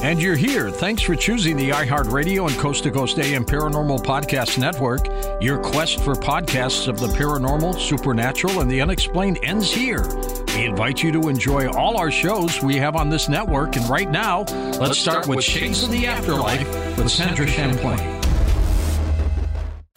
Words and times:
And 0.00 0.22
you're 0.22 0.36
here. 0.36 0.70
Thanks 0.70 1.02
for 1.02 1.16
choosing 1.16 1.56
the 1.56 1.70
iHeartRadio 1.70 2.48
and 2.48 2.56
Coast 2.56 2.84
to 2.84 2.90
Coast 2.92 3.18
AM 3.18 3.44
Paranormal 3.44 4.04
Podcast 4.04 4.56
Network. 4.56 5.08
Your 5.42 5.58
quest 5.58 6.04
for 6.04 6.14
podcasts 6.14 6.86
of 6.86 7.00
the 7.00 7.08
paranormal, 7.08 7.76
supernatural, 7.76 8.60
and 8.60 8.70
the 8.70 8.80
unexplained 8.80 9.40
ends 9.42 9.72
here. 9.72 10.06
We 10.54 10.66
invite 10.66 11.02
you 11.02 11.10
to 11.10 11.28
enjoy 11.28 11.68
all 11.70 11.96
our 11.96 12.12
shows 12.12 12.62
we 12.62 12.76
have 12.76 12.94
on 12.94 13.10
this 13.10 13.28
network. 13.28 13.74
And 13.74 13.90
right 13.90 14.08
now, 14.08 14.42
let's, 14.42 14.78
let's 14.78 14.98
start, 14.98 15.24
start, 15.24 15.36
with 15.36 15.44
Shades 15.44 15.82
of 15.82 15.90
the 15.90 16.06
Afterlife 16.06 16.96
with 16.96 17.10
Sandra 17.10 17.48
Champlain. 17.48 18.20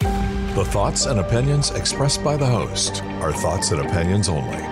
The 0.00 0.64
thoughts 0.64 1.06
and 1.06 1.20
opinions 1.20 1.70
expressed 1.70 2.24
by 2.24 2.36
the 2.36 2.46
host 2.46 3.04
are 3.20 3.32
thoughts 3.32 3.70
and 3.70 3.80
opinions 3.80 4.28
only 4.28 4.71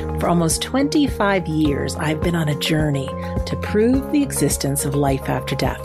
For 0.21 0.29
almost 0.29 0.61
25 0.61 1.47
years, 1.47 1.95
I've 1.95 2.21
been 2.21 2.35
on 2.35 2.47
a 2.47 2.59
journey 2.59 3.07
to 3.47 3.59
prove 3.63 4.11
the 4.11 4.21
existence 4.21 4.85
of 4.85 4.93
life 4.93 5.27
after 5.27 5.55
death. 5.55 5.81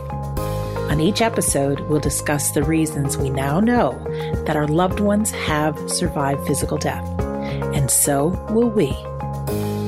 On 0.90 1.00
each 1.00 1.22
episode, 1.22 1.80
we'll 1.88 2.00
discuss 2.00 2.50
the 2.50 2.62
reasons 2.62 3.16
we 3.16 3.30
now 3.30 3.60
know 3.60 3.92
that 4.44 4.54
our 4.54 4.68
loved 4.68 5.00
ones 5.00 5.30
have 5.30 5.74
survived 5.90 6.46
physical 6.46 6.76
death, 6.76 7.08
and 7.72 7.90
so 7.90 8.26
will 8.50 8.68
we. 8.68 8.94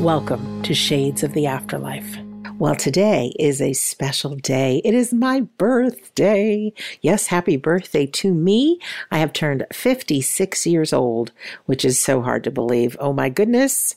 Welcome 0.02 0.62
to 0.62 0.72
Shades 0.72 1.22
of 1.22 1.34
the 1.34 1.44
Afterlife. 1.44 2.16
Well, 2.58 2.74
today 2.74 3.34
is 3.38 3.60
a 3.60 3.74
special 3.74 4.34
day. 4.34 4.80
It 4.82 4.94
is 4.94 5.12
my 5.12 5.42
birthday. 5.58 6.72
Yes, 7.02 7.26
happy 7.26 7.58
birthday 7.58 8.06
to 8.06 8.32
me. 8.32 8.80
I 9.10 9.18
have 9.18 9.34
turned 9.34 9.66
56 9.74 10.66
years 10.66 10.94
old, 10.94 11.32
which 11.66 11.84
is 11.84 12.00
so 12.00 12.22
hard 12.22 12.44
to 12.44 12.50
believe. 12.50 12.96
Oh 12.98 13.12
my 13.12 13.28
goodness. 13.28 13.94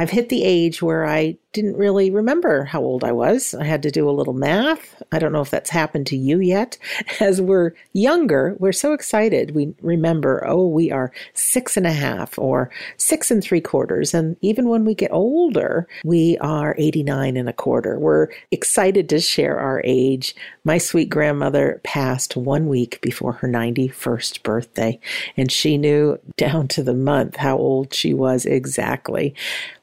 I've 0.00 0.08
hit 0.08 0.30
the 0.30 0.44
age 0.44 0.80
where 0.80 1.04
I 1.04 1.36
didn't 1.52 1.76
really 1.76 2.10
remember 2.10 2.64
how 2.64 2.80
old 2.80 3.02
I 3.02 3.10
was. 3.10 3.54
I 3.54 3.64
had 3.64 3.82
to 3.82 3.90
do 3.90 4.08
a 4.08 4.12
little 4.12 4.34
math. 4.34 5.02
I 5.10 5.18
don't 5.18 5.32
know 5.32 5.40
if 5.40 5.50
that's 5.50 5.70
happened 5.70 6.06
to 6.08 6.16
you 6.16 6.38
yet. 6.38 6.78
As 7.20 7.40
we're 7.40 7.72
younger, 7.92 8.54
we're 8.58 8.72
so 8.72 8.92
excited. 8.92 9.54
We 9.54 9.74
remember, 9.82 10.46
oh, 10.46 10.68
we 10.68 10.92
are 10.92 11.12
six 11.34 11.76
and 11.76 11.86
a 11.86 11.92
half 11.92 12.38
or 12.38 12.70
six 12.98 13.30
and 13.30 13.42
three 13.42 13.60
quarters. 13.60 14.14
And 14.14 14.36
even 14.42 14.68
when 14.68 14.84
we 14.84 14.94
get 14.94 15.12
older, 15.12 15.88
we 16.04 16.38
are 16.38 16.76
89 16.78 17.36
and 17.36 17.48
a 17.48 17.52
quarter. 17.52 17.98
We're 17.98 18.28
excited 18.52 19.08
to 19.08 19.18
share 19.18 19.58
our 19.58 19.82
age. 19.84 20.36
My 20.64 20.78
sweet 20.78 21.10
grandmother 21.10 21.80
passed 21.82 22.36
one 22.36 22.68
week 22.68 23.00
before 23.00 23.32
her 23.32 23.48
91st 23.48 24.42
birthday, 24.44 25.00
and 25.36 25.50
she 25.50 25.78
knew 25.78 26.18
down 26.36 26.68
to 26.68 26.82
the 26.82 26.94
month 26.94 27.36
how 27.36 27.56
old 27.56 27.92
she 27.92 28.14
was 28.14 28.46
exactly. 28.46 29.34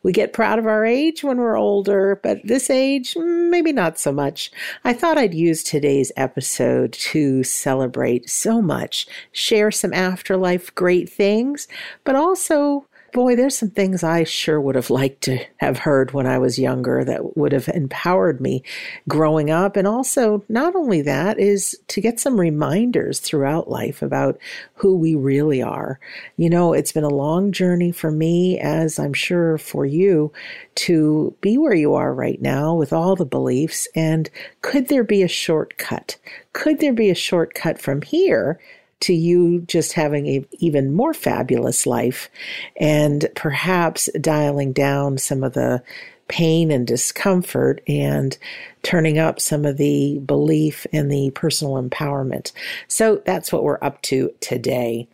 We 0.03 0.13
get 0.13 0.31
proud 0.31 0.59
of 0.59 0.67
our 0.67 0.85
age 0.85 1.23
when 1.23 1.37
we're 1.37 1.56
older, 1.57 2.19
but 2.23 2.39
this 2.45 2.69
age, 2.69 3.15
maybe 3.17 3.73
not 3.73 3.99
so 3.99 4.11
much. 4.11 4.51
I 4.85 4.93
thought 4.93 5.17
I'd 5.17 5.33
use 5.33 5.63
today's 5.63 6.11
episode 6.15 6.93
to 6.93 7.43
celebrate 7.43 8.29
so 8.29 8.61
much, 8.61 9.07
share 9.33 9.71
some 9.71 9.93
afterlife 9.93 10.73
great 10.75 11.09
things, 11.09 11.67
but 12.05 12.15
also 12.15 12.85
boy, 13.17 13.35
there's 13.35 13.57
some 13.57 13.71
things 13.71 14.03
I 14.03 14.25
sure 14.25 14.61
would 14.61 14.75
have 14.75 14.91
liked 14.91 15.21
to 15.21 15.39
have 15.57 15.79
heard 15.79 16.11
when 16.11 16.27
I 16.27 16.37
was 16.37 16.59
younger 16.59 17.03
that 17.03 17.35
would 17.35 17.51
have 17.51 17.67
empowered 17.67 18.39
me 18.39 18.61
growing 19.09 19.49
up. 19.49 19.75
And 19.75 19.87
also, 19.87 20.43
not 20.49 20.75
only 20.75 21.01
that, 21.01 21.39
is 21.39 21.75
to 21.87 21.99
get 21.99 22.19
some 22.19 22.39
reminders 22.39 23.19
throughout 23.19 23.71
life 23.71 24.03
about 24.03 24.37
who 24.75 24.95
we 24.95 25.15
really 25.15 25.63
are. 25.63 25.99
You 26.35 26.51
know, 26.51 26.73
it's 26.73 26.91
been 26.91 27.03
a 27.03 27.09
long 27.09 27.51
journey 27.51 27.91
for 27.91 28.11
me, 28.11 28.59
as 28.59 28.99
I'm 28.99 29.13
sure 29.13 29.57
for 29.57 29.83
you, 29.83 30.31
to 30.75 31.35
be 31.41 31.57
where 31.57 31.73
you 31.73 31.95
are 31.95 32.13
right 32.13 32.39
now 32.39 32.75
with 32.75 32.93
all 32.93 33.15
the 33.15 33.25
beliefs. 33.25 33.87
And 33.95 34.29
could 34.61 34.89
there 34.89 35.03
be 35.03 35.23
a 35.23 35.27
shortcut? 35.27 36.17
Could 36.53 36.81
there 36.81 36.93
be 36.93 37.09
a 37.09 37.15
shortcut 37.15 37.81
from 37.81 38.03
here 38.03 38.59
to 39.01 39.13
you 39.13 39.61
just 39.61 39.93
having 39.93 40.27
a 40.27 40.45
even 40.53 40.93
more 40.93 41.13
fabulous 41.13 41.85
life 41.85 42.29
and 42.77 43.27
perhaps 43.35 44.09
dialing 44.19 44.73
down 44.73 45.17
some 45.17 45.43
of 45.43 45.53
the 45.53 45.83
pain 46.27 46.71
and 46.71 46.85
discomfort 46.87 47.81
and 47.87 48.37
turning 48.83 49.17
up 49.17 49.39
some 49.39 49.65
of 49.65 49.77
the 49.77 50.19
belief 50.19 50.85
and 50.91 51.11
the 51.11 51.31
personal 51.31 51.81
empowerment. 51.81 52.51
So 52.87 53.21
that's 53.25 53.51
what 53.51 53.63
we're 53.63 53.79
up 53.81 54.01
to 54.03 54.31
today. 54.39 55.07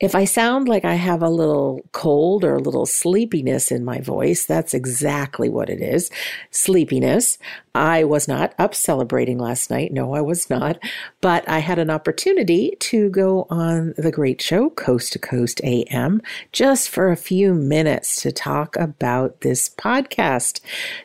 If 0.00 0.14
I 0.14 0.24
sound 0.24 0.68
like 0.68 0.84
I 0.84 0.94
have 0.94 1.22
a 1.22 1.30
little 1.30 1.80
cold 1.92 2.44
or 2.44 2.56
a 2.56 2.62
little 2.62 2.86
sleepiness 2.86 3.70
in 3.70 3.84
my 3.84 4.00
voice, 4.00 4.44
that's 4.44 4.74
exactly 4.74 5.48
what 5.48 5.70
it 5.70 5.80
is 5.80 6.10
sleepiness. 6.50 7.38
I 7.74 8.04
was 8.04 8.28
not 8.28 8.54
up 8.58 8.74
celebrating 8.74 9.38
last 9.38 9.70
night. 9.70 9.92
No, 9.92 10.14
I 10.14 10.20
was 10.20 10.48
not. 10.48 10.78
But 11.20 11.48
I 11.48 11.58
had 11.58 11.78
an 11.78 11.90
opportunity 11.90 12.76
to 12.80 13.10
go 13.10 13.46
on 13.50 13.94
the 13.96 14.12
great 14.12 14.40
show, 14.40 14.70
Coast 14.70 15.12
to 15.14 15.18
Coast 15.18 15.60
AM, 15.64 16.22
just 16.52 16.88
for 16.88 17.10
a 17.10 17.16
few 17.16 17.52
minutes 17.54 18.22
to 18.22 18.30
talk 18.30 18.76
about 18.76 19.40
this 19.40 19.68
podcast. 19.68 20.60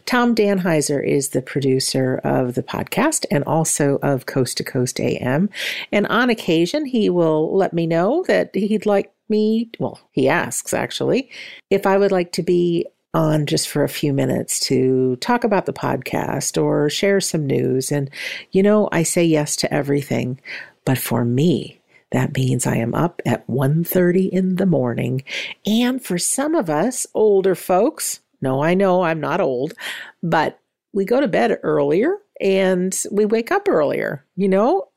Tom 0.05 0.35
Danheiser 0.35 1.03
is 1.05 1.29
the 1.29 1.41
producer 1.41 2.21
of 2.23 2.53
the 2.53 2.63
podcast 2.63 3.25
and 3.31 3.43
also 3.45 3.97
of 4.03 4.27
Coast 4.27 4.57
to 4.57 4.63
Coast 4.63 4.99
AM. 4.99 5.49
And 5.91 6.05
on 6.07 6.29
occasion, 6.29 6.85
he 6.85 7.09
will 7.09 7.55
let 7.55 7.73
me 7.73 7.87
know 7.87 8.23
that 8.27 8.55
he'd 8.55 8.85
like 8.85 9.11
me, 9.29 9.69
well, 9.79 9.99
he 10.11 10.27
asks 10.27 10.73
actually, 10.73 11.29
if 11.69 11.85
I 11.85 11.97
would 11.97 12.11
like 12.11 12.31
to 12.33 12.43
be 12.43 12.85
on 13.13 13.45
just 13.45 13.67
for 13.67 13.83
a 13.83 13.89
few 13.89 14.13
minutes 14.13 14.59
to 14.59 15.15
talk 15.17 15.43
about 15.43 15.65
the 15.65 15.73
podcast 15.73 16.61
or 16.61 16.89
share 16.89 17.19
some 17.19 17.45
news. 17.45 17.91
And, 17.91 18.09
you 18.51 18.61
know, 18.61 18.89
I 18.91 19.03
say 19.03 19.23
yes 19.23 19.55
to 19.57 19.73
everything. 19.73 20.39
But 20.85 20.97
for 20.97 21.25
me, 21.25 21.79
that 22.11 22.35
means 22.35 22.65
I 22.65 22.75
am 22.77 22.95
up 22.95 23.21
at 23.25 23.47
1.30 23.47 24.29
in 24.29 24.55
the 24.55 24.65
morning. 24.65 25.23
And 25.65 26.03
for 26.03 26.17
some 26.17 26.55
of 26.55 26.69
us 26.69 27.05
older 27.13 27.55
folks, 27.55 28.19
no, 28.41 28.63
I 28.63 28.73
know 28.73 29.03
I'm 29.03 29.19
not 29.19 29.41
old, 29.41 29.73
but 30.23 30.59
we 30.93 31.05
go 31.05 31.19
to 31.19 31.27
bed 31.27 31.59
earlier 31.61 32.17
and 32.39 32.97
we 33.11 33.25
wake 33.25 33.51
up 33.51 33.67
earlier. 33.67 34.25
You 34.35 34.49
know, 34.49 34.88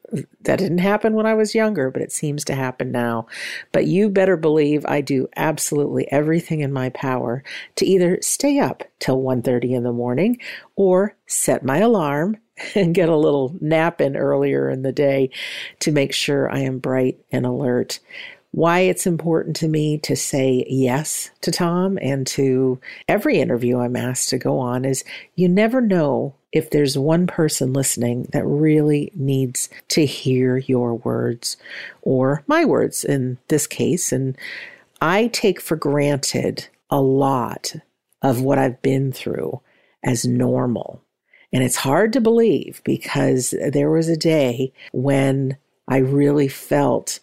that 0.42 0.58
didn't 0.58 0.78
happen 0.78 1.14
when 1.14 1.26
I 1.26 1.34
was 1.34 1.54
younger, 1.54 1.90
but 1.90 2.02
it 2.02 2.12
seems 2.12 2.44
to 2.44 2.54
happen 2.54 2.92
now. 2.92 3.26
But 3.72 3.86
you 3.86 4.08
better 4.08 4.36
believe 4.36 4.84
I 4.86 5.00
do 5.00 5.28
absolutely 5.36 6.10
everything 6.10 6.60
in 6.60 6.72
my 6.72 6.90
power 6.90 7.42
to 7.76 7.86
either 7.86 8.18
stay 8.20 8.58
up 8.58 8.84
till 8.98 9.20
1:30 9.20 9.72
in 9.74 9.82
the 9.82 9.92
morning 9.92 10.38
or 10.76 11.16
set 11.26 11.64
my 11.64 11.78
alarm 11.78 12.36
and 12.74 12.94
get 12.94 13.08
a 13.08 13.16
little 13.16 13.54
nap 13.60 14.00
in 14.00 14.16
earlier 14.16 14.68
in 14.68 14.82
the 14.82 14.92
day 14.92 15.30
to 15.80 15.92
make 15.92 16.12
sure 16.12 16.50
I 16.50 16.60
am 16.60 16.78
bright 16.78 17.18
and 17.30 17.46
alert 17.46 18.00
why 18.52 18.80
it's 18.80 19.06
important 19.06 19.56
to 19.56 19.68
me 19.68 19.98
to 19.98 20.14
say 20.14 20.64
yes 20.68 21.30
to 21.40 21.50
Tom 21.50 21.98
and 22.00 22.26
to 22.28 22.78
every 23.08 23.40
interview 23.40 23.78
I'm 23.78 23.96
asked 23.96 24.28
to 24.30 24.38
go 24.38 24.58
on 24.58 24.84
is 24.84 25.04
you 25.34 25.48
never 25.48 25.80
know 25.80 26.34
if 26.52 26.68
there's 26.68 26.98
one 26.98 27.26
person 27.26 27.72
listening 27.72 28.28
that 28.32 28.44
really 28.44 29.10
needs 29.14 29.70
to 29.88 30.04
hear 30.04 30.58
your 30.58 30.94
words 30.94 31.56
or 32.02 32.44
my 32.46 32.66
words 32.66 33.04
in 33.04 33.38
this 33.48 33.66
case. 33.66 34.12
And 34.12 34.36
I 35.00 35.28
take 35.28 35.60
for 35.60 35.76
granted 35.76 36.68
a 36.90 37.00
lot 37.00 37.74
of 38.20 38.42
what 38.42 38.58
I've 38.58 38.82
been 38.82 39.12
through 39.12 39.62
as 40.04 40.26
normal. 40.26 41.02
And 41.54 41.64
it's 41.64 41.76
hard 41.76 42.12
to 42.12 42.20
believe 42.20 42.82
because 42.84 43.54
there 43.70 43.90
was 43.90 44.08
a 44.08 44.16
day 44.16 44.74
when 44.92 45.56
I 45.88 45.98
really 45.98 46.48
felt 46.48 47.20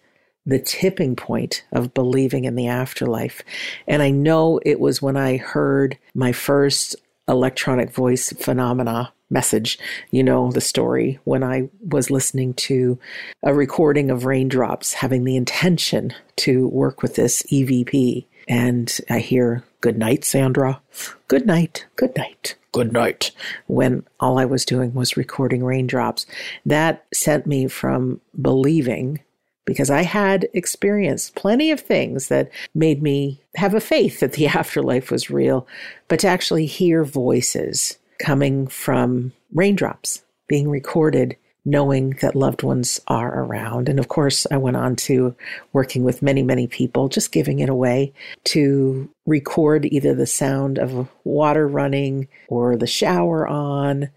the 0.50 0.60
tipping 0.60 1.16
point 1.16 1.64
of 1.72 1.94
believing 1.94 2.46
in 2.46 2.56
the 2.56 2.68
afterlife. 2.68 3.44
And 3.88 4.02
I 4.02 4.10
know 4.10 4.60
it 4.66 4.80
was 4.80 5.02
when 5.02 5.18
I 5.18 5.38
heard 5.38 5.98
my 6.14 6.32
first 6.32 6.96
electronic 7.28 7.92
voice 7.92 8.34
phenomena 8.34 9.14
message. 9.30 9.78
You 10.10 10.24
know 10.24 10.52
the 10.52 10.62
story 10.62 11.20
when 11.24 11.44
I 11.44 11.70
was 11.88 12.10
listening 12.10 12.56
to 12.56 12.98
a 13.44 13.54
recording 13.54 14.10
of 14.10 14.26
Raindrops, 14.26 14.94
having 14.94 15.24
the 15.24 15.36
intention 15.36 16.14
to 16.38 16.68
work 16.70 17.04
with 17.04 17.16
this 17.16 17.44
EVP. 17.44 18.26
And 18.48 19.00
I 19.10 19.20
hear, 19.20 19.64
Good 19.82 19.98
night, 19.98 20.26
Sandra. 20.26 20.82
Good 21.30 21.46
night. 21.46 21.86
Good 21.96 22.18
night. 22.18 22.56
Good 22.74 22.92
night. 22.92 23.32
When 23.68 24.06
all 24.20 24.38
I 24.38 24.44
was 24.44 24.66
doing 24.66 24.94
was 24.94 25.16
recording 25.16 25.64
raindrops. 25.64 26.26
That 26.66 27.06
sent 27.14 27.48
me 27.48 27.70
from 27.70 28.20
believing 28.42 29.22
because 29.66 29.90
I 29.90 30.02
had 30.02 30.48
experienced 30.54 31.36
plenty 31.36 31.72
of 31.72 31.80
things 31.80 32.28
that 32.30 32.50
made 32.74 33.04
me 33.04 33.42
have 33.56 33.74
a 33.74 33.82
faith 33.82 34.20
that 34.20 34.34
the 34.34 34.48
afterlife 34.60 35.12
was 35.12 35.30
real, 35.30 35.68
but 36.08 36.20
to 36.22 36.28
actually 36.28 36.66
hear 36.66 37.04
voices 37.04 37.98
coming 38.20 38.68
from 38.68 39.32
raindrops 39.54 40.24
being 40.48 40.70
recorded, 40.70 41.38
knowing 41.66 42.12
that 42.22 42.36
loved 42.36 42.64
ones 42.64 43.00
are 43.08 43.44
around. 43.44 43.88
And 43.90 44.00
of 44.00 44.08
course, 44.08 44.48
I 44.50 44.58
went 44.58 44.78
on 44.78 44.96
to 44.98 45.36
working 45.74 46.04
with 46.04 46.22
many, 46.22 46.42
many 46.42 46.68
people, 46.68 47.08
just 47.08 47.32
giving 47.32 47.60
it 47.60 47.70
away 47.70 48.14
to 48.46 49.10
record 49.26 49.86
either 49.86 50.14
the 50.14 50.26
sound 50.26 50.80
of 50.80 51.08
water 51.24 51.68
running 51.68 52.28
or 52.48 52.76
the 52.76 52.88
shower 52.88 53.48
on 53.48 54.10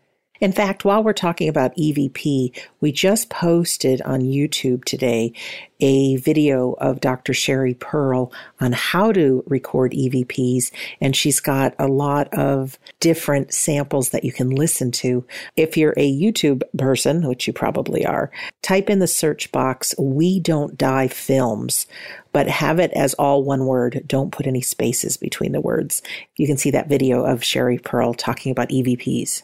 in 0.42 0.50
fact, 0.50 0.84
while 0.84 1.04
we're 1.04 1.12
talking 1.12 1.48
about 1.48 1.76
EVP, 1.76 2.52
we 2.80 2.90
just 2.90 3.30
posted 3.30 4.02
on 4.02 4.22
YouTube 4.22 4.84
today 4.84 5.32
a 5.78 6.16
video 6.16 6.72
of 6.72 7.00
Dr. 7.00 7.32
Sheri 7.32 7.78
Perl 7.78 8.32
on 8.60 8.72
how 8.72 9.12
to 9.12 9.44
record 9.46 9.92
EVPs, 9.92 10.72
and 11.00 11.14
she's 11.14 11.38
got 11.38 11.76
a 11.78 11.86
lot 11.86 12.26
of 12.34 12.76
different 12.98 13.54
samples 13.54 14.10
that 14.10 14.24
you 14.24 14.32
can 14.32 14.50
listen 14.50 14.90
to. 14.90 15.24
If 15.54 15.76
you're 15.76 15.94
a 15.96 16.12
YouTube 16.12 16.62
person, 16.76 17.28
which 17.28 17.46
you 17.46 17.52
probably 17.52 18.04
are, 18.04 18.32
type 18.62 18.90
in 18.90 18.98
the 18.98 19.06
search 19.06 19.52
box, 19.52 19.94
We 19.96 20.40
Don't 20.40 20.76
Die 20.76 21.08
Films 21.08 21.86
but 22.32 22.48
have 22.48 22.80
it 22.80 22.90
as 22.94 23.12
all 23.14 23.44
one 23.44 23.66
word. 23.66 24.02
Don't 24.06 24.32
put 24.32 24.46
any 24.46 24.62
spaces 24.62 25.18
between 25.18 25.52
the 25.52 25.60
words. 25.60 26.00
You 26.38 26.46
can 26.46 26.56
see 26.56 26.70
that 26.70 26.88
video 26.88 27.26
of 27.26 27.40
Sheri 27.40 27.80
Perl 27.80 28.14
talking 28.14 28.50
about 28.50 28.70
EVPs. 28.70 29.42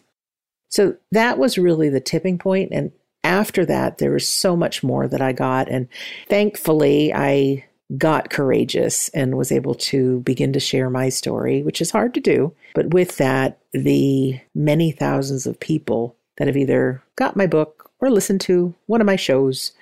So 0.68 0.96
that 1.12 1.38
was 1.38 1.58
really 1.58 1.88
the 1.88 2.00
tipping 2.00 2.38
point. 2.38 2.70
And 2.72 2.92
after 3.24 3.64
that, 3.66 3.98
there 3.98 4.12
was 4.12 4.28
so 4.28 4.56
much 4.56 4.82
more 4.82 5.08
that 5.08 5.20
I 5.20 5.32
got. 5.32 5.68
And 5.68 5.88
thankfully, 6.28 7.12
I 7.12 7.64
got 7.96 8.30
courageous 8.30 9.08
and 9.10 9.36
was 9.36 9.50
able 9.50 9.74
to 9.74 10.20
begin 10.20 10.52
to 10.52 10.60
share 10.60 10.90
my 10.90 11.08
story, 11.08 11.62
which 11.62 11.80
is 11.80 11.90
hard 11.90 12.12
to 12.14 12.20
do. 12.20 12.54
But 12.74 12.92
with 12.92 13.16
that, 13.16 13.58
the 13.72 14.38
many 14.54 14.90
thousands 14.90 15.46
of 15.46 15.58
people 15.58 16.14
that 16.36 16.46
have 16.46 16.56
either 16.56 17.02
got 17.16 17.36
my 17.36 17.46
book 17.46 17.90
or 18.00 18.10
listened 18.10 18.40
to 18.42 18.74
one 18.86 19.00
of 19.00 19.06
my 19.06 19.16
shows, 19.16 19.72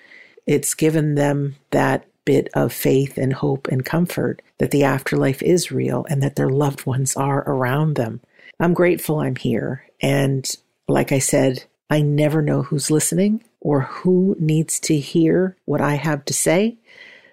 it's 0.47 0.75
given 0.75 1.17
them 1.17 1.57
that 1.73 2.07
bit 2.25 2.49
of 2.55 2.73
faith 2.73 3.19
and 3.19 3.33
hope 3.33 3.69
and 3.69 3.85
comfort 3.85 4.43
that 4.59 4.71
the 4.71 4.85
afterlife 4.85 5.43
is 5.43 5.71
real 5.73 6.07
and 6.09 6.23
that 6.23 6.37
their 6.37 6.49
loved 6.49 6.87
ones 6.87 7.17
are 7.17 7.49
around 7.49 7.95
them. 7.95 8.21
I'm 8.59 8.75
grateful 8.75 9.21
I'm 9.21 9.37
here. 9.37 9.85
And 10.01 10.49
like 10.89 11.13
I 11.13 11.19
said, 11.19 11.65
I 11.91 12.01
never 12.01 12.43
know 12.43 12.63
who's 12.63 12.91
listening 12.91 13.45
or 13.61 13.83
who 13.83 14.37
needs 14.39 14.79
to 14.81 14.99
hear 14.99 15.57
what 15.65 15.81
I 15.81 15.95
have 15.95 16.25
to 16.27 16.35
say. 16.35 16.77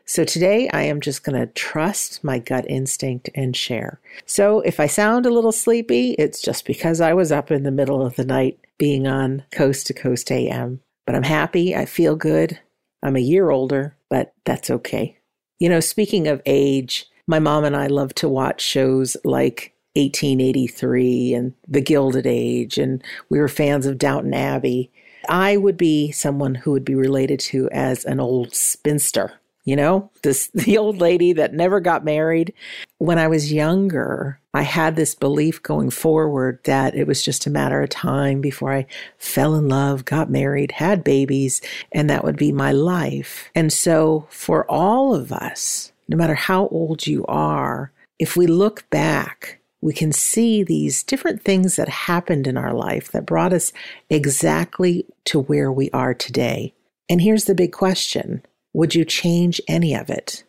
So 0.05 0.25
today 0.25 0.69
I 0.69 0.83
am 0.83 0.99
just 0.99 1.23
going 1.23 1.39
to 1.39 1.51
trust 1.53 2.23
my 2.23 2.39
gut 2.39 2.65
instinct 2.67 3.29
and 3.35 3.55
share. 3.55 3.99
So 4.25 4.59
if 4.61 4.79
I 4.79 4.87
sound 4.87 5.25
a 5.25 5.31
little 5.31 5.51
sleepy, 5.51 6.11
it's 6.13 6.41
just 6.41 6.65
because 6.65 6.99
I 6.99 7.13
was 7.13 7.31
up 7.31 7.51
in 7.51 7.63
the 7.63 7.71
middle 7.71 8.05
of 8.05 8.15
the 8.15 8.25
night 8.25 8.59
being 8.77 9.07
on 9.07 9.43
Coast 9.51 9.87
to 9.87 9.93
Coast 9.93 10.31
AM. 10.31 10.81
But 11.05 11.15
I'm 11.15 11.23
happy. 11.23 11.75
I 11.75 11.85
feel 11.85 12.15
good. 12.15 12.59
I'm 13.01 13.15
a 13.15 13.21
year 13.21 13.49
older, 13.49 13.95
but 14.09 14.33
that's 14.45 14.69
okay. 14.69 15.17
You 15.59 15.69
know, 15.69 15.79
speaking 15.79 16.27
of 16.27 16.41
age, 16.45 17.05
my 17.27 17.39
mom 17.39 17.63
and 17.63 17.75
I 17.75 17.87
love 17.87 18.13
to 18.15 18.29
watch 18.29 18.61
shows 18.61 19.15
like 19.23 19.72
1883 19.95 21.33
and 21.33 21.53
The 21.67 21.81
Gilded 21.81 22.25
Age, 22.25 22.77
and 22.77 23.03
we 23.29 23.39
were 23.39 23.47
fans 23.47 23.85
of 23.85 23.97
Downton 23.97 24.33
Abbey. 24.33 24.91
I 25.29 25.57
would 25.57 25.77
be 25.77 26.11
someone 26.11 26.55
who 26.55 26.71
would 26.71 26.85
be 26.85 26.95
related 26.95 27.39
to 27.41 27.69
as 27.71 28.03
an 28.03 28.19
old 28.19 28.55
spinster, 28.55 29.33
you 29.63 29.75
know, 29.75 30.09
this 30.23 30.47
the 30.53 30.77
old 30.77 30.97
lady 30.97 31.33
that 31.33 31.53
never 31.53 31.79
got 31.79 32.03
married. 32.03 32.53
When 32.97 33.19
I 33.19 33.27
was 33.27 33.53
younger, 33.53 34.39
I 34.53 34.63
had 34.63 34.95
this 34.95 35.15
belief 35.15 35.61
going 35.61 35.91
forward 35.91 36.59
that 36.63 36.95
it 36.95 37.07
was 37.07 37.23
just 37.23 37.45
a 37.45 37.51
matter 37.51 37.81
of 37.81 37.89
time 37.89 38.41
before 38.41 38.73
I 38.73 38.87
fell 39.17 39.55
in 39.55 39.69
love, 39.69 40.05
got 40.05 40.29
married, 40.29 40.71
had 40.71 41.03
babies, 41.03 41.61
and 41.91 42.09
that 42.09 42.23
would 42.23 42.37
be 42.37 42.51
my 42.51 42.71
life. 42.71 43.49
And 43.53 43.71
so 43.71 44.27
for 44.29 44.69
all 44.69 45.13
of 45.13 45.31
us, 45.31 45.91
no 46.07 46.17
matter 46.17 46.35
how 46.35 46.67
old 46.67 47.07
you 47.07 47.25
are, 47.27 47.91
if 48.19 48.35
we 48.35 48.47
look 48.47 48.89
back 48.89 49.59
we 49.83 49.93
can 49.93 50.13
see 50.13 50.63
these 50.63 51.03
different 51.03 51.43
things 51.43 51.75
that 51.75 51.89
happened 51.89 52.47
in 52.47 52.55
our 52.55 52.73
life 52.73 53.11
that 53.11 53.25
brought 53.25 53.51
us 53.51 53.73
exactly 54.09 55.05
to 55.25 55.41
where 55.41 55.71
we 55.71 55.89
are 55.91 56.13
today. 56.13 56.73
And 57.09 57.21
here's 57.21 57.45
the 57.45 57.53
big 57.53 57.73
question 57.73 58.43
Would 58.71 58.95
you 58.95 59.03
change 59.03 59.59
any 59.67 59.93
of 59.93 60.09
it? 60.09 60.45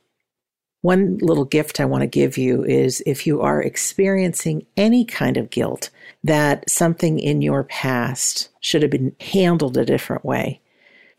One 0.83 1.19
little 1.19 1.47
gift 1.47 1.81
I 1.81 1.85
want 1.85 2.03
to 2.03 2.07
give 2.07 2.39
you 2.39 2.63
is 2.63 3.03
if 3.07 3.27
you 3.27 3.41
are 3.41 3.61
experiencing 3.61 4.67
any 4.77 5.05
kind 5.05 5.37
of 5.37 5.51
guilt 5.51 5.91
that 6.23 6.71
something 6.71 7.19
in 7.19 7.43
your 7.43 7.65
past 7.65 8.51
should 8.61 8.83
have 8.83 8.91
been 8.91 9.17
handled 9.19 9.77
a 9.77 9.85
different 9.85 10.25
way. 10.25 10.61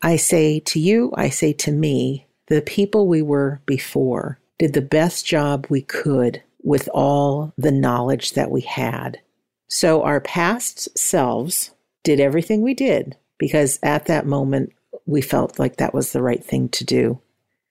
I 0.00 0.16
say 0.16 0.60
to 0.60 0.80
you, 0.80 1.12
I 1.16 1.28
say 1.28 1.52
to 1.54 1.72
me, 1.72 2.26
the 2.46 2.62
people 2.62 3.08
we 3.08 3.22
were 3.22 3.60
before 3.66 4.38
did 4.58 4.72
the 4.72 4.80
best 4.80 5.26
job 5.26 5.66
we 5.68 5.82
could 5.82 6.42
with 6.66 6.88
all 6.92 7.54
the 7.56 7.70
knowledge 7.70 8.32
that 8.32 8.50
we 8.50 8.60
had. 8.60 9.20
So 9.68 10.02
our 10.02 10.20
past 10.20 10.98
selves 10.98 11.70
did 12.02 12.18
everything 12.18 12.60
we 12.60 12.74
did 12.74 13.16
because 13.38 13.78
at 13.84 14.06
that 14.06 14.26
moment 14.26 14.72
we 15.06 15.22
felt 15.22 15.60
like 15.60 15.76
that 15.76 15.94
was 15.94 16.10
the 16.10 16.20
right 16.20 16.44
thing 16.44 16.68
to 16.70 16.84
do. 16.84 17.20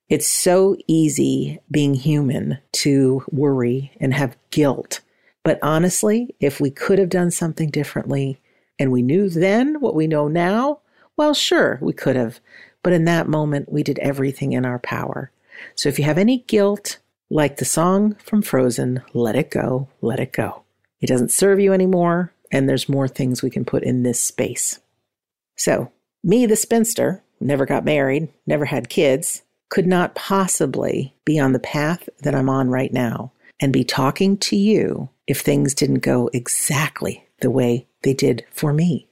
It's 0.08 0.30
so 0.30 0.78
easy 0.88 1.60
being 1.70 1.94
human 1.94 2.60
to 2.72 3.22
worry 3.30 3.92
and 4.00 4.14
have 4.14 4.38
guilt. 4.50 5.02
But 5.44 5.60
honestly, 5.62 6.34
if 6.40 6.62
we 6.62 6.72
could 6.72 6.98
have 6.98 7.10
done 7.10 7.32
something 7.32 7.70
differently 7.72 8.40
and 8.80 8.94
we 8.94 9.02
knew 9.02 9.28
then 9.28 9.82
what 9.82 9.94
we 9.96 10.08
know 10.08 10.30
now, 10.30 10.80
well, 11.18 11.34
sure, 11.34 11.80
we 11.82 11.92
could 11.92 12.16
have. 12.16 12.40
But 12.82 12.94
in 12.94 13.04
that 13.06 13.28
moment, 13.28 13.70
we 13.70 13.84
did 13.84 14.00
everything 14.00 14.54
in 14.54 14.66
our 14.66 14.80
power. 14.80 15.32
So 15.76 15.90
if 15.90 16.00
you 16.00 16.06
have 16.06 16.18
any 16.18 16.40
guilt, 16.48 17.00
like 17.30 17.58
the 17.58 17.66
song 17.66 18.16
from 18.24 18.42
Frozen, 18.42 19.02
Let 19.14 19.36
It 19.36 19.50
Go, 19.50 19.90
Let 20.02 20.20
It 20.20 20.32
Go. 20.32 20.64
It 21.02 21.08
doesn't 21.08 21.32
serve 21.32 21.60
you 21.60 21.74
anymore, 21.74 22.34
and 22.52 22.70
there's 22.70 22.90
more 22.90 23.08
things 23.08 23.42
we 23.42 23.50
can 23.50 23.66
put 23.66 23.84
in 23.84 24.04
this 24.04 24.20
space. 24.20 24.80
So, 25.58 25.92
me, 26.24 26.46
the 26.46 26.56
spinster, 26.56 27.24
never 27.40 27.66
got 27.66 27.86
married, 27.86 28.30
never 28.46 28.66
had 28.66 28.90
kids, 28.90 29.44
could 29.70 29.88
not 29.88 30.16
possibly 30.16 31.16
be 31.26 31.40
on 31.40 31.54
the 31.54 31.60
path 31.60 32.08
that 32.20 32.36
I'm 32.36 32.50
on 32.50 32.70
right 32.70 32.94
now 32.94 33.32
and 33.60 33.74
be 33.74 33.84
talking 33.84 34.38
to 34.38 34.56
you 34.56 35.10
if 35.28 35.42
things 35.42 35.74
didn't 35.74 36.00
go 36.00 36.30
exactly 36.34 37.26
the 37.42 37.50
way 37.50 37.88
they 38.04 38.14
did 38.14 38.46
for 38.52 38.74
me. 38.74 39.08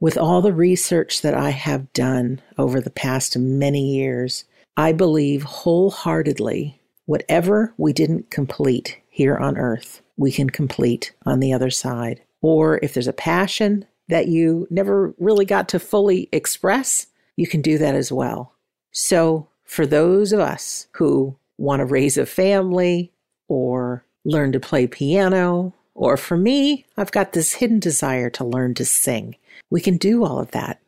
With 0.00 0.16
all 0.16 0.40
the 0.40 0.52
research 0.52 1.22
that 1.22 1.34
I 1.34 1.50
have 1.50 1.92
done 1.92 2.40
over 2.56 2.80
the 2.80 2.90
past 2.90 3.36
many 3.36 3.96
years, 3.96 4.44
I 4.76 4.92
believe 4.92 5.42
wholeheartedly 5.42 6.77
Whatever 7.08 7.72
we 7.78 7.94
didn't 7.94 8.30
complete 8.30 8.98
here 9.08 9.34
on 9.34 9.56
earth, 9.56 10.02
we 10.18 10.30
can 10.30 10.50
complete 10.50 11.12
on 11.24 11.40
the 11.40 11.54
other 11.54 11.70
side. 11.70 12.20
Or 12.42 12.78
if 12.82 12.92
there's 12.92 13.08
a 13.08 13.14
passion 13.14 13.86
that 14.08 14.28
you 14.28 14.66
never 14.68 15.14
really 15.16 15.46
got 15.46 15.70
to 15.70 15.78
fully 15.78 16.28
express, 16.32 17.06
you 17.34 17.46
can 17.46 17.62
do 17.62 17.78
that 17.78 17.94
as 17.94 18.12
well. 18.12 18.52
So, 18.92 19.48
for 19.64 19.86
those 19.86 20.34
of 20.34 20.40
us 20.40 20.86
who 20.96 21.34
want 21.56 21.80
to 21.80 21.86
raise 21.86 22.18
a 22.18 22.26
family 22.26 23.10
or 23.48 24.04
learn 24.26 24.52
to 24.52 24.60
play 24.60 24.86
piano, 24.86 25.72
or 25.94 26.18
for 26.18 26.36
me, 26.36 26.84
I've 26.98 27.10
got 27.10 27.32
this 27.32 27.54
hidden 27.54 27.80
desire 27.80 28.28
to 28.28 28.44
learn 28.44 28.74
to 28.74 28.84
sing. 28.84 29.34
We 29.70 29.80
can 29.80 29.96
do 29.96 30.26
all 30.26 30.40
of 30.40 30.50
that. 30.50 30.78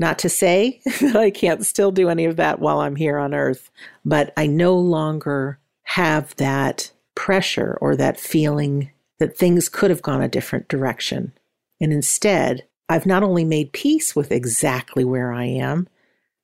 Not 0.00 0.18
to 0.20 0.30
say 0.30 0.80
that 1.02 1.14
I 1.14 1.30
can't 1.30 1.64
still 1.64 1.92
do 1.92 2.08
any 2.08 2.24
of 2.24 2.36
that 2.36 2.58
while 2.58 2.80
I'm 2.80 2.96
here 2.96 3.18
on 3.18 3.34
earth, 3.34 3.70
but 4.04 4.32
I 4.36 4.46
no 4.46 4.74
longer 4.74 5.60
have 5.82 6.34
that 6.36 6.90
pressure 7.14 7.76
or 7.82 7.94
that 7.96 8.18
feeling 8.18 8.90
that 9.18 9.36
things 9.36 9.68
could 9.68 9.90
have 9.90 10.00
gone 10.00 10.22
a 10.22 10.28
different 10.28 10.68
direction. 10.68 11.34
And 11.82 11.92
instead, 11.92 12.66
I've 12.88 13.04
not 13.04 13.22
only 13.22 13.44
made 13.44 13.74
peace 13.74 14.16
with 14.16 14.32
exactly 14.32 15.04
where 15.04 15.32
I 15.32 15.44
am, 15.44 15.86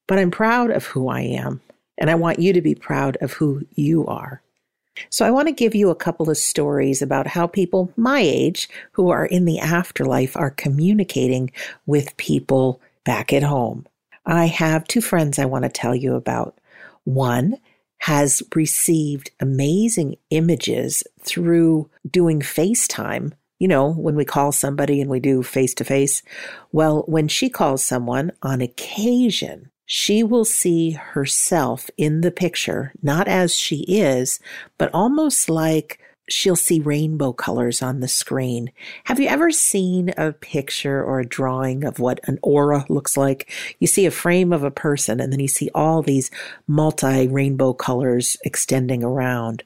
but 0.07 0.19
I'm 0.19 0.31
proud 0.31 0.71
of 0.71 0.85
who 0.85 1.09
I 1.09 1.23
am. 1.23 1.63
And 1.97 2.11
I 2.11 2.15
want 2.15 2.39
you 2.39 2.53
to 2.53 2.61
be 2.61 2.75
proud 2.75 3.17
of 3.23 3.33
who 3.33 3.67
you 3.75 4.07
are. 4.07 4.43
So 5.09 5.25
I 5.25 5.31
want 5.31 5.49
to 5.49 5.53
give 5.53 5.75
you 5.75 5.89
a 5.89 5.95
couple 5.95 6.29
of 6.29 6.37
stories 6.37 7.01
about 7.01 7.27
how 7.27 7.47
people 7.47 7.91
my 7.97 8.21
age 8.21 8.69
who 8.93 9.09
are 9.09 9.25
in 9.25 9.47
the 9.47 9.59
afterlife 9.59 10.37
are 10.37 10.51
communicating 10.51 11.51
with 11.87 12.17
people 12.19 12.81
back 13.07 13.33
at 13.33 13.43
home. 13.43 13.87
I 14.27 14.47
have 14.47 14.87
two 14.87 15.01
friends 15.01 15.39
I 15.39 15.47
want 15.47 15.63
to 15.63 15.71
tell 15.71 15.95
you 15.95 16.15
about. 16.17 16.59
One 17.05 17.57
has 17.99 18.43
received 18.55 19.31
amazing 19.41 20.17
images 20.31 21.03
through 21.21 21.89
doing 22.11 22.41
FaceTime. 22.41 23.33
You 23.59 23.69
know, 23.69 23.91
when 23.91 24.17
we 24.17 24.27
call 24.27 24.53
somebody 24.53 25.01
and 25.01 25.09
we 25.09 25.21
do 25.21 25.43
face 25.43 25.73
to 25.75 25.85
face. 25.85 26.23
Well, 26.73 27.05
when 27.07 27.29
she 27.29 27.49
calls 27.49 27.83
someone 27.83 28.33
on 28.43 28.61
occasion, 28.61 29.71
she 29.87 30.23
will 30.23 30.45
see 30.45 30.91
herself 30.91 31.89
in 31.97 32.21
the 32.21 32.33
picture, 32.33 32.93
not 33.03 33.29
as 33.29 33.55
she 33.55 33.85
is, 33.89 34.41
but 34.77 34.91
almost 34.93 35.49
like 35.49 36.01
she'll 36.29 36.57
see 36.57 36.81
rainbow 36.81 37.33
colors 37.33 37.83
on 37.83 38.01
the 38.01 38.09
screen. 38.09 38.73
Have 39.05 39.21
you 39.21 39.29
ever 39.29 39.51
seen 39.51 40.13
a 40.17 40.33
picture 40.33 41.03
or 41.03 41.21
a 41.21 41.27
drawing 41.27 41.85
of 41.85 41.99
what 41.99 42.21
an 42.25 42.39
aura 42.43 42.85
looks 42.89 43.17
like? 43.17 43.51
You 43.79 43.87
see 43.87 44.07
a 44.07 44.11
frame 44.11 44.53
of 44.53 44.63
a 44.63 44.71
person 44.71 45.21
and 45.21 45.33
then 45.33 45.41
you 45.41 45.49
see 45.49 45.71
all 45.75 46.03
these 46.03 46.31
multi 46.67 47.29
rainbow 47.29 47.73
colors 47.73 48.37
extending 48.45 49.05
around. 49.05 49.63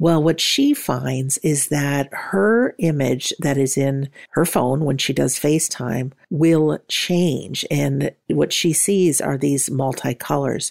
Well, 0.00 0.22
what 0.22 0.40
she 0.40 0.74
finds 0.74 1.38
is 1.38 1.68
that 1.68 2.08
her 2.12 2.76
image 2.78 3.34
that 3.40 3.58
is 3.58 3.76
in 3.76 4.08
her 4.30 4.44
phone 4.44 4.84
when 4.84 4.96
she 4.96 5.12
does 5.12 5.38
FaceTime 5.38 6.12
will 6.30 6.78
change. 6.86 7.66
And 7.68 8.12
what 8.28 8.52
she 8.52 8.72
sees 8.72 9.20
are 9.20 9.36
these 9.36 9.68
multicolors. 9.68 10.70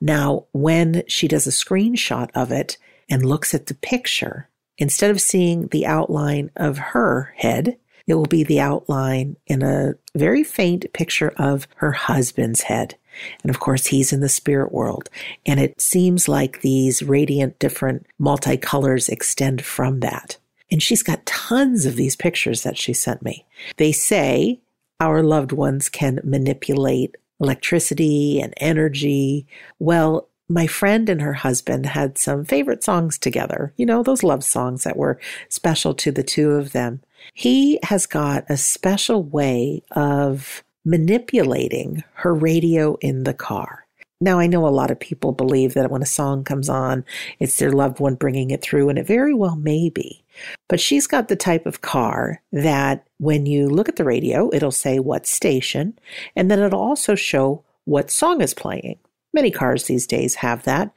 Now, 0.00 0.44
when 0.52 1.04
she 1.08 1.26
does 1.26 1.46
a 1.46 1.50
screenshot 1.50 2.28
of 2.34 2.52
it 2.52 2.76
and 3.08 3.24
looks 3.24 3.54
at 3.54 3.66
the 3.66 3.74
picture, 3.74 4.50
instead 4.78 5.10
of 5.10 5.20
seeing 5.20 5.68
the 5.68 5.86
outline 5.86 6.50
of 6.56 6.78
her 6.78 7.32
head, 7.36 7.76
it 8.06 8.14
will 8.14 8.26
be 8.26 8.44
the 8.44 8.60
outline 8.60 9.36
in 9.46 9.62
a 9.62 9.94
very 10.14 10.44
faint 10.44 10.92
picture 10.92 11.32
of 11.36 11.66
her 11.76 11.92
husband's 11.92 12.62
head. 12.62 12.96
And 13.42 13.50
of 13.50 13.60
course, 13.60 13.86
he's 13.86 14.12
in 14.12 14.20
the 14.20 14.28
spirit 14.28 14.72
world. 14.72 15.08
And 15.44 15.58
it 15.58 15.80
seems 15.80 16.28
like 16.28 16.60
these 16.60 17.02
radiant, 17.02 17.58
different 17.58 18.06
multicolors 18.20 19.08
extend 19.08 19.64
from 19.64 20.00
that. 20.00 20.36
And 20.70 20.82
she's 20.82 21.02
got 21.02 21.26
tons 21.26 21.86
of 21.86 21.96
these 21.96 22.16
pictures 22.16 22.62
that 22.62 22.76
she 22.76 22.92
sent 22.92 23.22
me. 23.22 23.44
They 23.76 23.92
say 23.92 24.60
our 25.00 25.22
loved 25.22 25.52
ones 25.52 25.88
can 25.88 26.20
manipulate 26.24 27.16
electricity 27.40 28.40
and 28.40 28.54
energy. 28.58 29.46
Well, 29.78 30.28
my 30.48 30.66
friend 30.66 31.08
and 31.08 31.20
her 31.20 31.32
husband 31.32 31.86
had 31.86 32.18
some 32.18 32.44
favorite 32.44 32.84
songs 32.84 33.18
together, 33.18 33.72
you 33.76 33.84
know, 33.84 34.02
those 34.02 34.22
love 34.22 34.44
songs 34.44 34.84
that 34.84 34.96
were 34.96 35.18
special 35.48 35.94
to 35.94 36.12
the 36.12 36.22
two 36.22 36.52
of 36.52 36.72
them. 36.72 37.00
He 37.34 37.78
has 37.82 38.06
got 38.06 38.44
a 38.48 38.56
special 38.56 39.22
way 39.22 39.82
of 39.92 40.62
manipulating 40.84 42.04
her 42.14 42.32
radio 42.32 42.96
in 43.00 43.24
the 43.24 43.34
car. 43.34 43.86
Now, 44.20 44.38
I 44.38 44.46
know 44.46 44.66
a 44.66 44.68
lot 44.68 44.90
of 44.90 44.98
people 44.98 45.32
believe 45.32 45.74
that 45.74 45.90
when 45.90 46.00
a 46.00 46.06
song 46.06 46.42
comes 46.42 46.70
on, 46.70 47.04
it's 47.38 47.58
their 47.58 47.72
loved 47.72 48.00
one 48.00 48.14
bringing 48.14 48.50
it 48.50 48.62
through, 48.62 48.88
and 48.88 48.98
it 48.98 49.06
very 49.06 49.34
well 49.34 49.56
may 49.56 49.90
be. 49.90 50.24
But 50.68 50.80
she's 50.80 51.06
got 51.06 51.28
the 51.28 51.36
type 51.36 51.66
of 51.66 51.82
car 51.82 52.40
that 52.50 53.04
when 53.18 53.44
you 53.44 53.68
look 53.68 53.90
at 53.90 53.96
the 53.96 54.04
radio, 54.04 54.48
it'll 54.54 54.70
say 54.70 55.00
what 55.00 55.26
station, 55.26 55.98
and 56.34 56.50
then 56.50 56.60
it'll 56.60 56.80
also 56.80 57.14
show 57.14 57.62
what 57.84 58.10
song 58.10 58.40
is 58.40 58.54
playing. 58.54 58.98
Many 59.36 59.50
cars 59.50 59.84
these 59.84 60.06
days 60.06 60.36
have 60.36 60.62
that. 60.62 60.92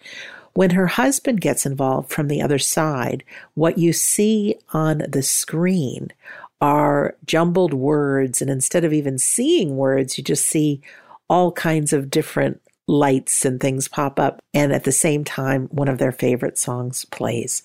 When 0.54 0.70
her 0.70 0.88
husband 0.88 1.42
gets 1.42 1.66
involved 1.66 2.10
from 2.10 2.30
the 2.30 2.42
other 2.42 2.58
side, 2.58 3.26
what 3.56 3.78
you 3.78 3.92
see 3.92 4.56
on 4.72 5.04
the 5.10 5.22
screen 5.22 6.14
are 6.62 7.18
jumbled 7.26 7.74
words. 7.74 8.42
And 8.42 8.50
instead 8.50 8.86
of 8.86 8.94
even 8.94 9.18
seeing 9.18 9.76
words, 9.76 10.18
you 10.18 10.24
just 10.24 10.48
see 10.48 10.82
all 11.28 11.52
kinds 11.52 11.92
of 11.92 12.10
different 12.10 12.62
lights 12.88 13.44
and 13.44 13.60
things 13.60 13.90
pop 13.90 14.22
up. 14.22 14.42
And 14.54 14.72
at 14.72 14.86
the 14.86 14.94
same 14.94 15.26
time, 15.26 15.68
one 15.72 15.90
of 15.90 15.98
their 15.98 16.14
favorite 16.14 16.58
songs 16.58 17.04
plays. 17.04 17.62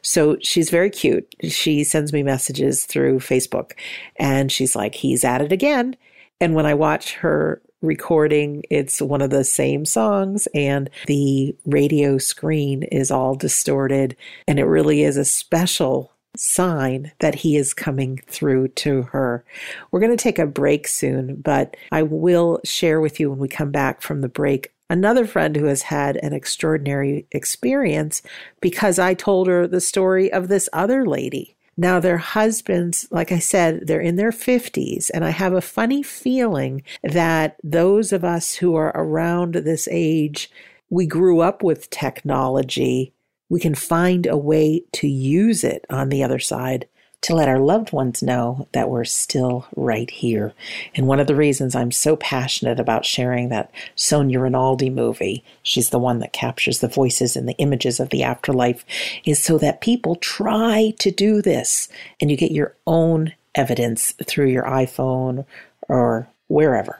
So 0.00 0.38
she's 0.40 0.70
very 0.70 0.88
cute. 0.88 1.34
She 1.50 1.84
sends 1.84 2.14
me 2.14 2.22
messages 2.22 2.86
through 2.86 3.18
Facebook 3.18 3.72
and 4.16 4.50
she's 4.50 4.74
like, 4.74 4.94
he's 4.94 5.22
at 5.22 5.42
it 5.42 5.52
again. 5.52 5.96
And 6.40 6.54
when 6.54 6.64
I 6.64 6.72
watch 6.72 7.12
her 7.16 7.60
recording, 7.84 8.64
it's 8.70 9.00
one 9.00 9.22
of 9.22 9.30
the 9.30 9.44
same 9.44 9.84
songs 9.84 10.48
and 10.54 10.90
the 11.06 11.54
radio 11.66 12.18
screen 12.18 12.82
is 12.84 13.10
all 13.10 13.34
distorted. 13.34 14.16
And 14.48 14.58
it 14.58 14.64
really 14.64 15.02
is 15.02 15.16
a 15.16 15.24
special 15.24 16.12
sign 16.36 17.12
that 17.20 17.36
he 17.36 17.56
is 17.56 17.74
coming 17.74 18.20
through 18.26 18.68
to 18.68 19.02
her. 19.02 19.44
We're 19.90 20.00
going 20.00 20.16
to 20.16 20.22
take 20.22 20.38
a 20.38 20.46
break 20.46 20.88
soon, 20.88 21.36
but 21.36 21.76
I 21.92 22.02
will 22.02 22.60
share 22.64 23.00
with 23.00 23.20
you 23.20 23.30
when 23.30 23.38
we 23.38 23.48
come 23.48 23.70
back 23.70 24.02
from 24.02 24.20
the 24.20 24.28
break 24.28 24.74
another 24.90 25.26
friend 25.26 25.56
who 25.56 25.64
has 25.64 25.82
had 25.82 26.16
an 26.18 26.32
extraordinary 26.32 27.26
experience 27.32 28.22
because 28.60 28.98
I 28.98 29.14
told 29.14 29.46
her 29.48 29.66
the 29.66 29.80
story 29.80 30.32
of 30.32 30.48
this 30.48 30.68
other 30.72 31.06
lady. 31.06 31.53
Now, 31.76 32.00
their 32.00 32.18
husbands, 32.18 33.08
like 33.10 33.32
I 33.32 33.38
said, 33.38 33.86
they're 33.86 34.00
in 34.00 34.16
their 34.16 34.30
50s. 34.30 35.10
And 35.12 35.24
I 35.24 35.30
have 35.30 35.52
a 35.52 35.60
funny 35.60 36.02
feeling 36.02 36.82
that 37.02 37.56
those 37.62 38.12
of 38.12 38.24
us 38.24 38.54
who 38.54 38.74
are 38.74 38.92
around 38.94 39.54
this 39.54 39.88
age, 39.90 40.50
we 40.90 41.06
grew 41.06 41.40
up 41.40 41.62
with 41.62 41.90
technology 41.90 43.14
we 43.48 43.60
can 43.60 43.74
find 43.74 44.26
a 44.26 44.36
way 44.36 44.82
to 44.92 45.06
use 45.06 45.64
it 45.64 45.84
on 45.90 46.08
the 46.08 46.22
other 46.22 46.38
side 46.38 46.88
to 47.24 47.34
let 47.34 47.48
our 47.48 47.58
loved 47.58 47.90
ones 47.90 48.22
know 48.22 48.68
that 48.72 48.90
we're 48.90 49.04
still 49.04 49.66
right 49.76 50.10
here. 50.10 50.52
And 50.94 51.06
one 51.06 51.20
of 51.20 51.26
the 51.26 51.34
reasons 51.34 51.74
I'm 51.74 51.90
so 51.90 52.16
passionate 52.16 52.78
about 52.78 53.06
sharing 53.06 53.48
that 53.48 53.70
Sonia 53.96 54.40
Rinaldi 54.40 54.90
movie, 54.90 55.42
she's 55.62 55.88
the 55.88 55.98
one 55.98 56.18
that 56.18 56.34
captures 56.34 56.80
the 56.80 56.88
voices 56.88 57.34
and 57.34 57.48
the 57.48 57.56
images 57.56 57.98
of 57.98 58.10
the 58.10 58.22
afterlife, 58.22 58.84
is 59.24 59.42
so 59.42 59.56
that 59.56 59.80
people 59.80 60.16
try 60.16 60.92
to 60.98 61.10
do 61.10 61.40
this 61.40 61.88
and 62.20 62.30
you 62.30 62.36
get 62.36 62.50
your 62.50 62.76
own 62.86 63.32
evidence 63.54 64.12
through 64.26 64.48
your 64.48 64.64
iPhone 64.64 65.46
or 65.88 66.28
wherever. 66.48 66.98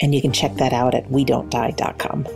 And 0.00 0.14
you 0.14 0.22
can 0.22 0.32
check 0.32 0.54
that 0.54 0.72
out 0.72 0.94
at 0.94 1.10
we 1.10 1.22
don't 1.22 1.50
die.com. 1.50 2.26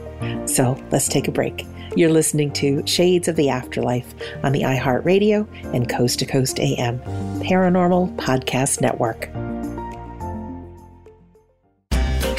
So 0.46 0.76
let's 0.90 1.08
take 1.08 1.26
a 1.26 1.32
break. 1.32 1.66
You're 1.96 2.12
listening 2.12 2.52
to 2.52 2.86
Shades 2.86 3.28
of 3.28 3.36
the 3.36 3.48
Afterlife 3.48 4.14
on 4.44 4.52
the 4.52 4.62
iHeartRadio 4.62 5.48
and 5.74 5.88
Coast 5.88 6.18
to 6.18 6.26
Coast 6.26 6.60
AM 6.60 7.00
Paranormal 7.40 8.14
Podcast 8.16 8.80
Network. 8.80 9.28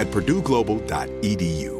at 0.00 0.08
purdueglobal.edu. 0.10 1.79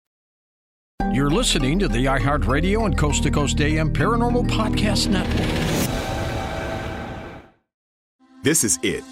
You're 1.21 1.29
listening 1.29 1.77
to 1.77 1.87
the 1.87 2.05
iHeartRadio 2.05 2.83
and 2.87 2.97
Coast 2.97 3.21
to 3.21 3.29
Coast 3.29 3.61
AM 3.61 3.93
Paranormal 3.93 4.49
Podcast 4.49 5.07
Network. 5.07 5.37
This 8.41 8.63
is 8.63 8.79
it. 8.81 9.03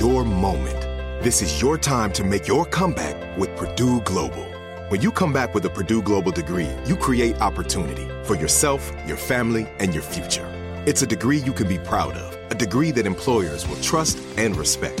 Your 0.00 0.24
moment. 0.24 0.80
This 1.22 1.40
is 1.40 1.62
your 1.62 1.78
time 1.78 2.12
to 2.14 2.24
make 2.24 2.48
your 2.48 2.64
comeback 2.64 3.38
with 3.38 3.54
Purdue 3.56 4.00
Global. 4.00 4.42
When 4.88 5.00
you 5.00 5.12
come 5.12 5.32
back 5.32 5.54
with 5.54 5.64
a 5.64 5.70
Purdue 5.70 6.02
Global 6.02 6.32
degree, 6.32 6.70
you 6.86 6.96
create 6.96 7.40
opportunity 7.40 8.08
for 8.24 8.34
yourself, 8.34 8.92
your 9.06 9.16
family, 9.16 9.68
and 9.78 9.94
your 9.94 10.02
future. 10.02 10.52
It's 10.86 11.02
a 11.02 11.06
degree 11.06 11.38
you 11.38 11.52
can 11.52 11.68
be 11.68 11.78
proud 11.78 12.16
of, 12.16 12.50
a 12.50 12.56
degree 12.56 12.90
that 12.90 13.06
employers 13.06 13.64
will 13.68 13.80
trust 13.80 14.18
and 14.38 14.56
respect. 14.56 15.00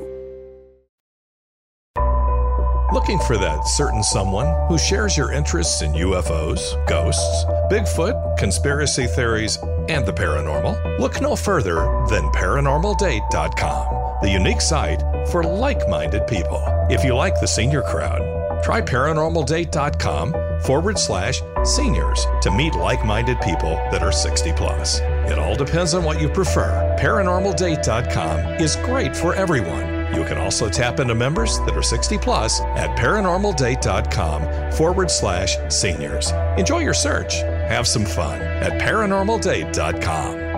Looking 2.91 3.19
for 3.19 3.37
that 3.37 3.65
certain 3.65 4.03
someone 4.03 4.67
who 4.67 4.77
shares 4.77 5.15
your 5.15 5.31
interests 5.31 5.81
in 5.81 5.93
UFOs, 5.93 6.59
ghosts, 6.87 7.45
Bigfoot, 7.71 8.37
conspiracy 8.37 9.07
theories, 9.07 9.57
and 9.87 10.05
the 10.05 10.11
paranormal? 10.11 10.99
Look 10.99 11.21
no 11.21 11.37
further 11.37 11.75
than 12.09 12.25
ParanormalDate.com, 12.33 14.19
the 14.21 14.29
unique 14.29 14.59
site 14.59 15.01
for 15.29 15.41
like 15.41 15.87
minded 15.87 16.27
people. 16.27 16.61
If 16.89 17.05
you 17.05 17.15
like 17.15 17.39
the 17.39 17.47
senior 17.47 17.81
crowd, 17.81 18.61
try 18.61 18.81
ParanormalDate.com 18.81 20.59
forward 20.63 20.99
slash 20.99 21.41
seniors 21.63 22.27
to 22.41 22.51
meet 22.51 22.75
like 22.75 23.05
minded 23.05 23.39
people 23.39 23.75
that 23.91 24.03
are 24.03 24.11
60 24.11 24.51
plus. 24.51 24.99
It 25.31 25.39
all 25.39 25.55
depends 25.55 25.93
on 25.93 26.03
what 26.03 26.19
you 26.19 26.27
prefer. 26.27 26.93
ParanormalDate.com 26.99 28.39
is 28.59 28.75
great 28.75 29.15
for 29.15 29.33
everyone. 29.33 29.90
You 30.13 30.23
can 30.25 30.37
also 30.37 30.69
tap 30.69 30.99
into 30.99 31.15
members 31.15 31.57
that 31.59 31.75
are 31.75 31.83
60 31.83 32.17
plus 32.17 32.61
at 32.61 32.97
paranormaldate.com 32.97 34.71
forward 34.71 35.09
slash 35.09 35.57
seniors. 35.69 36.31
Enjoy 36.57 36.79
your 36.79 36.93
search. 36.93 37.35
Have 37.69 37.87
some 37.87 38.05
fun 38.05 38.41
at 38.41 38.81
paranormaldate.com. 38.81 40.50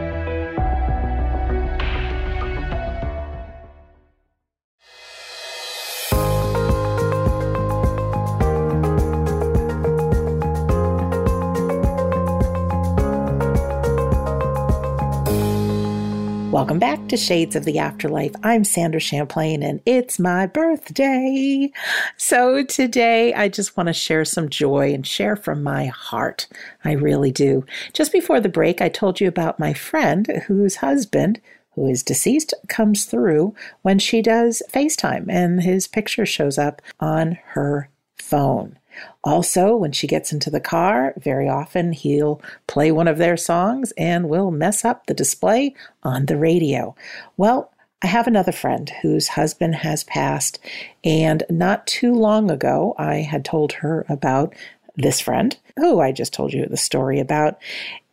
Welcome 16.64 16.80
back 16.80 17.10
to 17.10 17.18
Shades 17.18 17.58
of 17.58 17.66
the 17.66 17.78
Afterlife. 17.78 18.32
I'm 18.42 18.64
Sandra 18.64 19.02
Champlain 19.02 19.62
and 19.62 19.82
it's 19.86 20.18
my 20.18 20.46
birthday. 20.46 21.70
So 22.16 22.64
today 22.64 23.34
I 23.34 23.50
just 23.50 23.76
want 23.76 23.88
to 23.88 23.94
share 23.94 24.24
some 24.24 24.48
joy 24.48 24.94
and 24.94 25.06
share 25.06 25.36
from 25.36 25.62
my 25.62 25.88
heart. 25.88 26.48
I 26.86 26.94
really 26.94 27.34
do. 27.34 27.66
Just 27.92 28.14
before 28.14 28.40
the 28.40 28.48
break, 28.48 28.82
I 28.82 28.88
told 28.88 29.20
you 29.20 29.28
about 29.28 29.60
my 29.60 29.74
friend 29.74 30.26
whose 30.48 30.78
husband 30.78 31.42
who 31.72 31.90
is 31.90 32.02
deceased 32.02 32.54
comes 32.70 33.04
through 33.04 33.54
when 33.82 34.00
she 34.00 34.22
does 34.22 34.64
FaceTime 34.72 35.26
and 35.28 35.64
his 35.64 35.86
picture 35.86 36.26
shows 36.26 36.58
up 36.58 36.82
on 36.98 37.40
her 37.48 37.90
phone. 38.16 38.80
Also, 39.24 39.76
when 39.76 39.92
she 39.92 40.06
gets 40.06 40.34
into 40.34 40.50
the 40.50 40.60
car, 40.60 41.14
very 41.18 41.48
often 41.48 41.94
he'll 41.94 42.42
play 42.68 42.92
one 42.92 43.08
of 43.08 43.18
their 43.18 43.38
songs 43.38 43.94
and 43.98 44.30
will 44.30 44.52
mess 44.52 44.84
up 44.84 45.06
the 45.06 45.14
display 45.14 45.74
on 46.04 46.26
the 46.26 46.38
radio. 46.38 46.94
Well, 47.38 47.72
I 48.04 48.08
have 48.08 48.28
another 48.28 48.52
friend 48.52 48.92
whose 49.02 49.30
husband 49.30 49.76
has 49.76 50.04
passed, 50.04 50.60
and 51.06 51.44
not 51.50 51.88
too 51.88 52.14
long 52.14 52.52
ago, 52.52 52.96
I 52.98 53.18
had 53.18 53.46
told 53.46 53.72
her 53.74 54.06
about 54.10 54.54
this 54.98 55.22
friend 55.22 55.58
who 55.78 56.02
I 56.02 56.12
just 56.12 56.34
told 56.34 56.52
you 56.52 56.66
the 56.66 56.76
story 56.76 57.20
about. 57.20 57.58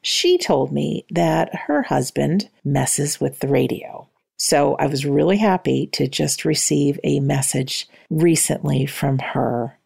She 0.03 0.39
told 0.39 0.73
me 0.73 1.05
that 1.11 1.55
her 1.67 1.83
husband 1.83 2.49
messes 2.65 3.21
with 3.21 3.41
the 3.41 3.49
radio. 3.49 4.07
So 4.37 4.77
I 4.77 4.87
was 4.87 5.05
really 5.05 5.37
happy 5.37 5.89
to 5.89 6.07
just 6.07 6.45
receive 6.45 6.99
a 7.03 7.21
message 7.21 7.89
recently 8.09 8.87
from 8.87 9.19
her 9.19 9.77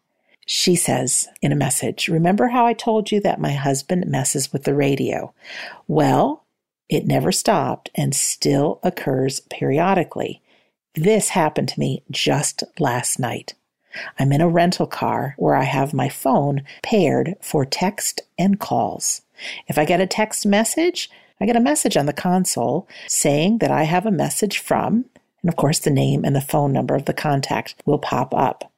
she 0.45 0.75
says 0.75 1.27
in 1.41 1.51
a 1.51 1.55
message, 1.55 2.07
Remember 2.07 2.49
how 2.49 2.65
I 2.65 2.73
told 2.73 3.11
you 3.11 3.19
that 3.21 3.39
my 3.39 3.53
husband 3.53 4.07
messes 4.07 4.53
with 4.53 4.63
the 4.63 4.75
radio? 4.75 5.33
Well, 5.87 6.43
it 6.87 7.07
never 7.07 7.31
stopped 7.31 7.89
and 7.95 8.13
still 8.13 8.79
occurs 8.83 9.39
periodically. 9.49 10.41
This 10.93 11.29
happened 11.29 11.69
to 11.69 11.79
me 11.79 12.03
just 12.11 12.63
last 12.79 13.19
night. 13.19 13.55
I'm 14.19 14.31
in 14.31 14.41
a 14.41 14.49
rental 14.49 14.87
car 14.87 15.35
where 15.37 15.55
I 15.55 15.63
have 15.63 15.93
my 15.93 16.09
phone 16.09 16.63
paired 16.83 17.35
for 17.41 17.65
text 17.65 18.21
and 18.37 18.59
calls. 18.59 19.21
If 19.67 19.77
I 19.77 19.85
get 19.85 20.01
a 20.01 20.07
text 20.07 20.45
message, 20.45 21.09
I 21.39 21.45
get 21.45 21.55
a 21.55 21.61
message 21.61 21.97
on 21.97 22.05
the 22.05 22.13
console 22.13 22.87
saying 23.07 23.57
that 23.59 23.71
I 23.71 23.83
have 23.83 24.05
a 24.05 24.11
message 24.11 24.59
from, 24.59 25.05
and 25.41 25.49
of 25.49 25.55
course, 25.55 25.79
the 25.79 25.89
name 25.89 26.23
and 26.23 26.35
the 26.35 26.41
phone 26.41 26.71
number 26.71 26.95
of 26.95 27.05
the 27.05 27.13
contact 27.13 27.75
will 27.85 27.99
pop 27.99 28.33
up. 28.33 28.71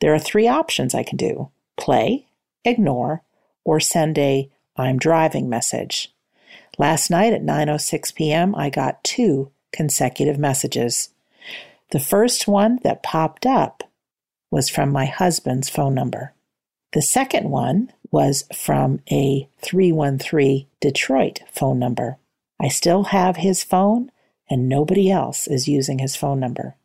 There 0.00 0.14
are 0.14 0.18
three 0.18 0.48
options 0.48 0.94
I 0.94 1.02
can 1.02 1.16
do 1.16 1.50
play, 1.76 2.26
ignore, 2.64 3.22
or 3.64 3.80
send 3.80 4.18
a 4.18 4.50
I'm 4.76 4.98
driving 4.98 5.48
message. 5.48 6.12
Last 6.78 7.10
night 7.10 7.32
at 7.32 7.42
9:06 7.42 8.14
p.m. 8.14 8.54
I 8.54 8.70
got 8.70 9.02
two 9.02 9.50
consecutive 9.72 10.38
messages. 10.38 11.10
The 11.90 12.00
first 12.00 12.46
one 12.46 12.78
that 12.84 13.02
popped 13.02 13.46
up 13.46 13.82
was 14.50 14.68
from 14.68 14.92
my 14.92 15.06
husband's 15.06 15.68
phone 15.68 15.94
number. 15.94 16.34
The 16.92 17.02
second 17.02 17.50
one 17.50 17.92
was 18.10 18.44
from 18.54 19.00
a 19.10 19.48
313 19.60 20.66
Detroit 20.80 21.40
phone 21.52 21.78
number. 21.78 22.18
I 22.60 22.68
still 22.68 23.04
have 23.04 23.36
his 23.36 23.62
phone 23.62 24.10
and 24.48 24.68
nobody 24.68 25.10
else 25.10 25.46
is 25.46 25.68
using 25.68 25.98
his 25.98 26.16
phone 26.16 26.40
number. 26.40 26.76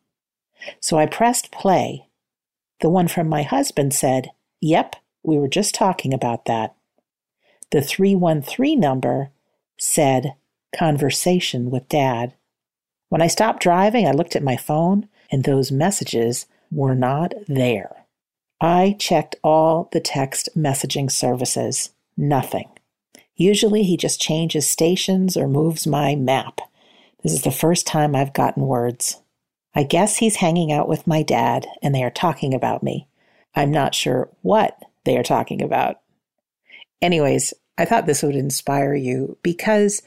So 0.80 0.98
I 0.98 1.06
pressed 1.06 1.50
play 1.50 2.08
the 2.80 2.90
one 2.90 3.08
from 3.08 3.28
my 3.28 3.42
husband 3.42 3.94
said, 3.94 4.30
Yep, 4.60 4.96
we 5.22 5.38
were 5.38 5.48
just 5.48 5.74
talking 5.74 6.12
about 6.12 6.44
that. 6.46 6.74
The 7.70 7.82
313 7.82 8.78
number 8.78 9.30
said, 9.78 10.34
Conversation 10.76 11.70
with 11.70 11.88
Dad. 11.88 12.34
When 13.08 13.22
I 13.22 13.26
stopped 13.28 13.62
driving, 13.62 14.06
I 14.06 14.12
looked 14.12 14.36
at 14.36 14.42
my 14.42 14.56
phone, 14.56 15.08
and 15.30 15.44
those 15.44 15.70
messages 15.70 16.46
were 16.70 16.94
not 16.94 17.32
there. 17.46 18.04
I 18.60 18.96
checked 18.98 19.36
all 19.42 19.88
the 19.92 20.00
text 20.00 20.48
messaging 20.56 21.10
services. 21.10 21.90
Nothing. 22.16 22.68
Usually 23.36 23.82
he 23.82 23.96
just 23.96 24.20
changes 24.20 24.68
stations 24.68 25.36
or 25.36 25.48
moves 25.48 25.86
my 25.86 26.14
map. 26.14 26.60
This 27.22 27.32
is 27.32 27.42
the 27.42 27.50
first 27.50 27.86
time 27.86 28.14
I've 28.14 28.32
gotten 28.32 28.64
words. 28.64 29.20
I 29.74 29.82
guess 29.82 30.16
he's 30.16 30.36
hanging 30.36 30.72
out 30.72 30.88
with 30.88 31.06
my 31.06 31.22
dad 31.22 31.66
and 31.82 31.94
they 31.94 32.02
are 32.04 32.10
talking 32.10 32.54
about 32.54 32.82
me. 32.82 33.08
I'm 33.54 33.70
not 33.70 33.94
sure 33.94 34.30
what 34.42 34.78
they 35.04 35.16
are 35.16 35.22
talking 35.22 35.62
about. 35.62 36.00
Anyways, 37.02 37.52
I 37.76 37.84
thought 37.84 38.06
this 38.06 38.22
would 38.22 38.36
inspire 38.36 38.94
you 38.94 39.36
because 39.42 40.02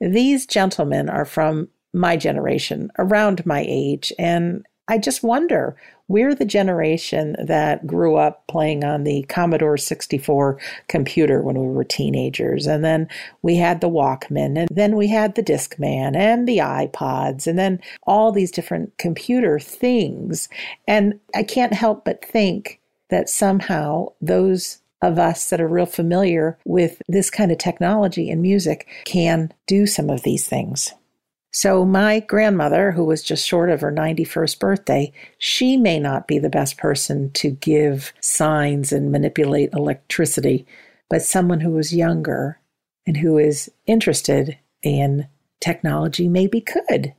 these 0.00 0.46
gentlemen 0.46 1.08
are 1.08 1.24
from 1.24 1.68
my 1.92 2.16
generation, 2.16 2.90
around 2.98 3.44
my 3.44 3.64
age, 3.68 4.12
and 4.18 4.64
I 4.86 4.98
just 4.98 5.22
wonder 5.22 5.76
we're 6.10 6.34
the 6.34 6.44
generation 6.44 7.36
that 7.38 7.86
grew 7.86 8.16
up 8.16 8.44
playing 8.48 8.82
on 8.82 9.04
the 9.04 9.22
Commodore 9.28 9.76
64 9.76 10.58
computer 10.88 11.40
when 11.40 11.56
we 11.56 11.68
were 11.68 11.84
teenagers. 11.84 12.66
And 12.66 12.84
then 12.84 13.08
we 13.42 13.54
had 13.54 13.80
the 13.80 13.88
Walkman, 13.88 14.58
and 14.58 14.68
then 14.72 14.96
we 14.96 15.06
had 15.06 15.36
the 15.36 15.42
Discman 15.42 16.16
and 16.16 16.48
the 16.48 16.58
iPods, 16.58 17.46
and 17.46 17.56
then 17.56 17.80
all 18.08 18.32
these 18.32 18.50
different 18.50 18.98
computer 18.98 19.60
things. 19.60 20.48
And 20.88 21.20
I 21.32 21.44
can't 21.44 21.72
help 21.72 22.04
but 22.04 22.24
think 22.24 22.80
that 23.10 23.28
somehow 23.28 24.08
those 24.20 24.80
of 25.02 25.16
us 25.16 25.48
that 25.50 25.60
are 25.60 25.68
real 25.68 25.86
familiar 25.86 26.58
with 26.64 27.00
this 27.08 27.30
kind 27.30 27.52
of 27.52 27.58
technology 27.58 28.30
and 28.30 28.42
music 28.42 28.88
can 29.04 29.52
do 29.68 29.86
some 29.86 30.10
of 30.10 30.24
these 30.24 30.48
things. 30.48 30.92
So, 31.52 31.84
my 31.84 32.20
grandmother, 32.20 32.92
who 32.92 33.04
was 33.04 33.22
just 33.22 33.46
short 33.46 33.70
of 33.70 33.80
her 33.80 33.90
91st 33.90 34.58
birthday, 34.60 35.12
she 35.38 35.76
may 35.76 35.98
not 35.98 36.28
be 36.28 36.38
the 36.38 36.48
best 36.48 36.76
person 36.76 37.32
to 37.32 37.50
give 37.50 38.12
signs 38.20 38.92
and 38.92 39.10
manipulate 39.10 39.72
electricity, 39.72 40.64
but 41.08 41.22
someone 41.22 41.60
who 41.60 41.76
is 41.78 41.94
younger 41.94 42.60
and 43.04 43.16
who 43.16 43.36
is 43.36 43.70
interested 43.86 44.56
in 44.82 45.26
technology 45.60 46.28
maybe 46.28 46.60
could. 46.60 47.14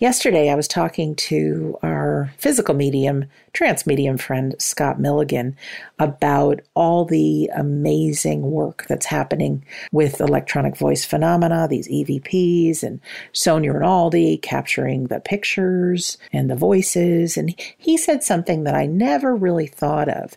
Yesterday, 0.00 0.48
I 0.48 0.54
was 0.54 0.68
talking 0.68 1.16
to 1.16 1.76
our 1.82 2.32
physical 2.38 2.72
medium, 2.72 3.24
trance 3.52 3.84
medium 3.84 4.16
friend, 4.16 4.54
Scott 4.60 5.00
Milligan, 5.00 5.56
about 5.98 6.60
all 6.76 7.04
the 7.04 7.50
amazing 7.56 8.42
work 8.42 8.86
that's 8.88 9.06
happening 9.06 9.64
with 9.90 10.20
electronic 10.20 10.76
voice 10.76 11.04
phenomena, 11.04 11.66
these 11.68 11.88
EVPs, 11.88 12.84
and 12.84 13.00
Sonia 13.32 13.72
Rinaldi 13.72 14.36
capturing 14.36 15.08
the 15.08 15.18
pictures 15.18 16.16
and 16.32 16.48
the 16.48 16.54
voices. 16.54 17.36
And 17.36 17.52
he 17.76 17.96
said 17.96 18.22
something 18.22 18.62
that 18.62 18.76
I 18.76 18.86
never 18.86 19.34
really 19.34 19.66
thought 19.66 20.08
of. 20.08 20.36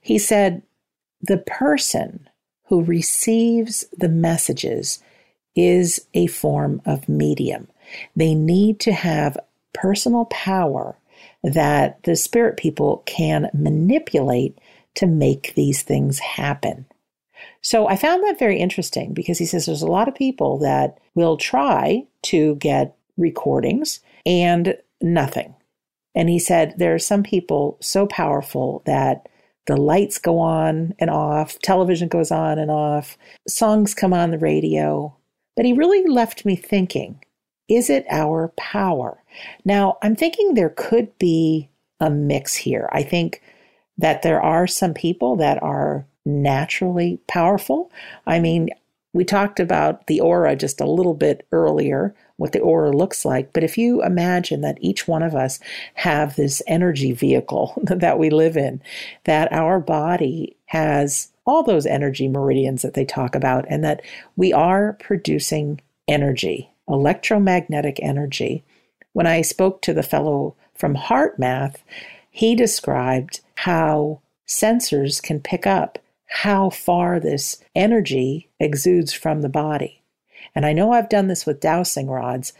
He 0.00 0.18
said, 0.18 0.62
The 1.20 1.44
person 1.46 2.30
who 2.68 2.82
receives 2.82 3.84
the 3.94 4.08
messages 4.08 5.02
is 5.54 6.06
a 6.14 6.28
form 6.28 6.80
of 6.86 7.10
medium. 7.10 7.68
They 8.16 8.34
need 8.34 8.80
to 8.80 8.92
have 8.92 9.38
personal 9.72 10.26
power 10.26 10.96
that 11.42 12.02
the 12.04 12.16
spirit 12.16 12.56
people 12.56 13.02
can 13.06 13.50
manipulate 13.52 14.58
to 14.94 15.06
make 15.06 15.54
these 15.54 15.82
things 15.82 16.18
happen. 16.18 16.86
So 17.60 17.88
I 17.88 17.96
found 17.96 18.22
that 18.24 18.38
very 18.38 18.58
interesting 18.58 19.14
because 19.14 19.38
he 19.38 19.46
says 19.46 19.66
there's 19.66 19.82
a 19.82 19.86
lot 19.86 20.08
of 20.08 20.14
people 20.14 20.58
that 20.58 20.98
will 21.14 21.36
try 21.36 22.06
to 22.24 22.56
get 22.56 22.96
recordings 23.16 24.00
and 24.26 24.76
nothing. 25.00 25.54
And 26.14 26.28
he 26.28 26.38
said 26.38 26.74
there 26.76 26.94
are 26.94 27.00
some 27.00 27.22
people 27.22 27.78
so 27.80 28.06
powerful 28.06 28.82
that 28.86 29.28
the 29.66 29.76
lights 29.76 30.18
go 30.18 30.38
on 30.38 30.94
and 30.98 31.08
off, 31.08 31.58
television 31.60 32.08
goes 32.08 32.30
on 32.30 32.58
and 32.58 32.70
off, 32.70 33.16
songs 33.48 33.94
come 33.94 34.12
on 34.12 34.30
the 34.30 34.38
radio. 34.38 35.16
But 35.56 35.64
he 35.64 35.72
really 35.72 36.04
left 36.06 36.44
me 36.44 36.56
thinking 36.56 37.22
is 37.72 37.88
it 37.88 38.04
our 38.10 38.48
power? 38.56 39.22
Now, 39.64 39.96
I'm 40.02 40.14
thinking 40.14 40.52
there 40.52 40.74
could 40.76 41.16
be 41.18 41.70
a 42.00 42.10
mix 42.10 42.54
here. 42.54 42.86
I 42.92 43.02
think 43.02 43.42
that 43.96 44.20
there 44.20 44.42
are 44.42 44.66
some 44.66 44.92
people 44.92 45.36
that 45.36 45.62
are 45.62 46.04
naturally 46.26 47.18
powerful. 47.28 47.90
I 48.26 48.40
mean, 48.40 48.68
we 49.14 49.24
talked 49.24 49.58
about 49.58 50.06
the 50.06 50.20
aura 50.20 50.54
just 50.54 50.82
a 50.82 50.90
little 50.90 51.14
bit 51.14 51.46
earlier, 51.50 52.14
what 52.36 52.52
the 52.52 52.60
aura 52.60 52.90
looks 52.90 53.24
like. 53.24 53.54
But 53.54 53.64
if 53.64 53.78
you 53.78 54.02
imagine 54.02 54.60
that 54.60 54.78
each 54.82 55.08
one 55.08 55.22
of 55.22 55.34
us 55.34 55.58
have 55.94 56.36
this 56.36 56.60
energy 56.66 57.12
vehicle 57.12 57.72
that 57.84 58.18
we 58.18 58.28
live 58.28 58.56
in, 58.58 58.82
that 59.24 59.50
our 59.50 59.80
body 59.80 60.56
has 60.66 61.30
all 61.46 61.62
those 61.62 61.86
energy 61.86 62.28
meridians 62.28 62.82
that 62.82 62.92
they 62.94 63.04
talk 63.06 63.34
about, 63.34 63.64
and 63.68 63.82
that 63.82 64.02
we 64.36 64.52
are 64.52 64.92
producing 65.00 65.80
energy 66.06 66.71
electromagnetic 66.88 67.98
energy. 68.02 68.64
When 69.12 69.26
I 69.26 69.42
spoke 69.42 69.82
to 69.82 69.94
the 69.94 70.02
fellow 70.02 70.56
from 70.74 70.94
HeartMath, 70.96 71.76
he 72.30 72.54
described 72.54 73.40
how 73.56 74.20
sensors 74.48 75.22
can 75.22 75.40
pick 75.40 75.66
up 75.66 75.98
how 76.32 76.70
far 76.70 77.20
this 77.20 77.62
energy 77.74 78.48
exudes 78.58 79.12
from 79.12 79.42
the 79.42 79.50
body. 79.50 80.02
And 80.54 80.64
I 80.64 80.72
know 80.72 80.92
I've 80.92 81.10
done 81.10 81.28
this 81.28 81.44
with 81.44 81.60
dowsing 81.60 82.08
rods. 82.08 82.54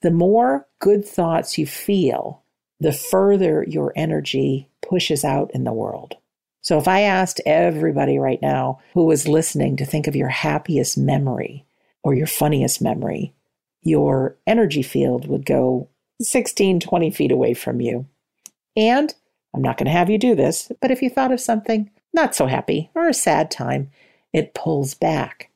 The 0.00 0.10
more 0.10 0.66
good 0.78 1.04
thoughts 1.04 1.58
you 1.58 1.66
feel, 1.66 2.42
the 2.80 2.92
further 2.92 3.62
your 3.68 3.92
energy 3.94 4.70
pushes 4.80 5.22
out 5.22 5.50
in 5.52 5.64
the 5.64 5.72
world. 5.72 6.16
So 6.62 6.78
if 6.78 6.88
I 6.88 7.02
asked 7.02 7.42
everybody 7.44 8.18
right 8.18 8.40
now 8.40 8.80
who 8.94 9.04
was 9.04 9.28
listening 9.28 9.76
to 9.76 9.84
think 9.84 10.06
of 10.06 10.16
your 10.16 10.28
happiest 10.28 10.96
memory 10.96 11.66
or 12.02 12.14
your 12.14 12.26
funniest 12.26 12.80
memory, 12.80 13.34
your 13.82 14.36
energy 14.46 14.82
field 14.82 15.26
would 15.26 15.46
go 15.46 15.88
16, 16.20 16.80
20 16.80 17.10
feet 17.10 17.32
away 17.32 17.54
from 17.54 17.80
you. 17.80 18.06
And 18.76 19.12
I'm 19.54 19.62
not 19.62 19.78
going 19.78 19.86
to 19.86 19.92
have 19.92 20.10
you 20.10 20.18
do 20.18 20.34
this, 20.34 20.70
but 20.80 20.90
if 20.90 21.02
you 21.02 21.10
thought 21.10 21.32
of 21.32 21.40
something 21.40 21.90
not 22.12 22.34
so 22.34 22.46
happy 22.46 22.90
or 22.94 23.08
a 23.08 23.14
sad 23.14 23.50
time, 23.50 23.90
it 24.32 24.54
pulls 24.54 24.94
back. 24.94 25.50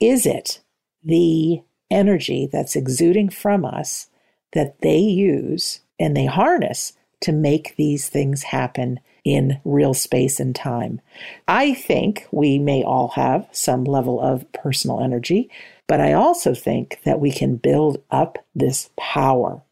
Is 0.00 0.26
it 0.26 0.60
the 1.02 1.62
energy 1.90 2.48
that's 2.50 2.76
exuding 2.76 3.30
from 3.30 3.64
us 3.64 4.08
that 4.52 4.80
they 4.80 4.98
use 4.98 5.80
and 5.98 6.16
they 6.16 6.26
harness 6.26 6.92
to 7.20 7.32
make 7.32 7.74
these 7.76 8.08
things 8.08 8.44
happen 8.44 9.00
in 9.24 9.60
real 9.64 9.92
space 9.92 10.38
and 10.38 10.54
time? 10.54 11.00
I 11.46 11.74
think 11.74 12.26
we 12.30 12.58
may 12.58 12.82
all 12.82 13.08
have 13.08 13.48
some 13.52 13.84
level 13.84 14.20
of 14.20 14.50
personal 14.52 15.00
energy 15.00 15.50
but 15.88 16.00
I 16.00 16.12
also 16.12 16.54
think 16.54 17.00
that 17.04 17.18
we 17.18 17.32
can 17.32 17.56
build 17.56 18.02
up 18.10 18.38
this 18.54 18.90
power. 18.96 19.62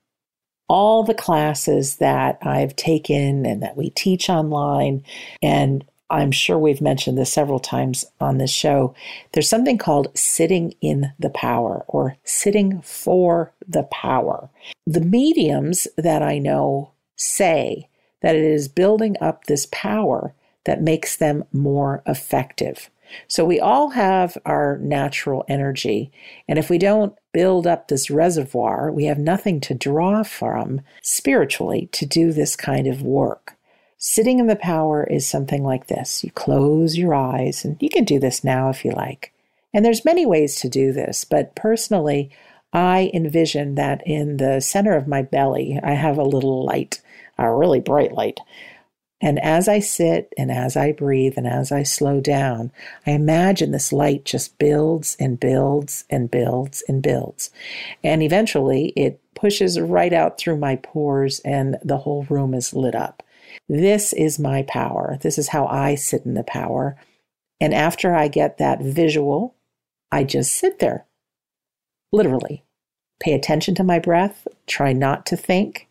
All 0.68 1.04
the 1.04 1.14
classes 1.14 1.96
that 1.96 2.38
I've 2.42 2.74
taken 2.74 3.46
and 3.46 3.62
that 3.62 3.76
we 3.76 3.90
teach 3.90 4.28
online, 4.28 5.04
and 5.40 5.84
I'm 6.10 6.32
sure 6.32 6.58
we've 6.58 6.80
mentioned 6.80 7.18
this 7.18 7.32
several 7.32 7.60
times 7.60 8.04
on 8.20 8.38
this 8.38 8.50
show, 8.50 8.94
there's 9.32 9.48
something 9.48 9.78
called 9.78 10.16
sitting 10.16 10.74
in 10.80 11.12
the 11.18 11.30
power 11.30 11.84
or 11.86 12.16
sitting 12.24 12.80
for 12.80 13.52
the 13.68 13.84
power. 13.84 14.48
The 14.86 15.00
mediums 15.00 15.86
that 15.96 16.22
I 16.22 16.38
know 16.38 16.92
say 17.16 17.88
that 18.22 18.34
it 18.34 18.44
is 18.44 18.68
building 18.68 19.16
up 19.20 19.44
this 19.44 19.66
power 19.70 20.34
that 20.64 20.82
makes 20.82 21.16
them 21.16 21.44
more 21.52 22.02
effective. 22.06 22.90
So 23.28 23.44
we 23.44 23.60
all 23.60 23.90
have 23.90 24.36
our 24.44 24.78
natural 24.78 25.44
energy. 25.48 26.10
And 26.48 26.58
if 26.58 26.70
we 26.70 26.78
don't 26.78 27.16
build 27.32 27.66
up 27.66 27.88
this 27.88 28.10
reservoir, 28.10 28.90
we 28.90 29.04
have 29.04 29.18
nothing 29.18 29.60
to 29.60 29.74
draw 29.74 30.22
from 30.22 30.80
spiritually 31.02 31.88
to 31.92 32.06
do 32.06 32.32
this 32.32 32.56
kind 32.56 32.86
of 32.86 33.02
work. 33.02 33.56
Sitting 33.98 34.38
in 34.38 34.46
the 34.46 34.56
power 34.56 35.04
is 35.04 35.26
something 35.26 35.64
like 35.64 35.86
this. 35.86 36.22
You 36.22 36.30
close 36.30 36.98
your 36.98 37.14
eyes, 37.14 37.64
and 37.64 37.76
you 37.80 37.88
can 37.88 38.04
do 38.04 38.18
this 38.18 38.44
now 38.44 38.68
if 38.68 38.84
you 38.84 38.92
like. 38.92 39.32
And 39.72 39.84
there's 39.84 40.04
many 40.04 40.24
ways 40.24 40.56
to 40.60 40.68
do 40.68 40.92
this, 40.92 41.24
but 41.24 41.54
personally, 41.54 42.30
I 42.72 43.10
envision 43.14 43.74
that 43.76 44.02
in 44.06 44.36
the 44.36 44.60
center 44.60 44.94
of 44.96 45.08
my 45.08 45.22
belly, 45.22 45.80
I 45.82 45.92
have 45.92 46.18
a 46.18 46.24
little 46.24 46.64
light, 46.64 47.00
a 47.38 47.52
really 47.52 47.80
bright 47.80 48.12
light. 48.12 48.38
And 49.20 49.38
as 49.38 49.66
I 49.66 49.78
sit 49.78 50.32
and 50.36 50.52
as 50.52 50.76
I 50.76 50.92
breathe 50.92 51.34
and 51.36 51.46
as 51.46 51.72
I 51.72 51.84
slow 51.84 52.20
down, 52.20 52.70
I 53.06 53.12
imagine 53.12 53.70
this 53.70 53.92
light 53.92 54.24
just 54.24 54.58
builds 54.58 55.16
and 55.18 55.40
builds 55.40 56.04
and 56.10 56.30
builds 56.30 56.82
and 56.86 57.02
builds. 57.02 57.50
And 58.04 58.22
eventually 58.22 58.92
it 58.94 59.20
pushes 59.34 59.80
right 59.80 60.12
out 60.12 60.38
through 60.38 60.58
my 60.58 60.76
pores 60.76 61.40
and 61.40 61.78
the 61.82 61.98
whole 61.98 62.24
room 62.24 62.52
is 62.52 62.74
lit 62.74 62.94
up. 62.94 63.22
This 63.68 64.12
is 64.12 64.38
my 64.38 64.62
power. 64.62 65.18
This 65.22 65.38
is 65.38 65.48
how 65.48 65.66
I 65.66 65.94
sit 65.94 66.26
in 66.26 66.34
the 66.34 66.44
power. 66.44 66.96
And 67.60 67.72
after 67.72 68.14
I 68.14 68.28
get 68.28 68.58
that 68.58 68.82
visual, 68.82 69.54
I 70.12 70.24
just 70.24 70.52
sit 70.52 70.78
there, 70.78 71.06
literally. 72.12 72.64
Pay 73.18 73.32
attention 73.32 73.74
to 73.76 73.84
my 73.84 73.98
breath, 73.98 74.46
try 74.66 74.92
not 74.92 75.24
to 75.26 75.36
think, 75.38 75.85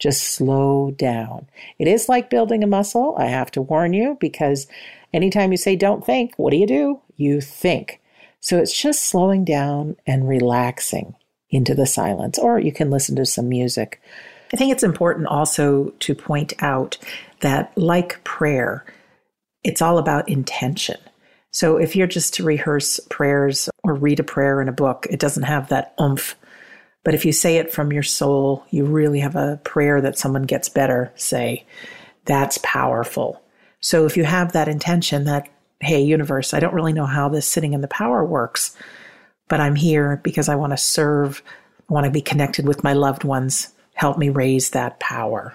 just 0.00 0.24
slow 0.24 0.90
down. 0.90 1.46
It 1.78 1.86
is 1.86 2.08
like 2.08 2.30
building 2.30 2.64
a 2.64 2.66
muscle, 2.66 3.14
I 3.18 3.26
have 3.26 3.52
to 3.52 3.62
warn 3.62 3.92
you, 3.92 4.16
because 4.18 4.66
anytime 5.12 5.52
you 5.52 5.58
say 5.58 5.76
don't 5.76 6.04
think, 6.04 6.34
what 6.36 6.50
do 6.50 6.56
you 6.56 6.66
do? 6.66 7.00
You 7.16 7.40
think. 7.40 8.00
So 8.40 8.58
it's 8.58 8.76
just 8.76 9.04
slowing 9.04 9.44
down 9.44 9.96
and 10.06 10.26
relaxing 10.26 11.14
into 11.50 11.74
the 11.74 11.86
silence, 11.86 12.38
or 12.38 12.58
you 12.58 12.72
can 12.72 12.90
listen 12.90 13.14
to 13.16 13.26
some 13.26 13.48
music. 13.48 14.00
I 14.52 14.56
think 14.56 14.72
it's 14.72 14.82
important 14.82 15.26
also 15.26 15.92
to 16.00 16.14
point 16.14 16.54
out 16.60 16.96
that, 17.40 17.76
like 17.76 18.24
prayer, 18.24 18.84
it's 19.62 19.82
all 19.82 19.98
about 19.98 20.28
intention. 20.28 20.96
So 21.50 21.76
if 21.76 21.94
you're 21.94 22.06
just 22.06 22.34
to 22.34 22.44
rehearse 22.44 23.00
prayers 23.10 23.68
or 23.82 23.94
read 23.94 24.20
a 24.20 24.24
prayer 24.24 24.62
in 24.62 24.68
a 24.68 24.72
book, 24.72 25.06
it 25.10 25.20
doesn't 25.20 25.42
have 25.42 25.68
that 25.68 25.94
oomph. 26.00 26.36
But 27.02 27.14
if 27.14 27.24
you 27.24 27.32
say 27.32 27.56
it 27.56 27.72
from 27.72 27.92
your 27.92 28.02
soul, 28.02 28.64
you 28.70 28.84
really 28.84 29.20
have 29.20 29.36
a 29.36 29.60
prayer 29.64 30.00
that 30.00 30.18
someone 30.18 30.42
gets 30.42 30.68
better, 30.68 31.12
say, 31.14 31.64
that's 32.26 32.58
powerful. 32.62 33.42
So 33.80 34.04
if 34.04 34.16
you 34.16 34.24
have 34.24 34.52
that 34.52 34.68
intention 34.68 35.24
that, 35.24 35.48
hey, 35.80 36.02
universe, 36.02 36.52
I 36.52 36.60
don't 36.60 36.74
really 36.74 36.92
know 36.92 37.06
how 37.06 37.28
this 37.28 37.46
sitting 37.46 37.72
in 37.72 37.80
the 37.80 37.88
power 37.88 38.24
works, 38.24 38.76
but 39.48 39.60
I'm 39.60 39.76
here 39.76 40.20
because 40.22 40.48
I 40.48 40.56
want 40.56 40.72
to 40.72 40.76
serve, 40.76 41.42
I 41.88 41.92
want 41.92 42.04
to 42.04 42.10
be 42.10 42.20
connected 42.20 42.68
with 42.68 42.84
my 42.84 42.92
loved 42.92 43.24
ones. 43.24 43.72
Help 43.94 44.18
me 44.18 44.28
raise 44.28 44.70
that 44.70 45.00
power. 45.00 45.54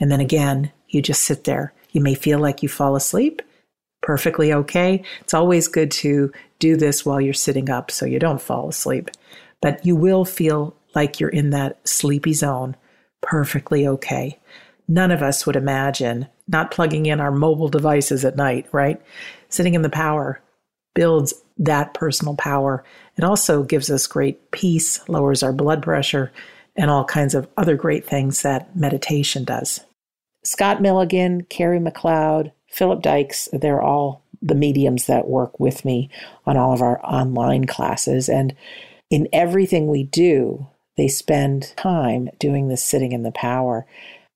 And 0.00 0.10
then 0.10 0.20
again, 0.20 0.72
you 0.88 1.00
just 1.00 1.22
sit 1.22 1.44
there. 1.44 1.72
You 1.92 2.00
may 2.00 2.14
feel 2.14 2.40
like 2.40 2.62
you 2.62 2.68
fall 2.68 2.96
asleep. 2.96 3.42
Perfectly 4.02 4.52
okay. 4.52 5.02
It's 5.20 5.34
always 5.34 5.68
good 5.68 5.90
to 5.92 6.32
do 6.58 6.76
this 6.76 7.06
while 7.06 7.20
you're 7.20 7.32
sitting 7.32 7.70
up 7.70 7.90
so 7.90 8.04
you 8.04 8.18
don't 8.18 8.42
fall 8.42 8.68
asleep. 8.68 9.10
But 9.64 9.86
you 9.86 9.96
will 9.96 10.26
feel 10.26 10.76
like 10.94 11.18
you're 11.18 11.30
in 11.30 11.48
that 11.48 11.88
sleepy 11.88 12.34
zone. 12.34 12.76
Perfectly 13.22 13.86
okay. 13.86 14.38
None 14.88 15.10
of 15.10 15.22
us 15.22 15.46
would 15.46 15.56
imagine 15.56 16.28
not 16.46 16.70
plugging 16.70 17.06
in 17.06 17.18
our 17.18 17.30
mobile 17.30 17.68
devices 17.68 18.26
at 18.26 18.36
night, 18.36 18.66
right? 18.72 19.00
Sitting 19.48 19.72
in 19.72 19.80
the 19.80 19.88
power 19.88 20.42
builds 20.94 21.32
that 21.56 21.94
personal 21.94 22.36
power. 22.36 22.84
It 23.16 23.24
also 23.24 23.62
gives 23.62 23.90
us 23.90 24.06
great 24.06 24.50
peace, 24.50 25.00
lowers 25.08 25.42
our 25.42 25.54
blood 25.54 25.82
pressure, 25.82 26.30
and 26.76 26.90
all 26.90 27.06
kinds 27.06 27.34
of 27.34 27.48
other 27.56 27.74
great 27.74 28.06
things 28.06 28.42
that 28.42 28.76
meditation 28.76 29.44
does. 29.44 29.80
Scott 30.42 30.82
Milligan, 30.82 31.42
Carrie 31.44 31.80
McLeod, 31.80 32.52
Philip 32.70 33.00
Dykes, 33.00 33.48
they're 33.50 33.80
all 33.80 34.26
the 34.42 34.54
mediums 34.54 35.06
that 35.06 35.26
work 35.26 35.58
with 35.58 35.86
me 35.86 36.10
on 36.44 36.58
all 36.58 36.74
of 36.74 36.82
our 36.82 37.02
online 37.02 37.64
classes. 37.64 38.28
And 38.28 38.54
in 39.14 39.28
everything 39.32 39.86
we 39.86 40.02
do, 40.02 40.66
they 40.96 41.06
spend 41.06 41.72
time 41.76 42.28
doing 42.40 42.66
this 42.66 42.82
sitting 42.82 43.12
in 43.12 43.22
the 43.22 43.30
power. 43.30 43.86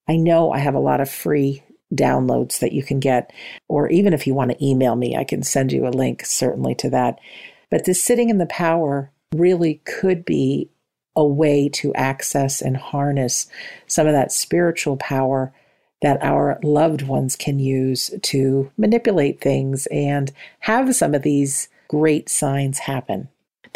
I 0.08 0.14
know 0.14 0.52
I 0.52 0.58
have 0.58 0.76
a 0.76 0.78
lot 0.78 1.00
of 1.00 1.10
free 1.10 1.64
downloads 1.92 2.60
that 2.60 2.70
you 2.70 2.84
can 2.84 3.00
get, 3.00 3.32
or 3.66 3.88
even 3.88 4.12
if 4.12 4.24
you 4.24 4.34
want 4.34 4.52
to 4.52 4.64
email 4.64 4.94
me, 4.94 5.16
I 5.16 5.24
can 5.24 5.42
send 5.42 5.72
you 5.72 5.84
a 5.84 5.90
link 5.90 6.24
certainly 6.24 6.76
to 6.76 6.90
that. 6.90 7.18
But 7.72 7.86
this 7.86 8.00
sitting 8.00 8.30
in 8.30 8.38
the 8.38 8.46
power 8.46 9.10
really 9.34 9.80
could 9.84 10.24
be 10.24 10.70
a 11.16 11.26
way 11.26 11.68
to 11.70 11.92
access 11.96 12.62
and 12.62 12.76
harness 12.76 13.48
some 13.88 14.06
of 14.06 14.12
that 14.12 14.30
spiritual 14.30 14.96
power 14.96 15.52
that 16.02 16.22
our 16.22 16.60
loved 16.62 17.02
ones 17.02 17.34
can 17.34 17.58
use 17.58 18.12
to 18.22 18.70
manipulate 18.78 19.40
things 19.40 19.86
and 19.86 20.30
have 20.60 20.94
some 20.94 21.16
of 21.16 21.22
these 21.22 21.68
great 21.88 22.28
signs 22.28 22.78
happen. 22.78 23.28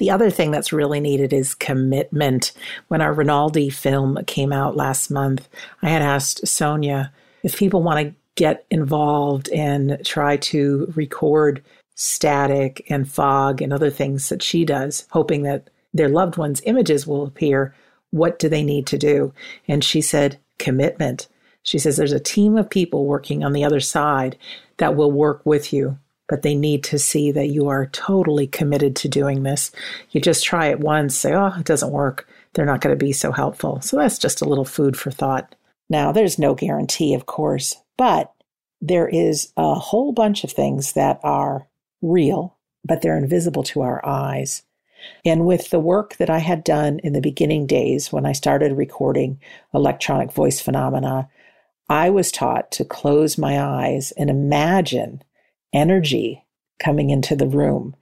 The 0.02 0.10
other 0.10 0.30
thing 0.30 0.50
that's 0.50 0.72
really 0.72 0.98
needed 0.98 1.32
is 1.32 1.54
commitment. 1.54 2.50
When 2.88 3.00
our 3.00 3.12
Rinaldi 3.12 3.70
film 3.70 4.18
came 4.26 4.52
out 4.52 4.74
last 4.74 5.12
month, 5.12 5.48
I 5.80 5.90
had 5.90 6.02
asked 6.02 6.44
Sonia 6.44 7.12
if 7.44 7.56
people 7.56 7.84
want 7.84 8.08
to 8.08 8.14
get 8.34 8.66
involved 8.68 9.48
and 9.50 10.04
try 10.04 10.38
to 10.38 10.92
record 10.96 11.62
static 11.94 12.84
and 12.90 13.08
fog 13.08 13.62
and 13.62 13.72
other 13.72 13.90
things 13.90 14.28
that 14.28 14.42
she 14.42 14.64
does, 14.64 15.06
hoping 15.12 15.44
that 15.44 15.70
their 15.94 16.08
loved 16.08 16.36
ones' 16.36 16.62
images 16.66 17.06
will 17.06 17.24
appear. 17.24 17.72
What 18.10 18.40
do 18.40 18.48
they 18.48 18.64
need 18.64 18.88
to 18.88 18.98
do? 18.98 19.32
And 19.68 19.84
she 19.84 20.00
said, 20.00 20.36
commitment. 20.58 21.28
She 21.62 21.78
says 21.78 21.96
there's 21.96 22.10
a 22.10 22.18
team 22.18 22.56
of 22.56 22.68
people 22.68 23.06
working 23.06 23.44
on 23.44 23.52
the 23.52 23.64
other 23.64 23.78
side 23.78 24.36
that 24.78 24.96
will 24.96 25.12
work 25.12 25.46
with 25.46 25.72
you, 25.72 25.96
but 26.32 26.40
they 26.40 26.54
need 26.54 26.82
to 26.82 26.98
see 26.98 27.30
that 27.30 27.48
you 27.48 27.68
are 27.68 27.88
totally 27.88 28.46
committed 28.46 28.96
to 28.96 29.06
doing 29.06 29.42
this. 29.42 29.70
You 30.12 30.20
just 30.22 30.42
try 30.42 30.68
it 30.68 30.80
once, 30.80 31.14
say, 31.14 31.34
oh, 31.34 31.52
it 31.58 31.66
doesn't 31.66 31.92
work. 31.92 32.26
They're 32.54 32.64
not 32.64 32.80
going 32.80 32.98
to 32.98 33.04
be 33.04 33.12
so 33.12 33.32
helpful. 33.32 33.82
So 33.82 33.98
that's 33.98 34.16
just 34.16 34.40
a 34.40 34.46
little 34.46 34.64
food 34.64 34.96
for 34.96 35.10
thought. 35.10 35.54
Now, 35.90 36.10
there's 36.10 36.38
no 36.38 36.54
guarantee, 36.54 37.12
of 37.12 37.26
course, 37.26 37.76
but 37.98 38.32
there 38.80 39.06
is 39.06 39.52
a 39.58 39.74
whole 39.74 40.12
bunch 40.12 40.42
of 40.42 40.50
things 40.50 40.94
that 40.94 41.20
are 41.22 41.68
real, 42.00 42.56
but 42.82 43.02
they're 43.02 43.18
invisible 43.18 43.64
to 43.64 43.82
our 43.82 44.00
eyes. 44.02 44.62
And 45.26 45.44
with 45.44 45.68
the 45.68 45.80
work 45.80 46.16
that 46.16 46.30
I 46.30 46.38
had 46.38 46.64
done 46.64 46.98
in 47.00 47.12
the 47.12 47.20
beginning 47.20 47.66
days 47.66 48.10
when 48.10 48.24
I 48.24 48.32
started 48.32 48.72
recording 48.72 49.38
electronic 49.74 50.32
voice 50.32 50.62
phenomena, 50.62 51.28
I 51.90 52.08
was 52.08 52.32
taught 52.32 52.70
to 52.70 52.86
close 52.86 53.36
my 53.36 53.60
eyes 53.60 54.12
and 54.12 54.30
imagine 54.30 55.22
energy 55.72 56.44
coming 56.78 57.10
into 57.10 57.36
the 57.36 57.46
room 57.46 57.94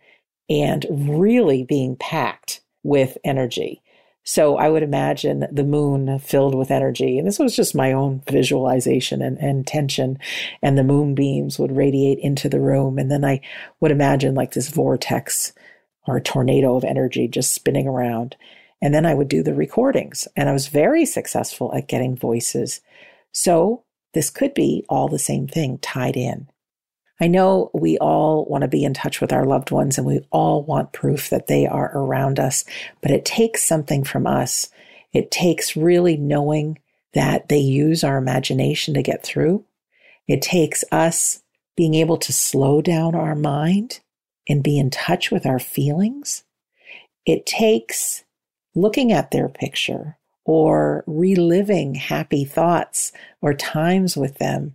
and 0.48 0.86
really 0.90 1.64
being 1.64 1.96
packed 1.96 2.60
with 2.82 3.16
energy. 3.24 3.82
So 4.22 4.56
I 4.56 4.68
would 4.68 4.82
imagine 4.82 5.46
the 5.50 5.64
moon 5.64 6.18
filled 6.18 6.54
with 6.54 6.70
energy. 6.70 7.18
And 7.18 7.26
this 7.26 7.38
was 7.38 7.56
just 7.56 7.74
my 7.74 7.92
own 7.92 8.22
visualization 8.30 9.22
and, 9.22 9.38
and 9.38 9.58
intention. 9.58 10.18
And 10.62 10.76
the 10.76 10.84
moonbeams 10.84 11.58
would 11.58 11.76
radiate 11.76 12.18
into 12.18 12.48
the 12.48 12.60
room. 12.60 12.98
And 12.98 13.10
then 13.10 13.24
I 13.24 13.40
would 13.80 13.90
imagine 13.90 14.34
like 14.34 14.52
this 14.52 14.68
vortex 14.68 15.52
or 16.06 16.20
tornado 16.20 16.76
of 16.76 16.84
energy 16.84 17.28
just 17.28 17.52
spinning 17.52 17.86
around. 17.86 18.36
And 18.82 18.94
then 18.94 19.06
I 19.06 19.14
would 19.14 19.28
do 19.28 19.42
the 19.42 19.54
recordings. 19.54 20.28
And 20.36 20.48
I 20.48 20.52
was 20.52 20.68
very 20.68 21.06
successful 21.06 21.74
at 21.74 21.88
getting 21.88 22.16
voices 22.16 22.80
so 23.32 23.84
this 24.12 24.30
could 24.30 24.54
be 24.54 24.84
all 24.88 25.08
the 25.08 25.18
same 25.18 25.46
thing 25.46 25.78
tied 25.78 26.16
in. 26.16 26.48
I 27.20 27.26
know 27.26 27.70
we 27.74 27.98
all 27.98 28.46
want 28.46 28.62
to 28.62 28.68
be 28.68 28.82
in 28.82 28.94
touch 28.94 29.20
with 29.20 29.32
our 29.32 29.44
loved 29.44 29.70
ones 29.70 29.98
and 29.98 30.06
we 30.06 30.26
all 30.30 30.62
want 30.62 30.92
proof 30.92 31.28
that 31.28 31.48
they 31.48 31.66
are 31.66 31.90
around 31.94 32.40
us, 32.40 32.64
but 33.02 33.10
it 33.10 33.26
takes 33.26 33.62
something 33.62 34.04
from 34.04 34.26
us. 34.26 34.70
It 35.12 35.30
takes 35.30 35.76
really 35.76 36.16
knowing 36.16 36.78
that 37.12 37.48
they 37.48 37.58
use 37.58 38.02
our 38.02 38.16
imagination 38.16 38.94
to 38.94 39.02
get 39.02 39.22
through. 39.22 39.64
It 40.26 40.40
takes 40.40 40.82
us 40.90 41.42
being 41.76 41.94
able 41.94 42.16
to 42.18 42.32
slow 42.32 42.80
down 42.80 43.14
our 43.14 43.34
mind 43.34 44.00
and 44.48 44.62
be 44.62 44.78
in 44.78 44.90
touch 44.90 45.30
with 45.30 45.44
our 45.44 45.58
feelings. 45.58 46.44
It 47.26 47.44
takes 47.44 48.24
looking 48.74 49.12
at 49.12 49.30
their 49.30 49.48
picture 49.48 50.16
or 50.44 51.04
reliving 51.06 51.96
happy 51.96 52.44
thoughts 52.44 53.12
or 53.42 53.52
times 53.52 54.16
with 54.16 54.38
them 54.38 54.74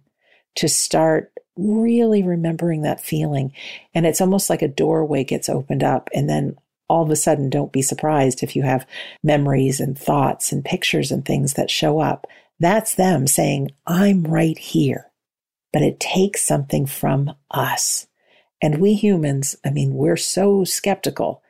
to 0.55 0.67
start 0.67 1.31
really 1.57 2.23
remembering 2.23 2.81
that 2.81 3.01
feeling. 3.01 3.53
And 3.93 4.05
it's 4.05 4.21
almost 4.21 4.49
like 4.49 4.61
a 4.61 4.67
doorway 4.67 5.23
gets 5.23 5.49
opened 5.49 5.83
up. 5.83 6.09
And 6.13 6.29
then 6.29 6.57
all 6.89 7.03
of 7.03 7.09
a 7.09 7.15
sudden, 7.15 7.49
don't 7.49 7.71
be 7.71 7.81
surprised 7.81 8.43
if 8.43 8.55
you 8.55 8.63
have 8.63 8.87
memories 9.23 9.79
and 9.79 9.97
thoughts 9.97 10.51
and 10.51 10.63
pictures 10.63 11.11
and 11.11 11.25
things 11.25 11.53
that 11.53 11.71
show 11.71 11.99
up. 11.99 12.27
That's 12.59 12.95
them 12.95 13.27
saying, 13.27 13.71
I'm 13.87 14.23
right 14.23 14.57
here. 14.57 15.11
But 15.73 15.81
it 15.81 15.99
takes 15.99 16.41
something 16.41 16.85
from 16.85 17.35
us. 17.51 18.07
And 18.61 18.79
we 18.79 18.93
humans, 18.93 19.55
I 19.65 19.71
mean, 19.71 19.93
we're 19.95 20.17
so 20.17 20.63
skeptical 20.63 21.41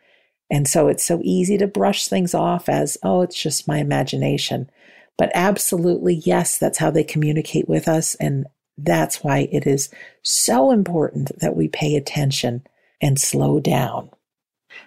and 0.50 0.68
so 0.68 0.88
it's 0.88 1.04
so 1.04 1.22
easy 1.24 1.58
to 1.58 1.68
brush 1.68 2.08
things 2.08 2.34
off 2.34 2.70
as, 2.70 2.98
oh, 3.04 3.22
it's 3.22 3.42
just 3.42 3.68
my 3.68 3.80
imagination. 3.80 4.70
But 5.18 5.32
absolutely, 5.34 6.16
yes, 6.16 6.58
that's 6.58 6.78
how 6.78 6.92
they 6.92 7.04
communicate 7.04 7.68
with 7.68 7.88
us. 7.88 8.16
And 8.16 8.48
that's 8.78 9.24
why 9.24 9.48
it 9.52 9.66
is 9.66 9.90
so 10.22 10.72
important 10.72 11.32
that 11.40 11.56
we 11.56 11.68
pay 11.68 11.96
attention 11.96 12.66
and 13.02 13.20
slow 13.20 13.60
down. 13.60 14.10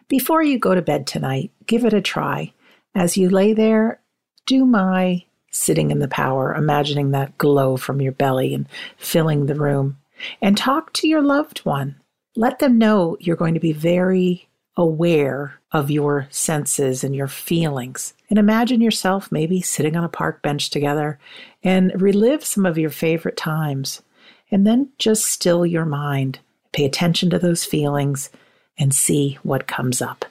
Before 0.08 0.42
you 0.42 0.58
go 0.58 0.74
to 0.74 0.82
bed 0.82 1.06
tonight, 1.06 1.50
give 1.66 1.84
it 1.84 1.92
a 1.92 2.00
try. 2.00 2.52
As 2.94 3.16
you 3.16 3.30
lay 3.30 3.52
there, 3.52 4.00
do 4.46 4.66
my 4.66 5.24
sitting 5.50 5.90
in 5.90 5.98
the 5.98 6.08
power, 6.08 6.54
imagining 6.54 7.10
that 7.10 7.38
glow 7.38 7.76
from 7.76 8.00
your 8.00 8.12
belly 8.12 8.54
and 8.54 8.66
filling 8.96 9.46
the 9.46 9.54
room. 9.54 9.98
And 10.42 10.56
talk 10.56 10.92
to 10.94 11.08
your 11.08 11.22
loved 11.22 11.60
one. 11.60 11.96
Let 12.36 12.58
them 12.58 12.78
know 12.78 13.16
you're 13.20 13.36
going 13.36 13.54
to 13.54 13.60
be 13.60 13.72
very 13.72 14.48
aware 14.76 15.60
of 15.72 15.90
your 15.90 16.28
senses 16.30 17.02
and 17.02 17.14
your 17.14 17.28
feelings. 17.28 18.14
And 18.30 18.38
imagine 18.38 18.80
yourself 18.80 19.32
maybe 19.32 19.60
sitting 19.60 19.96
on 19.96 20.04
a 20.04 20.08
park 20.08 20.42
bench 20.42 20.70
together 20.70 21.18
and 21.62 21.92
relive 22.00 22.44
some 22.44 22.66
of 22.66 22.78
your 22.78 22.90
favorite 22.90 23.36
times. 23.36 24.02
And 24.50 24.66
then 24.66 24.90
just 24.98 25.26
still 25.26 25.64
your 25.64 25.84
mind, 25.84 26.40
pay 26.72 26.84
attention 26.84 27.30
to 27.30 27.38
those 27.38 27.64
feelings, 27.64 28.30
and 28.78 28.94
see 28.94 29.38
what 29.42 29.66
comes 29.66 30.00
up. 30.00 30.24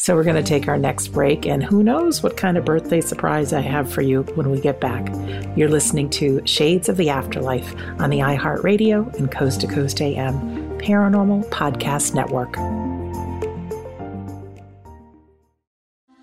So, 0.00 0.14
we're 0.14 0.24
going 0.24 0.42
to 0.42 0.48
take 0.48 0.68
our 0.68 0.78
next 0.78 1.08
break, 1.08 1.44
and 1.44 1.62
who 1.62 1.82
knows 1.82 2.22
what 2.22 2.36
kind 2.36 2.56
of 2.56 2.64
birthday 2.64 3.00
surprise 3.00 3.52
I 3.52 3.60
have 3.60 3.92
for 3.92 4.00
you 4.00 4.22
when 4.36 4.48
we 4.48 4.60
get 4.60 4.80
back. 4.80 5.08
You're 5.56 5.68
listening 5.68 6.08
to 6.10 6.40
Shades 6.46 6.88
of 6.88 6.96
the 6.96 7.10
Afterlife 7.10 7.74
on 7.98 8.10
the 8.10 8.20
iHeartRadio 8.20 9.12
and 9.14 9.30
Coast 9.30 9.60
to 9.62 9.66
Coast 9.66 10.00
AM 10.00 10.34
Paranormal 10.78 11.48
Podcast 11.50 12.14
Network. 12.14 12.56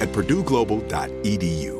at 0.00 0.08
purdueglobal.edu. 0.12 1.79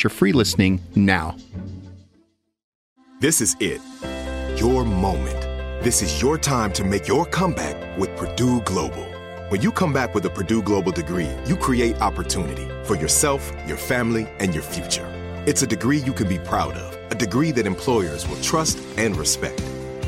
your 0.03 0.09
free 0.09 0.31
listening 0.31 0.81
now. 0.95 1.35
This 3.19 3.41
is 3.41 3.55
it. 3.59 3.81
Your 4.59 4.83
moment. 4.83 5.39
This 5.83 6.01
is 6.01 6.21
your 6.21 6.37
time 6.37 6.71
to 6.73 6.83
make 6.83 7.07
your 7.07 7.25
comeback 7.25 7.97
with 7.97 8.15
Purdue 8.15 8.61
Global. 8.61 9.05
When 9.49 9.61
you 9.61 9.71
come 9.71 9.91
back 9.91 10.15
with 10.15 10.25
a 10.25 10.29
Purdue 10.29 10.61
Global 10.61 10.91
degree, 10.91 11.29
you 11.45 11.55
create 11.55 11.99
opportunity 12.01 12.67
for 12.83 12.95
yourself, 12.95 13.51
your 13.67 13.77
family, 13.77 14.27
and 14.39 14.53
your 14.53 14.63
future. 14.63 15.05
It's 15.45 15.61
a 15.61 15.67
degree 15.67 15.97
you 15.97 16.13
can 16.13 16.27
be 16.27 16.39
proud 16.39 16.73
of, 16.75 17.11
a 17.11 17.15
degree 17.15 17.51
that 17.51 17.65
employers 17.65 18.27
will 18.27 18.41
trust 18.41 18.79
and 18.97 19.15
respect. 19.17 19.61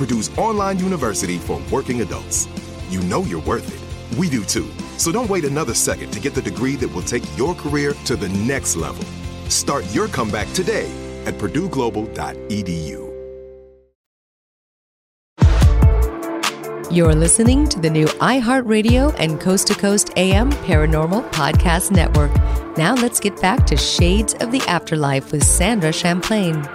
Purdue's 0.00 0.30
online 0.38 0.78
university 0.78 1.36
for 1.36 1.60
working 1.70 2.00
adults. 2.00 2.48
You 2.88 3.02
know 3.02 3.22
you're 3.24 3.42
worth 3.42 3.68
it. 3.68 4.18
We 4.18 4.30
do 4.30 4.42
too. 4.44 4.66
So 4.96 5.12
don't 5.12 5.28
wait 5.28 5.44
another 5.44 5.74
second 5.74 6.10
to 6.12 6.20
get 6.20 6.32
the 6.34 6.40
degree 6.40 6.74
that 6.76 6.88
will 6.88 7.02
take 7.02 7.22
your 7.36 7.54
career 7.54 7.92
to 8.06 8.16
the 8.16 8.30
next 8.30 8.76
level. 8.76 9.04
Start 9.50 9.84
your 9.94 10.08
comeback 10.08 10.50
today 10.54 10.90
at 11.26 11.34
purdueglobal.edu. 11.34 13.10
You're 16.90 17.14
listening 17.14 17.68
to 17.68 17.78
the 17.78 17.90
new 17.90 18.06
iHeartRadio 18.06 19.14
and 19.18 19.38
Coast 19.38 19.66
to 19.66 19.74
Coast 19.74 20.12
AM 20.16 20.50
Paranormal 20.64 21.30
Podcast 21.30 21.90
Network. 21.90 22.34
Now 22.78 22.94
let's 22.94 23.20
get 23.20 23.38
back 23.42 23.66
to 23.66 23.76
Shades 23.76 24.32
of 24.40 24.50
the 24.50 24.62
Afterlife 24.62 25.30
with 25.30 25.44
Sandra 25.44 25.92
Champlain. 25.92 26.66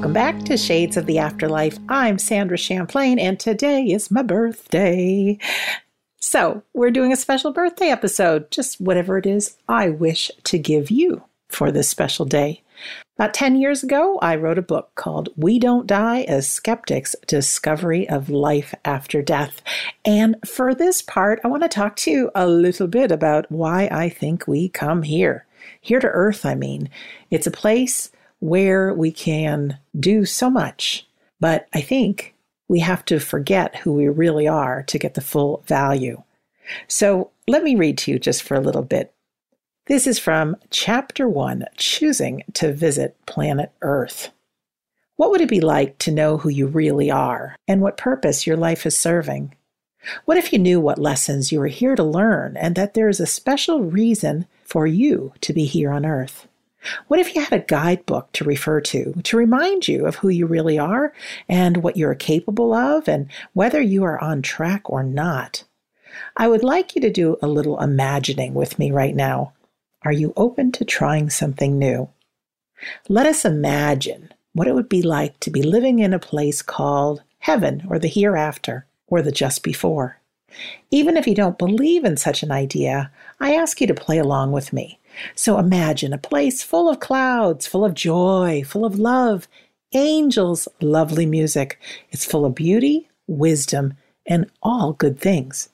Welcome 0.00 0.14
back 0.14 0.42
to 0.44 0.56
Shades 0.56 0.96
of 0.96 1.04
the 1.04 1.18
Afterlife. 1.18 1.76
I'm 1.90 2.18
Sandra 2.18 2.56
Champlain, 2.56 3.18
and 3.18 3.38
today 3.38 3.84
is 3.84 4.10
my 4.10 4.22
birthday. 4.22 5.36
So, 6.18 6.62
we're 6.72 6.90
doing 6.90 7.12
a 7.12 7.16
special 7.16 7.52
birthday 7.52 7.90
episode, 7.90 8.50
just 8.50 8.80
whatever 8.80 9.18
it 9.18 9.26
is 9.26 9.58
I 9.68 9.90
wish 9.90 10.30
to 10.44 10.58
give 10.58 10.90
you 10.90 11.24
for 11.50 11.70
this 11.70 11.90
special 11.90 12.24
day. 12.24 12.62
About 13.18 13.34
10 13.34 13.60
years 13.60 13.82
ago, 13.82 14.18
I 14.22 14.36
wrote 14.36 14.56
a 14.56 14.62
book 14.62 14.90
called 14.94 15.28
We 15.36 15.58
Don't 15.58 15.86
Die 15.86 16.22
as 16.22 16.48
Skeptics 16.48 17.14
Discovery 17.26 18.08
of 18.08 18.30
Life 18.30 18.74
After 18.86 19.20
Death. 19.20 19.60
And 20.06 20.36
for 20.48 20.74
this 20.74 21.02
part, 21.02 21.40
I 21.44 21.48
want 21.48 21.62
to 21.64 21.68
talk 21.68 21.96
to 21.96 22.10
you 22.10 22.30
a 22.34 22.46
little 22.46 22.86
bit 22.86 23.12
about 23.12 23.52
why 23.52 23.86
I 23.92 24.08
think 24.08 24.48
we 24.48 24.70
come 24.70 25.02
here. 25.02 25.44
Here 25.78 26.00
to 26.00 26.08
Earth, 26.08 26.46
I 26.46 26.54
mean. 26.54 26.88
It's 27.30 27.46
a 27.46 27.50
place 27.50 28.10
where 28.40 28.92
we 28.92 29.12
can 29.12 29.78
do 29.98 30.24
so 30.24 30.50
much, 30.50 31.06
but 31.38 31.68
I 31.72 31.80
think 31.80 32.34
we 32.68 32.80
have 32.80 33.04
to 33.06 33.20
forget 33.20 33.76
who 33.76 33.92
we 33.92 34.08
really 34.08 34.48
are 34.48 34.82
to 34.84 34.98
get 34.98 35.14
the 35.14 35.20
full 35.20 35.62
value. 35.66 36.22
So 36.88 37.30
let 37.48 37.62
me 37.62 37.74
read 37.74 37.98
to 37.98 38.12
you 38.12 38.18
just 38.18 38.42
for 38.42 38.54
a 38.54 38.60
little 38.60 38.82
bit. 38.82 39.12
This 39.86 40.06
is 40.06 40.18
from 40.18 40.56
Chapter 40.70 41.28
1 41.28 41.64
Choosing 41.76 42.44
to 42.54 42.72
Visit 42.72 43.16
Planet 43.26 43.72
Earth. 43.82 44.30
What 45.16 45.30
would 45.32 45.40
it 45.40 45.48
be 45.48 45.60
like 45.60 45.98
to 45.98 46.12
know 46.12 46.38
who 46.38 46.48
you 46.48 46.66
really 46.66 47.10
are 47.10 47.56
and 47.66 47.80
what 47.80 47.96
purpose 47.96 48.46
your 48.46 48.56
life 48.56 48.86
is 48.86 48.96
serving? 48.96 49.54
What 50.24 50.38
if 50.38 50.52
you 50.52 50.58
knew 50.58 50.80
what 50.80 50.98
lessons 50.98 51.52
you 51.52 51.58
were 51.58 51.66
here 51.66 51.96
to 51.96 52.02
learn 52.04 52.56
and 52.56 52.74
that 52.76 52.94
there 52.94 53.08
is 53.08 53.20
a 53.20 53.26
special 53.26 53.82
reason 53.82 54.46
for 54.64 54.86
you 54.86 55.32
to 55.42 55.52
be 55.52 55.64
here 55.64 55.90
on 55.90 56.06
Earth? 56.06 56.46
What 57.08 57.20
if 57.20 57.34
you 57.34 57.42
had 57.42 57.52
a 57.52 57.64
guidebook 57.64 58.32
to 58.32 58.44
refer 58.44 58.80
to, 58.80 59.12
to 59.22 59.36
remind 59.36 59.86
you 59.86 60.06
of 60.06 60.16
who 60.16 60.28
you 60.28 60.46
really 60.46 60.78
are 60.78 61.12
and 61.48 61.78
what 61.78 61.96
you're 61.96 62.14
capable 62.14 62.72
of 62.72 63.08
and 63.08 63.28
whether 63.52 63.80
you 63.80 64.04
are 64.04 64.22
on 64.22 64.42
track 64.42 64.88
or 64.88 65.02
not? 65.02 65.64
I 66.36 66.48
would 66.48 66.64
like 66.64 66.94
you 66.94 67.00
to 67.02 67.10
do 67.10 67.36
a 67.42 67.48
little 67.48 67.80
imagining 67.80 68.54
with 68.54 68.78
me 68.78 68.90
right 68.90 69.14
now. 69.14 69.52
Are 70.02 70.12
you 70.12 70.32
open 70.36 70.72
to 70.72 70.84
trying 70.84 71.28
something 71.28 71.78
new? 71.78 72.08
Let 73.08 73.26
us 73.26 73.44
imagine 73.44 74.32
what 74.54 74.66
it 74.66 74.74
would 74.74 74.88
be 74.88 75.02
like 75.02 75.38
to 75.40 75.50
be 75.50 75.62
living 75.62 75.98
in 75.98 76.14
a 76.14 76.18
place 76.18 76.62
called 76.62 77.22
heaven 77.40 77.86
or 77.88 77.98
the 77.98 78.08
hereafter 78.08 78.86
or 79.06 79.22
the 79.22 79.32
just 79.32 79.62
before. 79.62 80.18
Even 80.90 81.16
if 81.16 81.26
you 81.26 81.34
don't 81.34 81.58
believe 81.58 82.04
in 82.04 82.16
such 82.16 82.42
an 82.42 82.50
idea, 82.50 83.10
I 83.38 83.54
ask 83.54 83.80
you 83.80 83.86
to 83.86 83.94
play 83.94 84.18
along 84.18 84.52
with 84.52 84.72
me. 84.72 84.99
So 85.34 85.58
imagine 85.58 86.12
a 86.12 86.18
place 86.18 86.62
full 86.62 86.88
of 86.88 87.00
clouds, 87.00 87.66
full 87.66 87.84
of 87.84 87.94
joy, 87.94 88.62
full 88.64 88.84
of 88.84 88.98
love, 88.98 89.48
angels, 89.92 90.68
lovely 90.80 91.26
music. 91.26 91.78
It's 92.10 92.24
full 92.24 92.44
of 92.44 92.54
beauty, 92.54 93.08
wisdom, 93.26 93.94
and 94.26 94.50
all 94.62 94.92
good 94.92 95.18
things. 95.18 95.70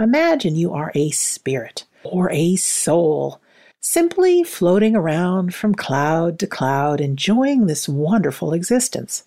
Imagine 0.00 0.54
you 0.54 0.72
are 0.72 0.92
a 0.94 1.10
spirit 1.10 1.84
or 2.04 2.30
a 2.30 2.56
soul, 2.56 3.40
simply 3.80 4.44
floating 4.44 4.94
around 4.94 5.54
from 5.54 5.74
cloud 5.74 6.38
to 6.38 6.46
cloud, 6.46 7.00
enjoying 7.00 7.66
this 7.66 7.88
wonderful 7.88 8.52
existence. 8.52 9.24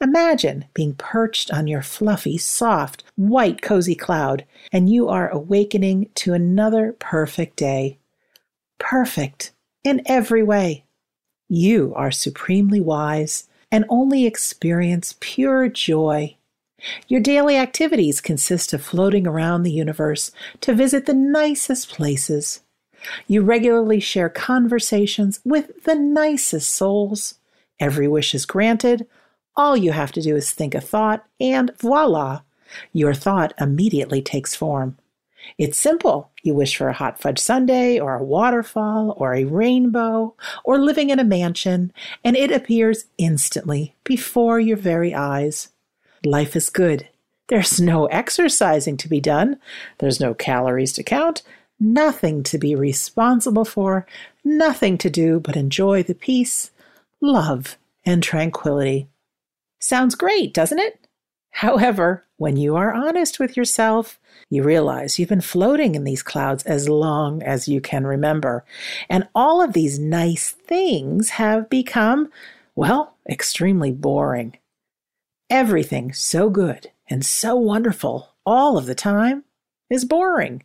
Imagine 0.00 0.66
being 0.74 0.94
perched 0.94 1.52
on 1.52 1.66
your 1.66 1.82
fluffy, 1.82 2.38
soft, 2.38 3.02
white, 3.16 3.60
cozy 3.60 3.96
cloud, 3.96 4.44
and 4.72 4.88
you 4.88 5.08
are 5.08 5.28
awakening 5.28 6.08
to 6.14 6.34
another 6.34 6.94
perfect 7.00 7.56
day. 7.56 7.97
Perfect 8.78 9.52
in 9.84 10.02
every 10.06 10.42
way. 10.42 10.84
You 11.48 11.92
are 11.96 12.10
supremely 12.10 12.80
wise 12.80 13.48
and 13.70 13.84
only 13.88 14.26
experience 14.26 15.16
pure 15.20 15.68
joy. 15.68 16.36
Your 17.08 17.20
daily 17.20 17.56
activities 17.56 18.20
consist 18.20 18.72
of 18.72 18.82
floating 18.82 19.26
around 19.26 19.62
the 19.62 19.72
universe 19.72 20.30
to 20.60 20.74
visit 20.74 21.06
the 21.06 21.14
nicest 21.14 21.90
places. 21.90 22.60
You 23.26 23.42
regularly 23.42 24.00
share 24.00 24.28
conversations 24.28 25.40
with 25.44 25.84
the 25.84 25.94
nicest 25.94 26.70
souls. 26.70 27.34
Every 27.80 28.08
wish 28.08 28.34
is 28.34 28.46
granted, 28.46 29.06
all 29.58 29.76
you 29.76 29.90
have 29.90 30.12
to 30.12 30.22
do 30.22 30.36
is 30.36 30.52
think 30.52 30.74
a 30.74 30.80
thought, 30.80 31.26
and 31.40 31.72
voila, 31.78 32.42
your 32.92 33.12
thought 33.12 33.52
immediately 33.60 34.22
takes 34.22 34.54
form. 34.54 34.96
It's 35.56 35.78
simple. 35.78 36.30
You 36.42 36.54
wish 36.54 36.76
for 36.76 36.88
a 36.88 36.92
hot 36.92 37.20
fudge 37.20 37.38
sundae, 37.38 37.98
or 37.98 38.14
a 38.14 38.24
waterfall, 38.24 39.14
or 39.16 39.34
a 39.34 39.44
rainbow, 39.44 40.34
or 40.64 40.78
living 40.78 41.10
in 41.10 41.18
a 41.18 41.24
mansion, 41.24 41.92
and 42.24 42.36
it 42.36 42.52
appears 42.52 43.06
instantly 43.16 43.94
before 44.04 44.60
your 44.60 44.76
very 44.76 45.14
eyes. 45.14 45.68
Life 46.24 46.56
is 46.56 46.68
good. 46.68 47.08
There's 47.48 47.80
no 47.80 48.06
exercising 48.06 48.96
to 48.98 49.08
be 49.08 49.20
done. 49.20 49.58
There's 49.98 50.20
no 50.20 50.34
calories 50.34 50.92
to 50.94 51.02
count, 51.02 51.42
nothing 51.80 52.42
to 52.42 52.58
be 52.58 52.74
responsible 52.74 53.64
for, 53.64 54.06
nothing 54.44 54.98
to 54.98 55.08
do 55.08 55.40
but 55.40 55.56
enjoy 55.56 56.02
the 56.02 56.14
peace, 56.14 56.70
love, 57.20 57.78
and 58.04 58.22
tranquility 58.22 59.08
Sounds 59.80 60.14
great, 60.14 60.52
doesn't 60.52 60.78
it? 60.78 61.07
However, 61.58 62.24
when 62.36 62.56
you 62.56 62.76
are 62.76 62.94
honest 62.94 63.40
with 63.40 63.56
yourself, 63.56 64.20
you 64.48 64.62
realize 64.62 65.18
you've 65.18 65.28
been 65.28 65.40
floating 65.40 65.96
in 65.96 66.04
these 66.04 66.22
clouds 66.22 66.62
as 66.62 66.88
long 66.88 67.42
as 67.42 67.66
you 67.66 67.80
can 67.80 68.06
remember. 68.06 68.64
And 69.10 69.26
all 69.34 69.60
of 69.60 69.72
these 69.72 69.98
nice 69.98 70.52
things 70.52 71.30
have 71.30 71.68
become, 71.68 72.30
well, 72.76 73.16
extremely 73.28 73.90
boring. 73.90 74.56
Everything 75.50 76.12
so 76.12 76.48
good 76.48 76.92
and 77.10 77.26
so 77.26 77.56
wonderful 77.56 78.36
all 78.46 78.78
of 78.78 78.86
the 78.86 78.94
time 78.94 79.42
is 79.90 80.04
boring. 80.04 80.62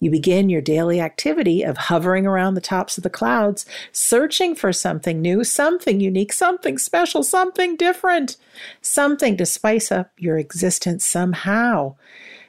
You 0.00 0.10
begin 0.10 0.48
your 0.48 0.62
daily 0.62 0.98
activity 0.98 1.62
of 1.62 1.76
hovering 1.76 2.26
around 2.26 2.54
the 2.54 2.62
tops 2.62 2.96
of 2.96 3.04
the 3.04 3.10
clouds, 3.10 3.66
searching 3.92 4.54
for 4.54 4.72
something 4.72 5.20
new, 5.20 5.44
something 5.44 6.00
unique, 6.00 6.32
something 6.32 6.78
special, 6.78 7.22
something 7.22 7.76
different, 7.76 8.38
something 8.80 9.36
to 9.36 9.44
spice 9.44 9.92
up 9.92 10.10
your 10.16 10.38
existence 10.38 11.04
somehow. 11.04 11.96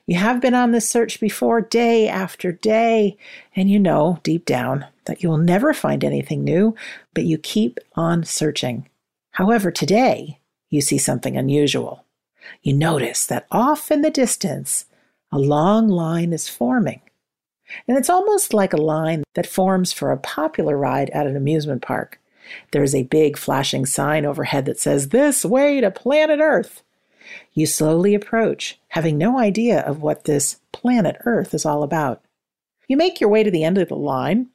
You 0.07 0.15
have 0.15 0.41
been 0.41 0.53
on 0.53 0.71
this 0.71 0.89
search 0.89 1.19
before, 1.19 1.59
day 1.59 2.07
after 2.07 2.53
day, 2.53 3.17
and 3.53 3.69
you 3.69 3.79
know 3.79 4.19
deep 4.23 4.45
down 4.45 4.85
that 5.05 5.21
you 5.21 5.29
will 5.29 5.37
never 5.37 5.73
find 5.73 6.05
anything 6.05 6.45
new, 6.45 6.73
but 7.13 7.25
you 7.25 7.37
keep 7.37 7.79
on 7.95 8.23
searching. 8.23 8.87
However, 9.31 9.71
today 9.71 10.39
you 10.69 10.79
see 10.79 10.97
something 10.97 11.35
unusual. 11.35 12.05
You 12.61 12.73
notice 12.73 13.25
that 13.25 13.45
off 13.51 13.91
in 13.91 14.01
the 14.01 14.09
distance, 14.09 14.85
a 15.31 15.37
long 15.37 15.89
line 15.89 16.31
is 16.31 16.47
forming. 16.47 17.01
And 17.87 17.97
it's 17.97 18.09
almost 18.09 18.53
like 18.53 18.73
a 18.73 18.77
line 18.77 19.23
that 19.33 19.47
forms 19.47 19.93
for 19.93 20.11
a 20.11 20.17
popular 20.17 20.77
ride 20.77 21.09
at 21.11 21.27
an 21.27 21.35
amusement 21.35 21.81
park. 21.81 22.19
There's 22.71 22.95
a 22.95 23.03
big 23.03 23.37
flashing 23.37 23.85
sign 23.85 24.25
overhead 24.25 24.65
that 24.65 24.79
says, 24.79 25.09
This 25.09 25.45
way 25.45 25.81
to 25.81 25.91
planet 25.91 26.39
Earth. 26.41 26.83
You 27.53 27.65
slowly 27.65 28.13
approach, 28.13 28.79
having 28.89 29.17
no 29.17 29.39
idea 29.39 29.81
of 29.81 30.01
what 30.01 30.25
this 30.25 30.59
planet 30.71 31.17
Earth 31.25 31.53
is 31.53 31.65
all 31.65 31.83
about. 31.83 32.21
You 32.87 32.97
make 32.97 33.21
your 33.21 33.29
way 33.29 33.43
to 33.43 33.51
the 33.51 33.63
end 33.63 33.77
of 33.77 33.87
the 33.87 33.95
line 33.95 34.47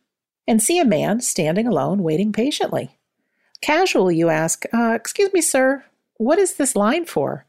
and 0.46 0.62
see 0.62 0.78
a 0.78 0.84
man 0.84 1.20
standing 1.20 1.66
alone, 1.66 2.02
waiting 2.02 2.32
patiently. 2.32 2.98
Casually, 3.60 4.16
you 4.16 4.28
ask, 4.28 4.64
uh, 4.74 4.92
Excuse 4.92 5.32
me, 5.32 5.40
sir, 5.40 5.84
what 6.18 6.38
is 6.38 6.54
this 6.54 6.76
line 6.76 7.06
for? 7.06 7.45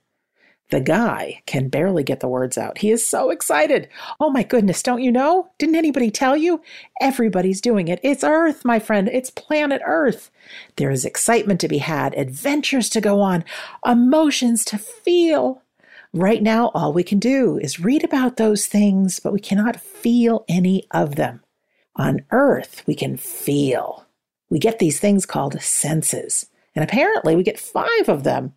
The 0.69 0.81
guy 0.81 1.41
can 1.45 1.69
barely 1.69 2.03
get 2.03 2.19
the 2.19 2.27
words 2.27 2.57
out. 2.57 2.79
He 2.79 2.91
is 2.91 3.07
so 3.07 3.29
excited. 3.29 3.87
Oh 4.19 4.29
my 4.29 4.43
goodness, 4.43 4.83
don't 4.83 5.01
you 5.01 5.11
know? 5.11 5.49
Didn't 5.57 5.75
anybody 5.75 6.11
tell 6.11 6.35
you? 6.35 6.61
Everybody's 6.99 7.61
doing 7.61 7.87
it. 7.87 8.01
It's 8.03 8.23
Earth, 8.23 8.65
my 8.65 8.77
friend. 8.77 9.07
It's 9.07 9.29
planet 9.29 9.81
Earth. 9.85 10.29
There 10.75 10.91
is 10.91 11.05
excitement 11.05 11.61
to 11.61 11.69
be 11.69 11.77
had, 11.77 12.13
adventures 12.15 12.89
to 12.89 13.01
go 13.01 13.21
on, 13.21 13.45
emotions 13.85 14.65
to 14.65 14.77
feel. 14.77 15.61
Right 16.13 16.43
now, 16.43 16.71
all 16.73 16.91
we 16.91 17.03
can 17.03 17.19
do 17.19 17.57
is 17.59 17.79
read 17.79 18.03
about 18.03 18.35
those 18.35 18.65
things, 18.65 19.19
but 19.21 19.33
we 19.33 19.39
cannot 19.39 19.79
feel 19.79 20.43
any 20.49 20.85
of 20.91 21.15
them. 21.15 21.43
On 21.95 22.25
Earth, 22.31 22.83
we 22.85 22.93
can 22.93 23.15
feel. 23.15 24.05
We 24.49 24.59
get 24.59 24.79
these 24.79 24.99
things 24.99 25.25
called 25.25 25.61
senses, 25.61 26.47
and 26.75 26.83
apparently 26.83 27.35
we 27.35 27.43
get 27.43 27.59
five 27.59 28.07
of 28.09 28.23
them. 28.23 28.53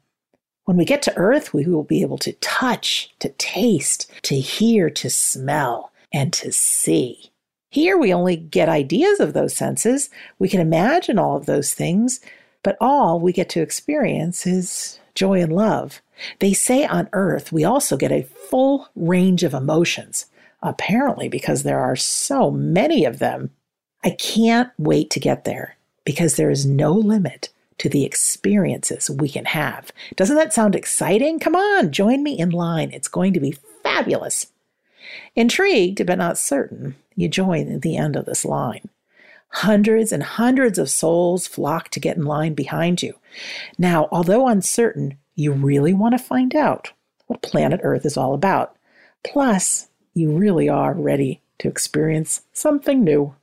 When 0.71 0.77
we 0.77 0.85
get 0.85 1.03
to 1.03 1.17
earth, 1.17 1.53
we 1.53 1.67
will 1.67 1.83
be 1.83 2.01
able 2.01 2.19
to 2.19 2.35
touch, 2.35 3.13
to 3.19 3.31
taste, 3.31 4.09
to 4.23 4.39
hear, 4.39 4.89
to 4.89 5.11
smell, 5.11 5.91
and 6.13 6.33
to 6.35 6.53
see. 6.53 7.33
Here 7.71 7.99
we 7.99 8.15
only 8.15 8.37
get 8.37 8.69
ideas 8.69 9.19
of 9.19 9.33
those 9.33 9.57
senses. 9.57 10.11
We 10.39 10.49
can 10.49 10.61
imagine 10.61 11.19
all 11.19 11.37
of 11.37 11.47
those 11.47 11.75
things, 11.75 12.21
but 12.63 12.77
all 12.81 13.19
we 13.19 13.33
get 13.33 13.49
to 13.49 13.61
experience 13.61 14.47
is 14.47 15.01
joy 15.17 15.43
and 15.43 15.53
love. 15.53 16.03
They 16.39 16.53
say 16.53 16.87
on 16.87 17.09
earth 17.15 17.51
we 17.51 17.65
also 17.65 17.97
get 17.97 18.13
a 18.13 18.23
full 18.23 18.91
range 18.95 19.43
of 19.43 19.55
emotions, 19.55 20.27
apparently 20.63 21.29
because 21.29 21.65
there 21.65 21.81
are 21.81 21.97
so 21.97 22.49
many 22.49 23.05
of 23.05 23.19
them. 23.19 23.51
I 24.05 24.11
can't 24.11 24.71
wait 24.79 25.11
to 25.11 25.19
get 25.19 25.43
there 25.43 25.77
because 26.05 26.37
there 26.37 26.49
is 26.49 26.65
no 26.65 26.93
limit 26.93 27.49
to 27.81 27.89
the 27.89 28.05
experiences 28.05 29.09
we 29.09 29.27
can 29.27 29.47
have. 29.47 29.91
Doesn't 30.15 30.37
that 30.37 30.53
sound 30.53 30.77
exciting? 30.77 31.39
Come 31.39 31.57
on, 31.57 31.93
join 31.93 32.23
me 32.23 32.39
in 32.39 32.51
line. 32.51 32.91
It's 32.93 33.09
going 33.09 33.33
to 33.33 33.41
be 33.41 33.57
fabulous. 33.83 34.49
Intrigued 35.35 36.05
but 36.07 36.19
not 36.19 36.37
certain, 36.37 36.95
you 37.17 37.27
join 37.27 37.73
at 37.73 37.81
the 37.81 37.97
end 37.97 38.17
of 38.17 38.27
this 38.27 38.45
line. 38.45 38.91
Hundreds 39.49 40.13
and 40.13 40.23
hundreds 40.23 40.79
of 40.79 40.91
souls 40.91 41.47
flock 41.47 41.89
to 41.89 42.01
get 42.01 42.19
in 42.19 42.25
line 42.25 42.53
behind 42.53 43.03
you. 43.03 43.15
Now, 43.79 44.09
although 44.13 44.47
uncertain, 44.47 45.17
you 45.35 45.51
really 45.53 45.95
want 45.95 46.13
to 46.13 46.23
find 46.23 46.55
out 46.55 46.93
what 47.29 47.41
planet 47.41 47.81
Earth 47.83 48.05
is 48.05 48.19
all 48.19 48.35
about. 48.35 48.77
Plus, 49.25 49.89
you 50.13 50.33
really 50.33 50.69
are 50.69 50.93
ready 50.93 51.41
to 51.61 51.69
experience 51.69 52.43
something 52.53 53.03
new. 53.03 53.35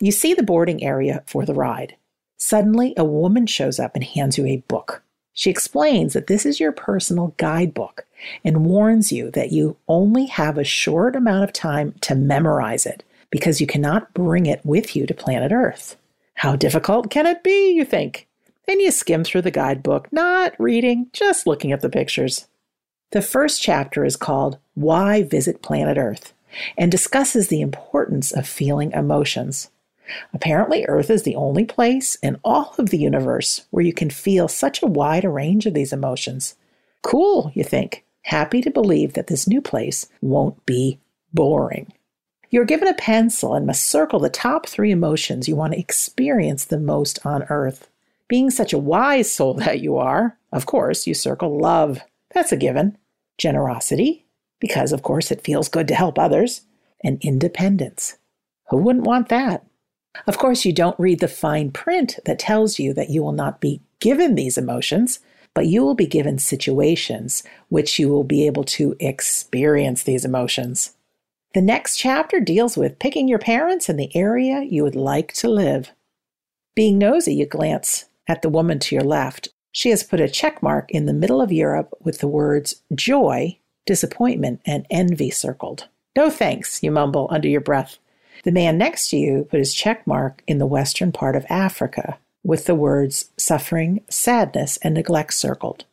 You 0.00 0.10
see 0.10 0.34
the 0.34 0.42
boarding 0.42 0.82
area 0.82 1.22
for 1.26 1.46
the 1.46 1.54
ride. 1.54 1.94
Suddenly, 2.36 2.94
a 2.96 3.04
woman 3.04 3.46
shows 3.46 3.78
up 3.78 3.94
and 3.94 4.04
hands 4.04 4.38
you 4.38 4.46
a 4.46 4.62
book. 4.68 5.02
She 5.32 5.50
explains 5.50 6.14
that 6.14 6.28
this 6.28 6.46
is 6.46 6.60
your 6.60 6.72
personal 6.72 7.34
guidebook 7.36 8.06
and 8.44 8.64
warns 8.64 9.12
you 9.12 9.30
that 9.32 9.52
you 9.52 9.76
only 9.86 10.26
have 10.26 10.56
a 10.56 10.64
short 10.64 11.14
amount 11.14 11.44
of 11.44 11.52
time 11.52 11.94
to 12.02 12.14
memorize 12.14 12.86
it 12.86 13.02
because 13.30 13.60
you 13.60 13.66
cannot 13.66 14.14
bring 14.14 14.46
it 14.46 14.64
with 14.64 14.96
you 14.96 15.06
to 15.06 15.14
planet 15.14 15.52
Earth. 15.52 15.96
How 16.34 16.56
difficult 16.56 17.10
can 17.10 17.26
it 17.26 17.42
be, 17.42 17.72
you 17.72 17.84
think? 17.84 18.26
And 18.68 18.80
you 18.80 18.90
skim 18.90 19.24
through 19.24 19.42
the 19.42 19.50
guidebook, 19.50 20.12
not 20.12 20.58
reading, 20.58 21.08
just 21.12 21.46
looking 21.46 21.72
at 21.72 21.80
the 21.80 21.90
pictures. 21.90 22.46
The 23.12 23.22
first 23.22 23.62
chapter 23.62 24.04
is 24.04 24.16
called 24.16 24.58
Why 24.74 25.22
Visit 25.22 25.62
Planet 25.62 25.98
Earth 25.98 26.32
and 26.76 26.90
discusses 26.90 27.48
the 27.48 27.60
importance 27.60 28.32
of 28.32 28.48
feeling 28.48 28.92
emotions. 28.92 29.70
Apparently, 30.32 30.84
Earth 30.86 31.10
is 31.10 31.22
the 31.22 31.36
only 31.36 31.64
place 31.64 32.16
in 32.16 32.38
all 32.44 32.74
of 32.78 32.90
the 32.90 32.98
universe 32.98 33.66
where 33.70 33.84
you 33.84 33.92
can 33.92 34.10
feel 34.10 34.48
such 34.48 34.82
a 34.82 34.86
wide 34.86 35.24
range 35.24 35.66
of 35.66 35.74
these 35.74 35.92
emotions. 35.92 36.54
Cool, 37.02 37.50
you 37.54 37.64
think. 37.64 38.04
Happy 38.22 38.60
to 38.60 38.70
believe 38.70 39.12
that 39.12 39.28
this 39.28 39.46
new 39.46 39.60
place 39.60 40.08
won't 40.20 40.64
be 40.66 41.00
boring. 41.32 41.92
You're 42.50 42.64
given 42.64 42.88
a 42.88 42.94
pencil 42.94 43.54
and 43.54 43.66
must 43.66 43.86
circle 43.86 44.18
the 44.18 44.30
top 44.30 44.66
three 44.66 44.90
emotions 44.90 45.48
you 45.48 45.56
want 45.56 45.72
to 45.72 45.78
experience 45.78 46.64
the 46.64 46.78
most 46.78 47.24
on 47.24 47.44
Earth. 47.44 47.88
Being 48.28 48.50
such 48.50 48.72
a 48.72 48.78
wise 48.78 49.30
soul 49.30 49.54
that 49.58 49.80
you 49.80 49.96
are, 49.96 50.38
of 50.52 50.66
course, 50.66 51.06
you 51.06 51.14
circle 51.14 51.58
love. 51.58 52.00
That's 52.32 52.52
a 52.52 52.56
given. 52.56 52.98
Generosity, 53.38 54.26
because 54.60 54.92
of 54.92 55.02
course 55.02 55.30
it 55.30 55.44
feels 55.44 55.68
good 55.68 55.86
to 55.88 55.94
help 55.94 56.18
others. 56.18 56.62
And 57.04 57.22
independence. 57.22 58.16
Who 58.70 58.78
wouldn't 58.78 59.04
want 59.04 59.28
that? 59.28 59.64
Of 60.26 60.38
course, 60.38 60.64
you 60.64 60.72
don't 60.72 60.98
read 60.98 61.20
the 61.20 61.28
fine 61.28 61.70
print 61.70 62.18
that 62.24 62.38
tells 62.38 62.78
you 62.78 62.92
that 62.94 63.10
you 63.10 63.22
will 63.22 63.32
not 63.32 63.60
be 63.60 63.80
given 64.00 64.34
these 64.34 64.58
emotions, 64.58 65.20
but 65.54 65.66
you 65.66 65.82
will 65.82 65.94
be 65.94 66.06
given 66.06 66.38
situations 66.38 67.42
which 67.68 67.98
you 67.98 68.08
will 68.08 68.24
be 68.24 68.46
able 68.46 68.64
to 68.64 68.94
experience 69.00 70.02
these 70.02 70.24
emotions. 70.24 70.92
The 71.54 71.62
next 71.62 71.96
chapter 71.96 72.40
deals 72.40 72.76
with 72.76 72.98
picking 72.98 73.28
your 73.28 73.38
parents 73.38 73.88
in 73.88 73.96
the 73.96 74.14
area 74.14 74.62
you 74.62 74.82
would 74.82 74.94
like 74.94 75.32
to 75.34 75.48
live. 75.48 75.92
Being 76.74 76.98
nosy, 76.98 77.34
you 77.34 77.46
glance 77.46 78.04
at 78.28 78.42
the 78.42 78.50
woman 78.50 78.78
to 78.80 78.94
your 78.94 79.04
left. 79.04 79.48
She 79.72 79.88
has 79.90 80.02
put 80.02 80.20
a 80.20 80.28
check 80.28 80.62
mark 80.62 80.90
in 80.90 81.06
the 81.06 81.14
middle 81.14 81.40
of 81.40 81.52
Europe 81.52 81.94
with 82.00 82.18
the 82.18 82.28
words 82.28 82.82
joy, 82.94 83.58
disappointment, 83.86 84.60
and 84.66 84.86
envy 84.90 85.30
circled. 85.30 85.88
No 86.14 86.28
thanks, 86.28 86.82
you 86.82 86.90
mumble 86.90 87.28
under 87.30 87.48
your 87.48 87.62
breath. 87.62 87.98
The 88.46 88.52
man 88.52 88.78
next 88.78 89.08
to 89.08 89.16
you 89.16 89.48
put 89.50 89.58
his 89.58 89.74
check 89.74 90.06
mark 90.06 90.40
in 90.46 90.58
the 90.58 90.66
western 90.66 91.10
part 91.10 91.34
of 91.34 91.44
Africa 91.50 92.16
with 92.44 92.66
the 92.66 92.76
words 92.76 93.32
suffering, 93.36 94.04
sadness, 94.08 94.76
and 94.82 94.94
neglect 94.94 95.34
circled. 95.34 95.84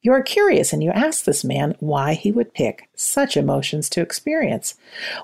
You 0.00 0.12
are 0.12 0.22
curious 0.22 0.72
and 0.72 0.80
you 0.80 0.92
ask 0.92 1.24
this 1.24 1.42
man 1.42 1.74
why 1.80 2.14
he 2.14 2.30
would 2.30 2.54
pick 2.54 2.88
such 2.94 3.36
emotions 3.36 3.88
to 3.90 4.00
experience. 4.00 4.76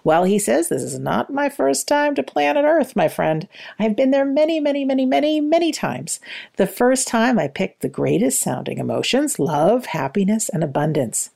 Well, 0.03 0.25
he 0.25 0.41
says, 0.41 0.69
This 0.69 0.83
is 0.83 0.99
not 0.99 1.33
my 1.33 1.49
first 1.49 1.87
time 1.87 2.17
to 2.17 2.25
planet 2.25 2.65
Earth, 2.65 2.97
my 2.97 3.07
friend. 3.07 3.47
I've 3.79 3.95
been 3.95 4.11
there 4.11 4.25
many, 4.25 4.59
many, 4.59 4.85
many, 4.85 5.07
many, 5.07 5.41
many 5.41 5.71
times. 5.71 6.19
The 6.57 6.67
first 6.67 7.07
time 7.07 7.39
I 7.39 7.47
picked 7.47 7.83
the 7.83 7.89
greatest 7.89 8.41
sounding 8.41 8.79
emotions 8.79 9.39
love, 9.39 9.87
happiness, 9.87 10.49
and 10.49 10.65
abundance. 10.65 11.31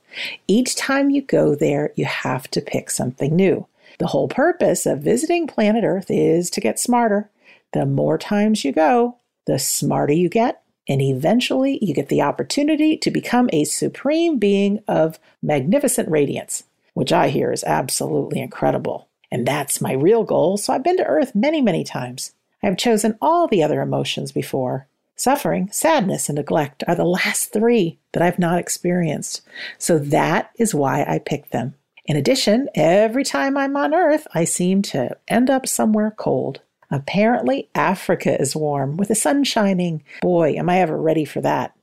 Each 0.49 0.75
time 0.75 1.11
you 1.11 1.21
go 1.21 1.55
there, 1.55 1.93
you 1.95 2.03
have 2.03 2.51
to 2.51 2.59
pick 2.59 2.91
something 2.91 3.33
new. 3.33 3.67
The 4.03 4.09
whole 4.09 4.27
purpose 4.27 4.85
of 4.85 4.99
visiting 4.99 5.47
planet 5.47 5.85
Earth 5.85 6.11
is 6.11 6.49
to 6.49 6.59
get 6.59 6.77
smarter. 6.77 7.29
The 7.71 7.85
more 7.85 8.17
times 8.17 8.65
you 8.65 8.73
go, 8.73 9.15
the 9.47 9.57
smarter 9.57 10.11
you 10.11 10.27
get, 10.27 10.61
and 10.89 11.01
eventually 11.01 11.79
you 11.81 11.93
get 11.93 12.09
the 12.09 12.21
opportunity 12.21 12.97
to 12.97 13.09
become 13.09 13.49
a 13.53 13.63
supreme 13.63 14.39
being 14.39 14.83
of 14.89 15.19
magnificent 15.41 16.09
radiance, 16.09 16.65
which 16.93 17.13
I 17.13 17.29
hear 17.29 17.53
is 17.53 17.63
absolutely 17.63 18.41
incredible. 18.41 19.07
And 19.31 19.47
that's 19.47 19.79
my 19.79 19.93
real 19.93 20.25
goal, 20.25 20.57
so 20.57 20.73
I've 20.73 20.83
been 20.83 20.97
to 20.97 21.05
Earth 21.05 21.33
many, 21.33 21.61
many 21.61 21.85
times. 21.85 22.33
I 22.61 22.65
have 22.67 22.75
chosen 22.75 23.17
all 23.21 23.47
the 23.47 23.63
other 23.63 23.81
emotions 23.81 24.33
before. 24.33 24.85
Suffering, 25.15 25.69
sadness, 25.71 26.27
and 26.27 26.35
neglect 26.35 26.83
are 26.89 26.95
the 26.95 27.05
last 27.05 27.53
three 27.53 27.99
that 28.11 28.21
I've 28.21 28.37
not 28.37 28.59
experienced. 28.59 29.43
So 29.77 29.97
that 29.97 30.51
is 30.57 30.75
why 30.75 31.05
I 31.07 31.19
picked 31.19 31.53
them. 31.53 31.75
In 32.05 32.17
addition, 32.17 32.67
every 32.75 33.23
time 33.23 33.55
I'm 33.55 33.77
on 33.77 33.93
Earth, 33.93 34.27
I 34.33 34.43
seem 34.43 34.81
to 34.83 35.15
end 35.27 35.49
up 35.49 35.67
somewhere 35.67 36.11
cold. 36.11 36.59
Apparently, 36.91 37.69
Africa 37.73 38.39
is 38.39 38.55
warm 38.55 38.97
with 38.97 39.07
the 39.07 39.15
sun 39.15 39.43
shining. 39.43 40.03
Boy, 40.21 40.53
am 40.55 40.69
I 40.69 40.79
ever 40.79 41.01
ready 41.01 41.25
for 41.25 41.41
that. 41.41 41.73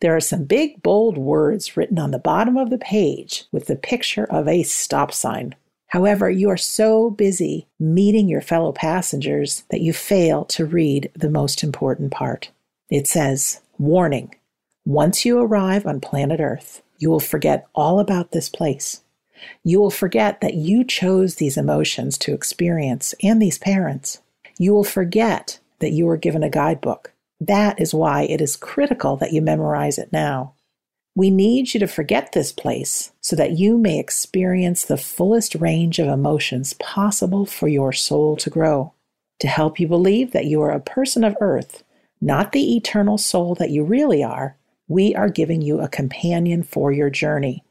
There 0.00 0.14
are 0.14 0.20
some 0.20 0.44
big, 0.44 0.82
bold 0.82 1.18
words 1.18 1.76
written 1.76 1.98
on 1.98 2.10
the 2.10 2.18
bottom 2.18 2.56
of 2.56 2.70
the 2.70 2.78
page 2.78 3.44
with 3.52 3.66
the 3.66 3.76
picture 3.76 4.24
of 4.24 4.46
a 4.46 4.62
stop 4.62 5.12
sign. 5.12 5.54
However, 5.88 6.30
you 6.30 6.50
are 6.50 6.56
so 6.56 7.10
busy 7.10 7.66
meeting 7.78 8.28
your 8.28 8.40
fellow 8.40 8.72
passengers 8.72 9.64
that 9.70 9.80
you 9.80 9.92
fail 9.92 10.44
to 10.46 10.66
read 10.66 11.10
the 11.14 11.30
most 11.30 11.62
important 11.62 12.10
part. 12.10 12.50
It 12.90 13.06
says, 13.06 13.60
Warning 13.78 14.34
Once 14.84 15.24
you 15.24 15.38
arrive 15.38 15.86
on 15.86 16.00
planet 16.00 16.40
Earth, 16.40 16.82
you 16.98 17.10
will 17.10 17.20
forget 17.20 17.66
all 17.74 18.00
about 18.00 18.32
this 18.32 18.48
place. 18.48 19.03
You 19.62 19.80
will 19.80 19.90
forget 19.90 20.40
that 20.40 20.54
you 20.54 20.84
chose 20.84 21.36
these 21.36 21.56
emotions 21.56 22.18
to 22.18 22.34
experience 22.34 23.14
and 23.22 23.40
these 23.40 23.58
parents. 23.58 24.20
You 24.58 24.72
will 24.72 24.84
forget 24.84 25.58
that 25.80 25.92
you 25.92 26.06
were 26.06 26.16
given 26.16 26.42
a 26.42 26.50
guidebook. 26.50 27.12
That 27.40 27.80
is 27.80 27.92
why 27.92 28.22
it 28.22 28.40
is 28.40 28.56
critical 28.56 29.16
that 29.16 29.32
you 29.32 29.42
memorize 29.42 29.98
it 29.98 30.12
now. 30.12 30.54
We 31.16 31.30
need 31.30 31.74
you 31.74 31.80
to 31.80 31.86
forget 31.86 32.32
this 32.32 32.52
place 32.52 33.12
so 33.20 33.36
that 33.36 33.58
you 33.58 33.78
may 33.78 33.98
experience 33.98 34.84
the 34.84 34.96
fullest 34.96 35.54
range 35.54 35.98
of 35.98 36.08
emotions 36.08 36.74
possible 36.74 37.46
for 37.46 37.68
your 37.68 37.92
soul 37.92 38.36
to 38.36 38.50
grow, 38.50 38.92
to 39.40 39.46
help 39.46 39.78
you 39.78 39.86
believe 39.86 40.32
that 40.32 40.46
you 40.46 40.60
are 40.62 40.72
a 40.72 40.80
person 40.80 41.22
of 41.22 41.36
earth, 41.40 41.84
not 42.20 42.52
the 42.52 42.76
eternal 42.76 43.18
soul 43.18 43.54
that 43.56 43.70
you 43.70 43.84
really 43.84 44.24
are. 44.24 44.56
We 44.88 45.14
are 45.14 45.28
giving 45.28 45.62
you 45.62 45.80
a 45.80 45.88
companion 45.88 46.62
for 46.62 46.90
your 46.90 47.10
journey 47.10 47.62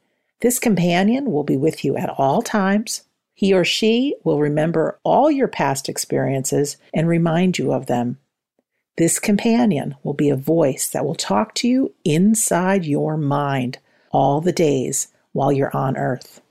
this 0.43 0.59
companion 0.59 1.31
will 1.31 1.45
be 1.45 1.55
with 1.55 1.85
you 1.85 1.95
at 1.95 2.09
all 2.09 2.41
times. 2.41 3.03
He 3.33 3.53
or 3.53 3.63
she 3.63 4.13
will 4.25 4.41
remember 4.41 4.99
all 5.01 5.31
your 5.31 5.47
past 5.47 5.87
experiences 5.87 6.75
and 6.93 7.07
remind 7.07 7.57
you 7.57 7.71
of 7.71 7.85
them. 7.85 8.17
This 8.97 9.19
companion 9.19 9.95
will 10.03 10.13
be 10.13 10.29
a 10.29 10.35
voice 10.35 10.89
that 10.89 11.05
will 11.05 11.15
talk 11.15 11.55
to 11.55 11.67
you 11.69 11.93
inside 12.03 12.83
your 12.83 13.15
mind 13.15 13.77
all 14.11 14.41
the 14.41 14.51
days 14.51 15.07
while 15.31 15.49
you're 15.49 15.75
on 15.75 15.95
earth. 15.95 16.41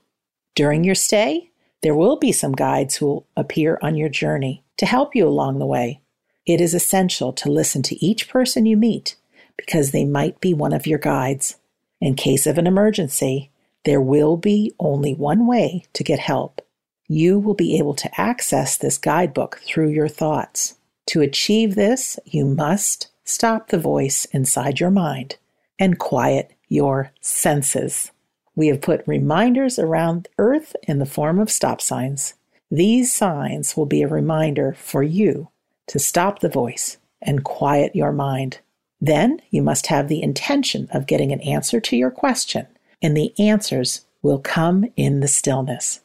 During 0.55 0.83
your 0.83 0.95
stay, 0.95 1.51
there 1.83 1.93
will 1.93 2.17
be 2.17 2.31
some 2.31 2.53
guides 2.53 2.95
who 2.95 3.05
will 3.05 3.27
appear 3.37 3.77
on 3.83 3.95
your 3.95 4.09
journey 4.09 4.63
to 4.77 4.87
help 4.87 5.13
you 5.15 5.27
along 5.27 5.59
the 5.59 5.67
way. 5.67 6.01
It 6.47 6.59
is 6.59 6.73
essential 6.73 7.31
to 7.33 7.51
listen 7.51 7.83
to 7.83 8.03
each 8.03 8.27
person 8.27 8.65
you 8.65 8.75
meet 8.75 9.17
because 9.55 9.91
they 9.91 10.03
might 10.03 10.41
be 10.41 10.51
one 10.51 10.73
of 10.73 10.87
your 10.87 10.97
guides. 10.97 11.57
In 12.01 12.15
case 12.15 12.47
of 12.47 12.57
an 12.57 12.65
emergency, 12.65 13.51
there 13.85 14.01
will 14.01 14.37
be 14.37 14.73
only 14.79 15.13
one 15.13 15.47
way 15.47 15.83
to 15.93 16.03
get 16.03 16.19
help. 16.19 16.61
You 17.07 17.37
will 17.39 17.53
be 17.53 17.77
able 17.77 17.93
to 17.95 18.19
access 18.19 18.77
this 18.77 18.97
guidebook 18.97 19.61
through 19.65 19.89
your 19.89 20.07
thoughts. 20.07 20.75
To 21.07 21.21
achieve 21.21 21.75
this, 21.75 22.17
you 22.25 22.45
must 22.45 23.07
stop 23.25 23.67
the 23.67 23.79
voice 23.79 24.25
inside 24.25 24.79
your 24.79 24.91
mind 24.91 25.35
and 25.77 25.99
quiet 25.99 26.53
your 26.69 27.11
senses. 27.19 28.11
We 28.55 28.67
have 28.67 28.81
put 28.81 29.07
reminders 29.07 29.77
around 29.77 30.27
Earth 30.37 30.75
in 30.83 30.99
the 30.99 31.05
form 31.05 31.39
of 31.39 31.51
stop 31.51 31.81
signs. 31.81 32.35
These 32.71 33.13
signs 33.13 33.75
will 33.75 33.85
be 33.85 34.01
a 34.01 34.07
reminder 34.07 34.75
for 34.79 35.03
you 35.03 35.49
to 35.87 35.99
stop 35.99 36.39
the 36.39 36.49
voice 36.49 36.97
and 37.21 37.43
quiet 37.43 37.95
your 37.95 38.11
mind. 38.11 38.59
Then 39.01 39.41
you 39.49 39.61
must 39.61 39.87
have 39.87 40.07
the 40.07 40.23
intention 40.23 40.87
of 40.93 41.07
getting 41.07 41.31
an 41.31 41.41
answer 41.41 41.79
to 41.81 41.97
your 41.97 42.11
question 42.11 42.67
and 43.03 43.15
the 43.15 43.33
answers 43.37 44.05
will 44.21 44.39
come 44.39 44.85
in 44.95 45.19
the 45.19 45.27
stillness. 45.27 45.99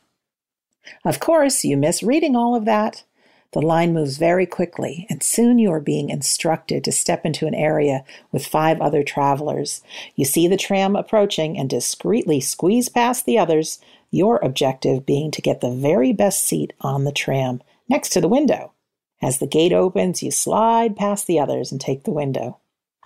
Of 1.04 1.20
course, 1.20 1.64
you 1.64 1.76
miss 1.76 2.02
reading 2.02 2.34
all 2.34 2.54
of 2.54 2.64
that. 2.64 3.04
The 3.52 3.62
line 3.62 3.94
moves 3.94 4.18
very 4.18 4.44
quickly, 4.44 5.06
and 5.08 5.22
soon 5.22 5.58
you 5.58 5.70
are 5.70 5.80
being 5.80 6.10
instructed 6.10 6.84
to 6.84 6.92
step 6.92 7.24
into 7.24 7.46
an 7.46 7.54
area 7.54 8.04
with 8.30 8.46
five 8.46 8.80
other 8.80 9.02
travelers. 9.02 9.82
You 10.16 10.26
see 10.26 10.46
the 10.48 10.58
tram 10.58 10.96
approaching 10.96 11.56
and 11.56 11.70
discreetly 11.70 12.40
squeeze 12.40 12.90
past 12.90 13.24
the 13.24 13.38
others, 13.38 13.78
your 14.10 14.38
objective 14.42 15.06
being 15.06 15.30
to 15.30 15.40
get 15.40 15.62
the 15.62 15.70
very 15.70 16.12
best 16.12 16.44
seat 16.44 16.74
on 16.82 17.04
the 17.04 17.12
tram, 17.12 17.62
next 17.88 18.10
to 18.10 18.20
the 18.20 18.28
window. 18.28 18.72
As 19.22 19.38
the 19.38 19.46
gate 19.46 19.72
opens, 19.72 20.22
you 20.22 20.30
slide 20.30 20.96
past 20.96 21.26
the 21.26 21.40
others 21.40 21.72
and 21.72 21.80
take 21.80 22.04
the 22.04 22.10
window. 22.10 22.58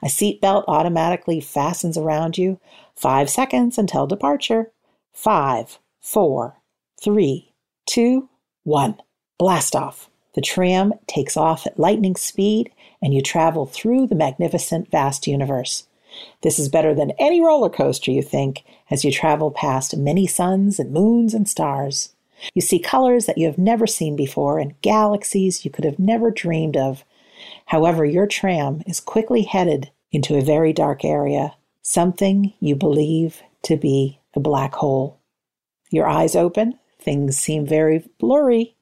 A 0.03 0.07
seatbelt 0.07 0.65
automatically 0.67 1.41
fastens 1.41 1.97
around 1.97 2.37
you. 2.37 2.59
Five 2.97 3.31
seconds 3.31 3.79
until 3.79 4.07
departure. 4.07 4.73
Five, 5.13 5.79
four, 6.01 6.61
three, 7.03 7.53
two, 7.87 8.29
one. 8.65 8.97
Blast 9.39 9.75
off. 9.75 10.09
The 10.35 10.41
tram 10.41 10.95
takes 11.07 11.37
off 11.37 11.67
at 11.67 11.79
lightning 11.79 12.17
speed, 12.17 12.71
and 13.03 13.13
you 13.13 13.21
travel 13.21 13.67
through 13.67 14.07
the 14.07 14.15
magnificent, 14.15 14.91
vast 14.91 15.27
universe. 15.27 15.87
This 16.43 16.59
is 16.59 16.69
better 16.69 16.95
than 16.95 17.13
any 17.19 17.41
roller 17.41 17.71
coaster, 17.71 18.11
you 18.11 18.23
think, 18.23 18.65
as 18.91 19.05
you 19.05 19.11
travel 19.11 19.51
past 19.51 19.97
many 19.97 20.27
suns 20.27 20.79
and 20.79 20.93
moons 20.93 21.35
and 21.35 21.49
stars. 21.49 22.15
You 22.55 22.63
see 22.63 22.79
colors 22.79 23.27
that 23.27 23.39
you 23.39 23.47
have 23.47 23.59
never 23.59 23.87
seen 23.87 24.17
before 24.17 24.59
and 24.59 24.81
galaxies 24.83 25.65
you 25.65 25.71
could 25.71 25.85
have 25.85 25.99
never 25.99 26.31
dreamed 26.31 26.77
of. 26.77 27.05
However, 27.67 28.05
your 28.05 28.27
tram 28.27 28.83
is 28.87 29.01
quickly 29.01 29.43
headed 29.43 29.91
into 30.11 30.37
a 30.37 30.43
very 30.43 30.73
dark 30.73 31.05
area, 31.05 31.55
something 31.83 32.55
you 32.61 32.77
believe 32.77 33.43
to 33.63 33.77
be 33.77 34.21
a 34.35 34.41
black 34.41 34.75
hole. 34.75 35.19
Your 35.91 36.09
eyes 36.09 36.35
open, 36.35 36.79
things 37.01 37.37
seem 37.37 37.67
very 37.67 38.09
blurry. 38.19 38.77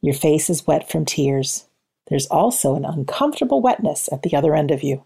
Your 0.00 0.14
face 0.14 0.50
is 0.50 0.66
wet 0.66 0.90
from 0.90 1.04
tears. 1.04 1.66
There's 2.08 2.26
also 2.26 2.74
an 2.74 2.84
uncomfortable 2.84 3.60
wetness 3.60 4.08
at 4.10 4.22
the 4.22 4.34
other 4.34 4.54
end 4.54 4.70
of 4.70 4.82
you. 4.82 5.04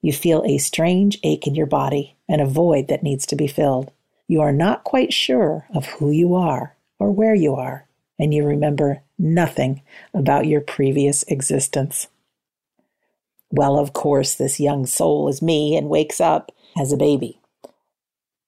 You 0.00 0.12
feel 0.12 0.42
a 0.44 0.58
strange 0.58 1.18
ache 1.22 1.46
in 1.46 1.54
your 1.54 1.66
body 1.66 2.16
and 2.28 2.40
a 2.40 2.46
void 2.46 2.88
that 2.88 3.02
needs 3.02 3.26
to 3.26 3.36
be 3.36 3.46
filled. 3.46 3.92
You 4.26 4.40
are 4.40 4.52
not 4.52 4.84
quite 4.84 5.12
sure 5.12 5.66
of 5.74 5.86
who 5.86 6.10
you 6.10 6.34
are 6.34 6.76
or 6.98 7.12
where 7.12 7.34
you 7.34 7.54
are, 7.54 7.86
and 8.18 8.32
you 8.32 8.44
remember 8.44 9.02
nothing 9.18 9.82
about 10.14 10.46
your 10.46 10.60
previous 10.60 11.22
existence. 11.24 12.08
Well, 13.52 13.78
of 13.78 13.92
course, 13.92 14.34
this 14.34 14.58
young 14.58 14.86
soul 14.86 15.28
is 15.28 15.42
me 15.42 15.76
and 15.76 15.88
wakes 15.88 16.20
up 16.20 16.50
as 16.76 16.90
a 16.90 16.96
baby. 16.96 17.38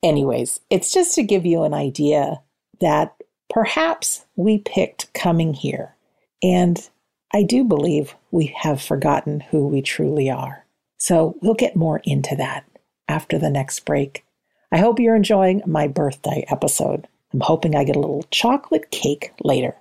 Anyways, 0.02 0.60
it's 0.70 0.92
just 0.92 1.14
to 1.14 1.22
give 1.22 1.46
you 1.46 1.62
an 1.62 1.74
idea 1.74 2.40
that 2.80 3.14
perhaps 3.50 4.24
we 4.34 4.58
picked 4.58 5.12
coming 5.12 5.54
here. 5.54 5.94
And 6.42 6.88
I 7.32 7.42
do 7.42 7.64
believe 7.64 8.14
we 8.30 8.46
have 8.56 8.82
forgotten 8.82 9.40
who 9.40 9.68
we 9.68 9.82
truly 9.82 10.30
are. 10.30 10.64
So 10.98 11.36
we'll 11.42 11.54
get 11.54 11.76
more 11.76 12.00
into 12.04 12.34
that 12.36 12.64
after 13.06 13.38
the 13.38 13.50
next 13.50 13.80
break. 13.80 14.24
I 14.72 14.78
hope 14.78 14.98
you're 14.98 15.14
enjoying 15.14 15.62
my 15.66 15.86
birthday 15.86 16.46
episode. 16.48 17.06
I'm 17.32 17.40
hoping 17.40 17.76
I 17.76 17.84
get 17.84 17.96
a 17.96 18.00
little 18.00 18.24
chocolate 18.30 18.90
cake 18.90 19.32
later. 19.42 19.76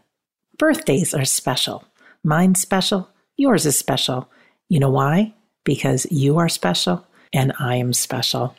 Birthdays 0.57 1.13
are 1.13 1.25
special. 1.25 1.85
Mine's 2.23 2.61
special. 2.61 3.09
Yours 3.37 3.65
is 3.65 3.77
special. 3.77 4.29
You 4.73 4.79
know 4.79 4.89
why? 4.89 5.31
Because 5.65 6.07
you 6.09 6.39
are 6.39 6.49
special 6.49 7.05
and 7.31 7.53
I 7.59 7.75
am 7.75 7.93
special. 7.93 8.55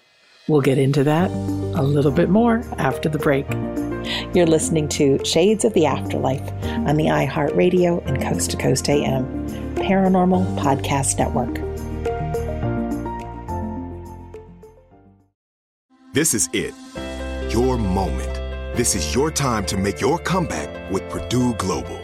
We'll 0.47 0.61
get 0.61 0.79
into 0.79 1.03
that 1.03 1.29
a 1.29 1.83
little 1.83 2.12
bit 2.12 2.31
more 2.31 2.62
after 2.79 3.09
the 3.09 3.19
break. 3.19 3.45
You're 4.33 4.47
listening 4.47 4.89
to 4.91 5.19
Shades 5.25 5.65
of 5.65 5.73
the 5.73 5.87
Afterlife 5.87 6.49
on 6.87 6.95
the 6.95 7.07
iHeartRadio 7.07 8.07
and 8.07 8.23
Coast 8.23 8.53
to 8.53 8.57
Coast 8.57 8.89
AM 8.89 9.25
Paranormal 9.75 10.57
Podcast 10.57 11.19
Network. 11.19 11.53
This 16.12 16.33
is 16.33 16.49
it. 16.53 16.75
Your 17.53 17.77
moment. 17.77 18.77
This 18.77 18.95
is 18.95 19.17
your 19.17 19.33
time 19.33 19.67
to 19.67 19.77
make 19.77 20.01
your 20.01 20.21
comeback 20.21 20.93
with 20.93 21.11
Purdue 21.11 21.55
Global. 21.55 22.03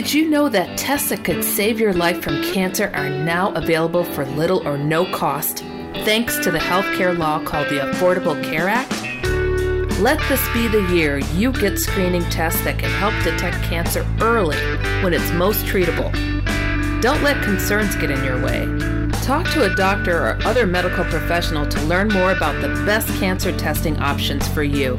Did 0.00 0.14
you 0.14 0.30
know 0.30 0.48
that 0.48 0.78
tests 0.78 1.10
that 1.10 1.24
could 1.24 1.44
save 1.44 1.78
your 1.78 1.92
life 1.92 2.22
from 2.22 2.42
cancer 2.54 2.90
are 2.94 3.10
now 3.10 3.52
available 3.52 4.02
for 4.02 4.24
little 4.24 4.66
or 4.66 4.78
no 4.78 5.04
cost, 5.12 5.58
thanks 6.06 6.38
to 6.38 6.50
the 6.50 6.56
healthcare 6.56 7.14
law 7.16 7.44
called 7.44 7.68
the 7.68 7.80
Affordable 7.80 8.42
Care 8.42 8.66
Act? 8.66 8.90
Let 10.00 10.18
this 10.30 10.42
be 10.54 10.68
the 10.68 10.90
year 10.90 11.18
you 11.18 11.52
get 11.52 11.78
screening 11.78 12.22
tests 12.30 12.64
that 12.64 12.78
can 12.78 12.88
help 12.92 13.12
detect 13.22 13.62
cancer 13.64 14.06
early 14.22 14.56
when 15.04 15.12
it's 15.12 15.30
most 15.32 15.66
treatable. 15.66 16.10
Don't 17.02 17.22
let 17.22 17.44
concerns 17.44 17.94
get 17.96 18.10
in 18.10 18.24
your 18.24 18.42
way. 18.42 18.64
Talk 19.22 19.50
to 19.50 19.70
a 19.70 19.74
doctor 19.76 20.16
or 20.28 20.38
other 20.46 20.66
medical 20.66 21.04
professional 21.04 21.66
to 21.66 21.80
learn 21.82 22.08
more 22.08 22.32
about 22.32 22.58
the 22.62 22.68
best 22.86 23.08
cancer 23.20 23.54
testing 23.58 23.98
options 23.98 24.48
for 24.48 24.62
you. 24.62 24.98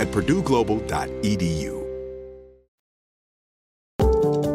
at 0.00 0.08
purdueglobal.edu. 0.08 1.76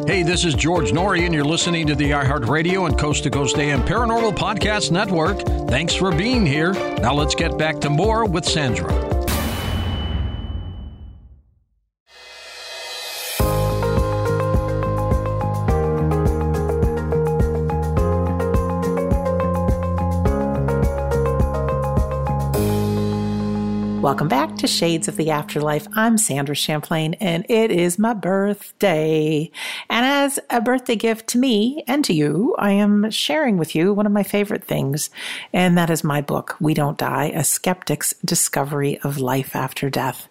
Hey, 0.06 0.24
this 0.24 0.44
is 0.44 0.54
George 0.54 0.90
Noory, 0.90 1.24
and 1.24 1.32
you're 1.32 1.44
listening 1.44 1.86
to 1.86 1.94
the 1.94 2.10
iHeartRadio 2.10 2.86
and 2.86 2.98
Coast 2.98 3.22
to 3.22 3.30
Coast 3.30 3.56
AM 3.58 3.82
Paranormal 3.82 4.36
Podcast 4.36 4.90
Network. 4.90 5.40
Thanks 5.68 5.94
for 5.94 6.10
being 6.10 6.44
here. 6.44 6.72
Now 7.00 7.14
let's 7.14 7.36
get 7.36 7.56
back 7.56 7.80
to 7.82 7.90
more 7.90 8.24
with 8.24 8.44
Sandra. 8.44 9.11
To 24.62 24.68
Shades 24.68 25.08
of 25.08 25.16
the 25.16 25.28
Afterlife. 25.28 25.88
I'm 25.96 26.16
Sandra 26.16 26.54
Champlain, 26.54 27.14
and 27.14 27.44
it 27.48 27.72
is 27.72 27.98
my 27.98 28.14
birthday. 28.14 29.50
And 29.90 30.06
as 30.06 30.38
a 30.50 30.60
birthday 30.60 30.94
gift 30.94 31.26
to 31.30 31.38
me 31.38 31.82
and 31.88 32.04
to 32.04 32.12
you, 32.12 32.54
I 32.60 32.70
am 32.70 33.10
sharing 33.10 33.56
with 33.56 33.74
you 33.74 33.92
one 33.92 34.06
of 34.06 34.12
my 34.12 34.22
favorite 34.22 34.62
things, 34.62 35.10
and 35.52 35.76
that 35.76 35.90
is 35.90 36.04
my 36.04 36.20
book, 36.20 36.54
We 36.60 36.74
Don't 36.74 36.96
Die 36.96 37.32
A 37.34 37.42
Skeptic's 37.42 38.14
Discovery 38.24 39.00
of 39.00 39.18
Life 39.18 39.56
After 39.56 39.90
Death. 39.90 40.28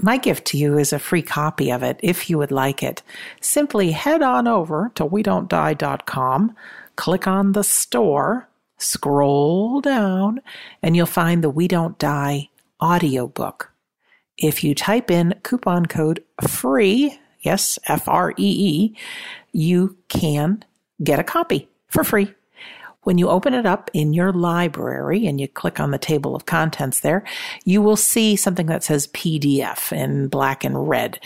My 0.00 0.16
gift 0.16 0.46
to 0.46 0.56
you 0.56 0.78
is 0.78 0.94
a 0.94 0.98
free 0.98 1.20
copy 1.20 1.70
of 1.70 1.82
it 1.82 2.00
if 2.02 2.30
you 2.30 2.38
would 2.38 2.50
like 2.50 2.82
it. 2.82 3.02
Simply 3.42 3.90
head 3.90 4.22
on 4.22 4.48
over 4.48 4.92
to 4.94 5.04
we 5.04 5.22
don't 5.22 5.50
die.com, 5.50 6.56
click 6.96 7.26
on 7.26 7.52
the 7.52 7.64
store, 7.64 8.48
scroll 8.78 9.82
down, 9.82 10.40
and 10.82 10.96
you'll 10.96 11.04
find 11.04 11.44
the 11.44 11.50
We 11.50 11.68
Don't 11.68 11.98
Die 11.98 12.48
audiobook. 12.80 13.73
If 14.38 14.64
you 14.64 14.74
type 14.74 15.10
in 15.10 15.34
coupon 15.42 15.86
code 15.86 16.24
FREE, 16.46 17.18
yes, 17.40 17.78
F 17.86 18.08
R 18.08 18.32
E 18.32 18.34
E, 18.38 18.96
you 19.52 19.96
can 20.08 20.64
get 21.02 21.18
a 21.18 21.24
copy 21.24 21.68
for 21.88 22.04
free. 22.04 22.34
When 23.02 23.18
you 23.18 23.28
open 23.28 23.52
it 23.52 23.66
up 23.66 23.90
in 23.92 24.14
your 24.14 24.32
library 24.32 25.26
and 25.26 25.38
you 25.38 25.46
click 25.46 25.78
on 25.78 25.90
the 25.90 25.98
table 25.98 26.34
of 26.34 26.46
contents 26.46 27.00
there, 27.00 27.22
you 27.64 27.82
will 27.82 27.96
see 27.96 28.34
something 28.34 28.66
that 28.66 28.82
says 28.82 29.08
PDF 29.08 29.92
in 29.92 30.28
black 30.28 30.64
and 30.64 30.88
red. 30.88 31.20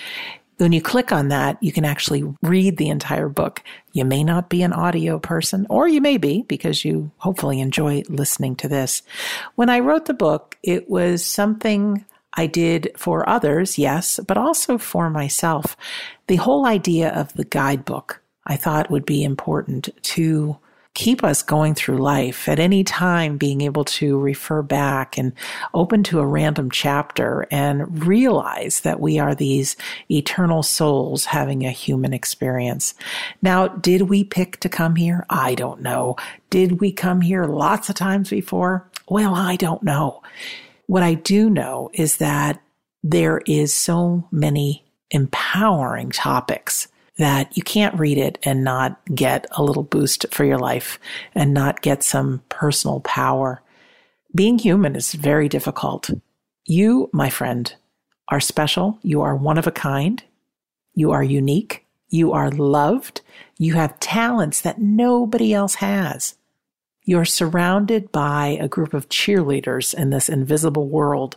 When 0.59 0.73
you 0.73 0.83
click 0.83 1.13
on 1.13 1.29
that, 1.29 1.57
you 1.63 1.71
can 1.71 1.85
actually 1.85 2.25
read 2.43 2.79
the 2.79 2.89
entire 2.89 3.29
book. 3.29 3.63
You 3.93 4.05
may 4.05 4.25
not 4.25 4.49
be 4.49 4.63
an 4.63 4.73
audio 4.73 5.21
person, 5.21 5.69
or 5.71 5.87
you 5.87 6.01
may 6.01 6.19
be 6.19 6.43
because 6.43 6.85
you 6.85 7.13
hopefully 7.19 7.61
enjoy 7.61 8.03
listening 8.09 8.57
to 8.57 8.69
this. 8.69 9.03
When 9.55 9.71
I 9.71 9.79
wrote 9.79 10.07
the 10.07 10.15
book, 10.15 10.59
it 10.65 10.91
was 10.91 11.25
something 11.25 12.05
I 12.35 12.47
did 12.47 12.93
for 12.97 13.29
others, 13.29 13.79
yes, 13.79 14.20
but 14.26 14.37
also 14.37 14.79
for 14.79 15.11
myself. 15.11 15.76
The 16.26 16.37
whole 16.37 16.66
idea 16.66 17.11
of 17.11 17.33
the 17.35 17.45
guidebook 17.45 18.22
I 18.47 18.57
thought 18.57 18.91
would 18.91 19.05
be 19.05 19.24
important 19.24 19.91
to 20.03 20.59
keep 20.95 21.22
us 21.22 21.43
going 21.43 21.74
through 21.74 21.99
life 21.99 22.49
at 22.49 22.59
any 22.59 22.83
time 22.83 23.37
being 23.37 23.61
able 23.61 23.85
to 23.85 24.18
refer 24.18 24.62
back 24.62 25.16
and 25.16 25.33
open 25.72 26.03
to 26.03 26.18
a 26.18 26.26
random 26.26 26.70
chapter 26.72 27.47
and 27.53 28.05
realize 28.05 28.81
that 28.81 28.99
we 28.99 29.16
are 29.16 29.33
these 29.33 29.76
eternal 30.11 30.61
souls 30.62 31.26
having 31.26 31.64
a 31.64 31.70
human 31.70 32.12
experience. 32.12 32.95
Now, 33.43 33.68
did 33.68 34.03
we 34.03 34.24
pick 34.24 34.59
to 34.61 34.68
come 34.68 34.97
here? 34.97 35.24
I 35.31 35.55
don't 35.55 35.83
know. 35.83 36.16
Did 36.51 36.81
we 36.81 36.91
come 36.91 37.20
here 37.20 37.45
lots 37.45 37.89
of 37.89 37.95
times 37.95 38.31
before? 38.31 38.91
Well, 39.09 39.37
I 39.37 39.55
don't 39.55 39.85
know. 39.85 40.22
What 40.89 41.03
I 41.03 41.12
do 41.12 41.51
know 41.51 41.91
is 41.93 42.16
that 42.16 42.62
there 43.03 43.43
is 43.45 43.74
so 43.74 44.26
many 44.32 44.86
empowering 45.11 46.09
topics 46.09 46.89
that 47.18 47.55
you 47.55 47.62
can't 47.62 47.99
read 48.01 48.16
it 48.16 48.39
and 48.43 48.64
not 48.64 48.99
get 49.14 49.47
a 49.51 49.62
little 49.62 49.82
boost 49.82 50.24
for 50.30 50.47
your 50.47 50.59
life 50.59 50.99
and 51.34 51.53
not 51.53 51.82
get 51.82 52.03
some 52.03 52.43
personal 52.49 53.01
power. 53.01 53.61
Being 54.34 54.59
human 54.59 54.97
is 54.97 55.12
very 55.12 55.47
difficult. 55.47 56.09
You, 56.64 57.11
my 57.12 57.28
friend, 57.28 57.70
are 58.28 58.41
special. 58.41 58.99
You 59.03 59.20
are 59.20 59.36
one 59.36 59.59
of 59.59 59.66
a 59.66 59.72
kind. 59.72 60.22
You 60.95 61.11
are 61.11 61.22
unique. 61.22 61.84
You 62.09 62.32
are 62.32 62.51
loved. 62.51 63.20
You 63.59 63.74
have 63.74 64.01
talents 64.01 64.62
that 64.62 64.80
nobody 64.80 65.53
else 65.53 65.74
has. 65.74 66.34
You're 67.09 67.25
surrounded 67.25 68.13
by 68.13 68.59
a 68.61 68.69
group 68.69 68.93
of 68.93 69.09
cheerleaders 69.09 69.95
in 69.95 70.11
this 70.11 70.29
invisible 70.29 70.89
world 70.89 71.37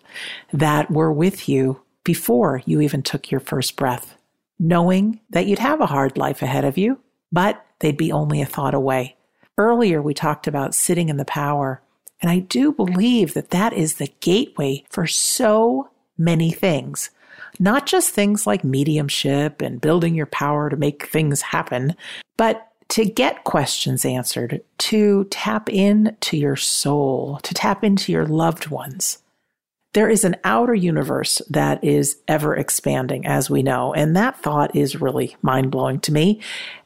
that 0.51 0.91
were 0.91 1.13
with 1.13 1.47
you 1.47 1.82
before 2.03 2.61
you 2.65 2.82
even 2.82 3.01
took 3.01 3.32
your 3.32 3.39
first 3.39 3.78
breath 3.78 4.17
knowing 4.61 5.19
that 5.32 5.47
you'd 5.47 5.59
have 5.59 5.82
a 5.82 5.88
hard 5.88 6.17
life 6.17 6.43
ahead 6.43 6.63
of 6.63 6.78
you, 6.78 6.99
but 7.32 7.65
they'd 7.80 7.97
be 7.97 8.11
only 8.11 8.41
a 8.41 8.45
thought 8.45 8.76
away. 8.76 9.15
Earlier, 9.57 10.01
we 10.01 10.13
talked 10.13 10.45
about 10.45 10.76
sitting 10.76 11.09
in 11.09 11.17
the 11.17 11.26
power, 11.26 11.82
and 12.22 12.30
I 12.30 12.39
do 12.39 12.72
believe 12.72 13.34
that 13.34 13.49
that 13.49 13.74
is 13.74 13.95
the 13.95 14.13
gateway 14.19 14.84
for 14.89 15.07
so 15.07 15.89
many 16.15 16.51
things. 16.51 17.09
Not 17.59 17.88
just 17.88 18.11
things 18.11 18.45
like 18.45 18.63
mediumship 18.63 19.61
and 19.61 19.82
building 19.82 20.13
your 20.13 20.28
power 20.28 20.69
to 20.69 20.78
make 20.78 21.07
things 21.07 21.41
happen, 21.41 21.95
but 22.38 22.70
to 22.91 23.05
get 23.05 23.43
questions 23.43 24.05
answered, 24.05 24.61
to 24.77 25.25
tap 25.25 25.69
into 25.69 26.37
your 26.37 26.55
soul, 26.55 27.39
to 27.43 27.53
tap 27.53 27.83
into 27.83 28.11
your 28.11 28.25
loved 28.25 28.67
ones 28.67 29.17
there 29.93 30.09
is 30.09 30.23
an 30.23 30.37
outer 30.43 30.73
universe 30.73 31.41
that 31.49 31.83
is 31.83 32.17
ever 32.27 32.55
expanding, 32.55 33.25
as 33.25 33.49
we 33.49 33.61
know. 33.61 33.93
And 33.93 34.15
that 34.15 34.41
thought 34.41 34.75
is 34.75 35.01
really 35.01 35.35
mind 35.41 35.69
blowing 35.69 35.99
to 36.01 36.13
me, 36.13 36.39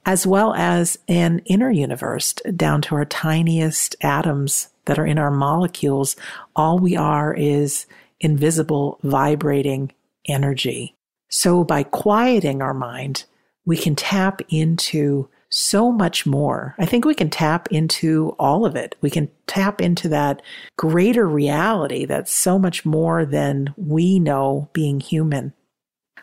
as 0.06 0.26
well 0.26 0.54
as 0.56 0.98
an 1.08 1.40
inner 1.46 1.70
universe 1.70 2.34
down 2.56 2.82
to 2.84 2.96
our 2.96 3.06
tiniest 3.06 3.96
atoms 4.02 4.70
that 4.86 4.98
are 4.98 5.06
in 5.06 5.20
our 5.20 5.32
molecules. 5.32 6.16
All 6.56 6.80
we 6.80 6.96
are 6.96 7.34
is 7.34 7.86
invisible, 8.20 9.00
vibrating 9.04 9.92
energy. 10.28 10.96
So 11.30 11.64
by 11.64 11.84
quieting 11.84 12.62
our 12.62 12.74
mind, 12.74 13.26
we 13.66 13.78
can 13.78 13.96
tap 13.96 14.42
into 14.50 15.30
so 15.50 15.92
much 15.92 16.26
more. 16.26 16.76
I 16.78 16.86
think 16.86 17.06
we 17.06 17.16
can 17.16 17.30
tap 17.30 17.68
into 17.72 18.36
all 18.40 18.66
of 18.66 18.76
it. 18.76 18.96
We 19.02 19.10
can 19.10 19.30
tap 19.48 19.82
into 19.82 20.10
that 20.10 20.42
greater 20.78 21.28
reality 21.28 22.06
that's 22.06 22.32
so 22.32 22.60
much 22.60 22.86
more 22.86 23.26
than 23.26 23.74
we 23.78 24.20
know 24.20 24.70
being 24.74 25.00
human. 25.00 25.54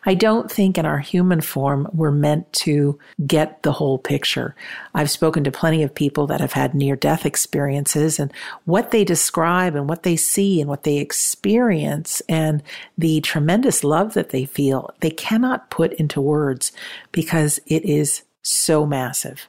I 0.05 0.15
don't 0.15 0.51
think 0.51 0.79
in 0.79 0.87
our 0.87 0.99
human 0.99 1.41
form 1.41 1.89
we're 1.93 2.11
meant 2.11 2.53
to 2.55 2.99
get 3.25 3.63
the 3.63 3.73
whole 3.73 3.99
picture. 3.99 4.55
I've 4.95 5.11
spoken 5.11 5.45
to 5.45 5.53
plenty 5.53 5.83
of 5.83 5.95
people 5.95 6.27
that 6.27 6.41
have 6.41 6.53
had 6.53 6.75
near 6.75 6.97
death 6.97 7.25
experiences 7.25 8.19
and 8.19 8.33
what 8.65 8.91
they 8.91 9.05
describe 9.05 9.77
and 9.77 9.89
what 9.89 10.03
they 10.03 10.17
see 10.17 10.61
and 10.61 10.69
what 10.69 10.83
they 10.83 10.99
experience 10.99 12.21
and 12.29 12.63
the 12.99 13.21
tremendous 13.21 13.85
love 13.85 14.15
that 14.15 14.31
they 14.31 14.45
feel, 14.45 14.93
they 15.01 15.11
cannot 15.11 15.71
put 15.71 15.93
into 15.95 16.21
words 16.21 16.73
because 17.13 17.61
it 17.67 17.85
is 17.85 18.23
so 18.43 18.87
massive. 18.87 19.49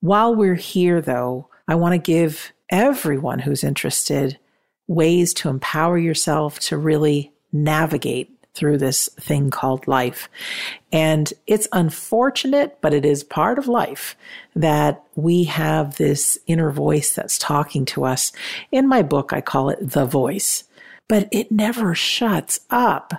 While 0.00 0.34
we're 0.34 0.54
here, 0.54 1.00
though, 1.00 1.48
I 1.68 1.76
want 1.76 1.92
to 1.92 1.98
give 1.98 2.52
everyone 2.70 3.38
who's 3.38 3.64
interested 3.64 4.38
ways 4.86 5.32
to 5.34 5.48
empower 5.48 5.96
yourself 5.96 6.58
to 6.60 6.76
really 6.76 7.32
navigate 7.52 8.30
through 8.54 8.78
this 8.78 9.08
thing 9.20 9.50
called 9.50 9.88
life. 9.88 10.28
And 10.92 11.32
it's 11.46 11.68
unfortunate, 11.72 12.78
but 12.80 12.94
it 12.94 13.04
is 13.04 13.24
part 13.24 13.58
of 13.58 13.66
life 13.66 14.16
that 14.54 15.02
we 15.16 15.44
have 15.44 15.96
this 15.96 16.38
inner 16.46 16.70
voice 16.70 17.14
that's 17.14 17.38
talking 17.38 17.84
to 17.86 18.04
us. 18.04 18.32
In 18.70 18.86
my 18.86 19.02
book, 19.02 19.32
I 19.32 19.40
call 19.40 19.70
it 19.70 19.78
the 19.80 20.06
voice, 20.06 20.64
but 21.08 21.28
it 21.32 21.50
never 21.50 21.94
shuts 21.94 22.60
up 22.70 23.14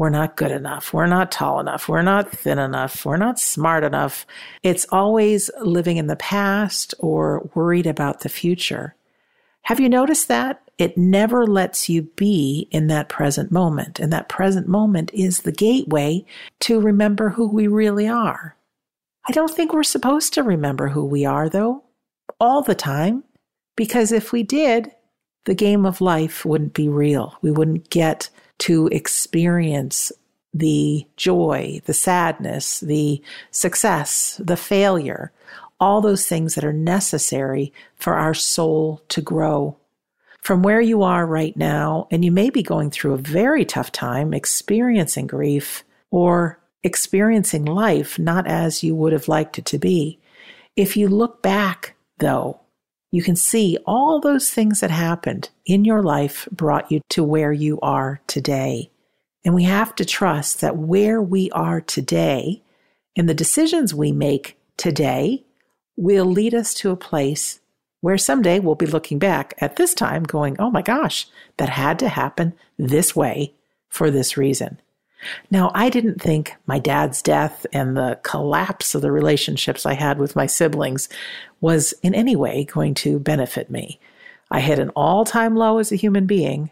we're 0.00 0.08
not 0.08 0.34
good 0.34 0.50
enough. 0.50 0.94
We're 0.94 1.06
not 1.06 1.30
tall 1.30 1.60
enough. 1.60 1.86
We're 1.86 2.00
not 2.00 2.32
thin 2.32 2.58
enough. 2.58 3.04
We're 3.04 3.18
not 3.18 3.38
smart 3.38 3.84
enough. 3.84 4.24
It's 4.62 4.86
always 4.90 5.50
living 5.60 5.98
in 5.98 6.06
the 6.06 6.16
past 6.16 6.94
or 7.00 7.50
worried 7.54 7.86
about 7.86 8.20
the 8.20 8.30
future. 8.30 8.96
Have 9.64 9.78
you 9.78 9.90
noticed 9.90 10.28
that? 10.28 10.62
It 10.78 10.96
never 10.96 11.46
lets 11.46 11.90
you 11.90 12.00
be 12.16 12.66
in 12.70 12.86
that 12.86 13.10
present 13.10 13.52
moment. 13.52 14.00
And 14.00 14.10
that 14.10 14.30
present 14.30 14.66
moment 14.66 15.10
is 15.12 15.40
the 15.40 15.52
gateway 15.52 16.24
to 16.60 16.80
remember 16.80 17.28
who 17.28 17.46
we 17.46 17.66
really 17.66 18.08
are. 18.08 18.56
I 19.28 19.32
don't 19.32 19.50
think 19.50 19.74
we're 19.74 19.82
supposed 19.82 20.32
to 20.32 20.42
remember 20.42 20.88
who 20.88 21.04
we 21.04 21.26
are, 21.26 21.50
though, 21.50 21.84
all 22.40 22.62
the 22.62 22.74
time, 22.74 23.22
because 23.76 24.12
if 24.12 24.32
we 24.32 24.44
did, 24.44 24.92
the 25.44 25.54
game 25.54 25.84
of 25.84 26.00
life 26.00 26.46
wouldn't 26.46 26.72
be 26.72 26.88
real. 26.88 27.36
We 27.42 27.50
wouldn't 27.50 27.90
get 27.90 28.30
to 28.60 28.88
experience 28.88 30.12
the 30.52 31.06
joy, 31.16 31.80
the 31.84 31.94
sadness, 31.94 32.80
the 32.80 33.22
success, 33.50 34.40
the 34.42 34.56
failure, 34.56 35.32
all 35.78 36.00
those 36.00 36.26
things 36.26 36.54
that 36.54 36.64
are 36.64 36.72
necessary 36.72 37.72
for 37.96 38.14
our 38.14 38.34
soul 38.34 39.02
to 39.08 39.20
grow. 39.20 39.76
From 40.42 40.62
where 40.62 40.80
you 40.80 41.02
are 41.02 41.26
right 41.26 41.56
now, 41.56 42.08
and 42.10 42.24
you 42.24 42.32
may 42.32 42.50
be 42.50 42.62
going 42.62 42.90
through 42.90 43.14
a 43.14 43.18
very 43.18 43.64
tough 43.64 43.92
time 43.92 44.32
experiencing 44.32 45.26
grief 45.26 45.84
or 46.10 46.58
experiencing 46.82 47.64
life 47.64 48.18
not 48.18 48.46
as 48.46 48.82
you 48.82 48.94
would 48.94 49.12
have 49.12 49.28
liked 49.28 49.58
it 49.58 49.66
to 49.66 49.78
be. 49.78 50.18
If 50.76 50.96
you 50.96 51.08
look 51.08 51.42
back, 51.42 51.94
though, 52.18 52.60
you 53.10 53.22
can 53.22 53.36
see 53.36 53.76
all 53.86 54.20
those 54.20 54.50
things 54.50 54.80
that 54.80 54.90
happened 54.90 55.50
in 55.66 55.84
your 55.84 56.02
life 56.02 56.48
brought 56.52 56.90
you 56.90 57.00
to 57.10 57.24
where 57.24 57.52
you 57.52 57.78
are 57.80 58.20
today. 58.26 58.90
And 59.44 59.54
we 59.54 59.64
have 59.64 59.94
to 59.96 60.04
trust 60.04 60.60
that 60.60 60.76
where 60.76 61.20
we 61.20 61.50
are 61.50 61.80
today 61.80 62.62
and 63.16 63.28
the 63.28 63.34
decisions 63.34 63.94
we 63.94 64.12
make 64.12 64.58
today 64.76 65.44
will 65.96 66.24
lead 66.24 66.54
us 66.54 66.72
to 66.74 66.90
a 66.90 66.96
place 66.96 67.60
where 68.00 68.16
someday 68.16 68.58
we'll 68.58 68.74
be 68.74 68.86
looking 68.86 69.18
back 69.18 69.54
at 69.58 69.76
this 69.76 69.92
time 69.92 70.22
going, 70.22 70.56
oh 70.58 70.70
my 70.70 70.82
gosh, 70.82 71.26
that 71.58 71.68
had 71.68 71.98
to 71.98 72.08
happen 72.08 72.54
this 72.78 73.14
way 73.14 73.52
for 73.88 74.10
this 74.10 74.36
reason. 74.36 74.80
Now, 75.50 75.70
I 75.74 75.90
didn't 75.90 76.20
think 76.20 76.54
my 76.66 76.78
dad's 76.78 77.22
death 77.22 77.66
and 77.72 77.96
the 77.96 78.18
collapse 78.22 78.94
of 78.94 79.02
the 79.02 79.12
relationships 79.12 79.84
I 79.84 79.94
had 79.94 80.18
with 80.18 80.36
my 80.36 80.46
siblings 80.46 81.08
was 81.60 81.92
in 82.02 82.14
any 82.14 82.36
way 82.36 82.64
going 82.64 82.94
to 82.94 83.18
benefit 83.18 83.70
me. 83.70 84.00
I 84.50 84.60
hit 84.60 84.78
an 84.78 84.90
all 84.96 85.24
time 85.24 85.56
low 85.56 85.78
as 85.78 85.92
a 85.92 85.96
human 85.96 86.26
being, 86.26 86.70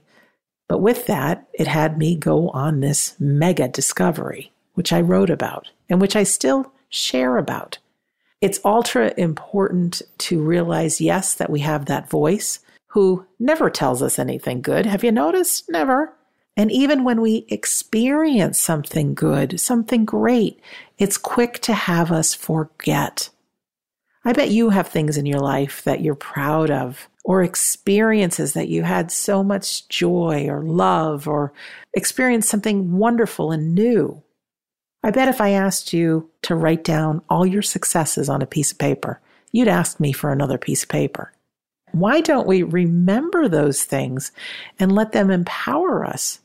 but 0.66 0.78
with 0.78 1.06
that, 1.06 1.46
it 1.52 1.66
had 1.66 1.98
me 1.98 2.16
go 2.16 2.50
on 2.50 2.80
this 2.80 3.14
mega 3.18 3.68
discovery, 3.68 4.52
which 4.74 4.92
I 4.92 5.00
wrote 5.00 5.30
about 5.30 5.70
and 5.88 6.00
which 6.00 6.16
I 6.16 6.22
still 6.22 6.72
share 6.88 7.36
about. 7.36 7.78
It's 8.40 8.60
ultra 8.64 9.12
important 9.16 10.02
to 10.18 10.40
realize, 10.40 11.00
yes, 11.00 11.34
that 11.34 11.50
we 11.50 11.60
have 11.60 11.86
that 11.86 12.08
voice 12.08 12.60
who 12.88 13.26
never 13.38 13.68
tells 13.68 14.02
us 14.02 14.18
anything 14.18 14.62
good. 14.62 14.86
Have 14.86 15.04
you 15.04 15.12
noticed? 15.12 15.68
Never. 15.68 16.12
And 16.58 16.72
even 16.72 17.04
when 17.04 17.20
we 17.20 17.46
experience 17.48 18.58
something 18.58 19.14
good, 19.14 19.60
something 19.60 20.04
great, 20.04 20.60
it's 20.98 21.16
quick 21.16 21.60
to 21.60 21.72
have 21.72 22.10
us 22.10 22.34
forget. 22.34 23.30
I 24.24 24.32
bet 24.32 24.50
you 24.50 24.70
have 24.70 24.88
things 24.88 25.16
in 25.16 25.24
your 25.24 25.38
life 25.38 25.84
that 25.84 26.00
you're 26.00 26.16
proud 26.16 26.68
of, 26.68 27.08
or 27.24 27.44
experiences 27.44 28.54
that 28.54 28.66
you 28.66 28.82
had 28.82 29.12
so 29.12 29.44
much 29.44 29.88
joy 29.88 30.48
or 30.48 30.64
love, 30.64 31.28
or 31.28 31.52
experienced 31.94 32.48
something 32.48 32.98
wonderful 32.98 33.52
and 33.52 33.72
new. 33.72 34.20
I 35.04 35.12
bet 35.12 35.28
if 35.28 35.40
I 35.40 35.50
asked 35.50 35.92
you 35.92 36.28
to 36.42 36.56
write 36.56 36.82
down 36.82 37.22
all 37.30 37.46
your 37.46 37.62
successes 37.62 38.28
on 38.28 38.42
a 38.42 38.46
piece 38.46 38.72
of 38.72 38.78
paper, 38.78 39.20
you'd 39.52 39.68
ask 39.68 40.00
me 40.00 40.12
for 40.12 40.32
another 40.32 40.58
piece 40.58 40.82
of 40.82 40.88
paper. 40.88 41.32
Why 41.92 42.20
don't 42.20 42.48
we 42.48 42.64
remember 42.64 43.46
those 43.46 43.84
things 43.84 44.32
and 44.80 44.92
let 44.92 45.12
them 45.12 45.30
empower 45.30 46.04
us? 46.04 46.40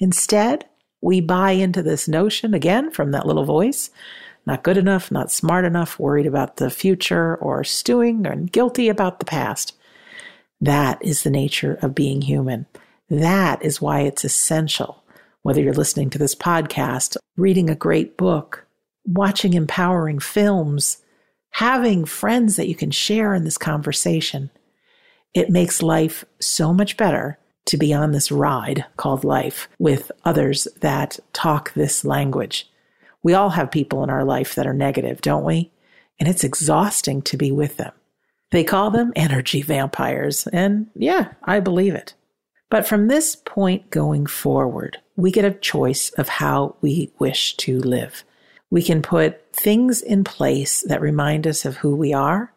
Instead, 0.00 0.64
we 1.00 1.20
buy 1.20 1.52
into 1.52 1.82
this 1.82 2.08
notion 2.08 2.52
again 2.52 2.90
from 2.90 3.12
that 3.12 3.26
little 3.26 3.44
voice 3.44 3.90
not 4.46 4.62
good 4.62 4.76
enough, 4.76 5.10
not 5.10 5.30
smart 5.30 5.64
enough, 5.64 5.98
worried 5.98 6.26
about 6.26 6.56
the 6.56 6.70
future, 6.70 7.36
or 7.36 7.62
stewing 7.64 8.26
and 8.26 8.50
guilty 8.50 8.88
about 8.88 9.18
the 9.18 9.26
past. 9.26 9.76
That 10.60 11.02
is 11.04 11.22
the 11.22 11.30
nature 11.30 11.78
of 11.82 11.94
being 11.94 12.22
human. 12.22 12.66
That 13.08 13.62
is 13.64 13.80
why 13.80 14.00
it's 14.00 14.24
essential, 14.24 15.02
whether 15.42 15.60
you're 15.60 15.74
listening 15.74 16.10
to 16.10 16.18
this 16.18 16.34
podcast, 16.34 17.16
reading 17.36 17.68
a 17.68 17.74
great 17.74 18.16
book, 18.16 18.66
watching 19.04 19.54
empowering 19.54 20.18
films, 20.18 20.98
having 21.50 22.04
friends 22.04 22.56
that 22.56 22.68
you 22.68 22.74
can 22.74 22.90
share 22.90 23.34
in 23.34 23.44
this 23.44 23.58
conversation. 23.58 24.50
It 25.34 25.50
makes 25.50 25.82
life 25.82 26.24
so 26.40 26.72
much 26.72 26.96
better 26.96 27.38
to 27.66 27.76
be 27.76 27.92
on 27.92 28.12
this 28.12 28.32
ride 28.32 28.84
called 28.96 29.24
life 29.24 29.68
with 29.78 30.10
others 30.24 30.66
that 30.80 31.18
talk 31.32 31.72
this 31.74 32.04
language. 32.04 32.68
We 33.22 33.34
all 33.34 33.50
have 33.50 33.70
people 33.70 34.02
in 34.02 34.10
our 34.10 34.24
life 34.24 34.54
that 34.54 34.66
are 34.66 34.74
negative, 34.74 35.20
don't 35.20 35.44
we? 35.44 35.70
And 36.18 36.28
it's 36.28 36.44
exhausting 36.44 37.22
to 37.22 37.36
be 37.36 37.52
with 37.52 37.76
them. 37.76 37.92
They 38.50 38.64
call 38.64 38.90
them 38.90 39.12
energy 39.14 39.62
vampires. 39.62 40.46
And 40.48 40.88
yeah, 40.94 41.32
I 41.44 41.60
believe 41.60 41.94
it. 41.94 42.14
But 42.70 42.86
from 42.86 43.08
this 43.08 43.36
point 43.36 43.90
going 43.90 44.26
forward, 44.26 44.98
we 45.16 45.30
get 45.30 45.44
a 45.44 45.50
choice 45.50 46.10
of 46.10 46.28
how 46.28 46.76
we 46.80 47.12
wish 47.18 47.56
to 47.58 47.78
live. 47.80 48.24
We 48.70 48.82
can 48.82 49.02
put 49.02 49.52
things 49.52 50.00
in 50.00 50.24
place 50.24 50.82
that 50.86 51.00
remind 51.00 51.46
us 51.46 51.64
of 51.64 51.78
who 51.78 51.96
we 51.96 52.12
are. 52.12 52.52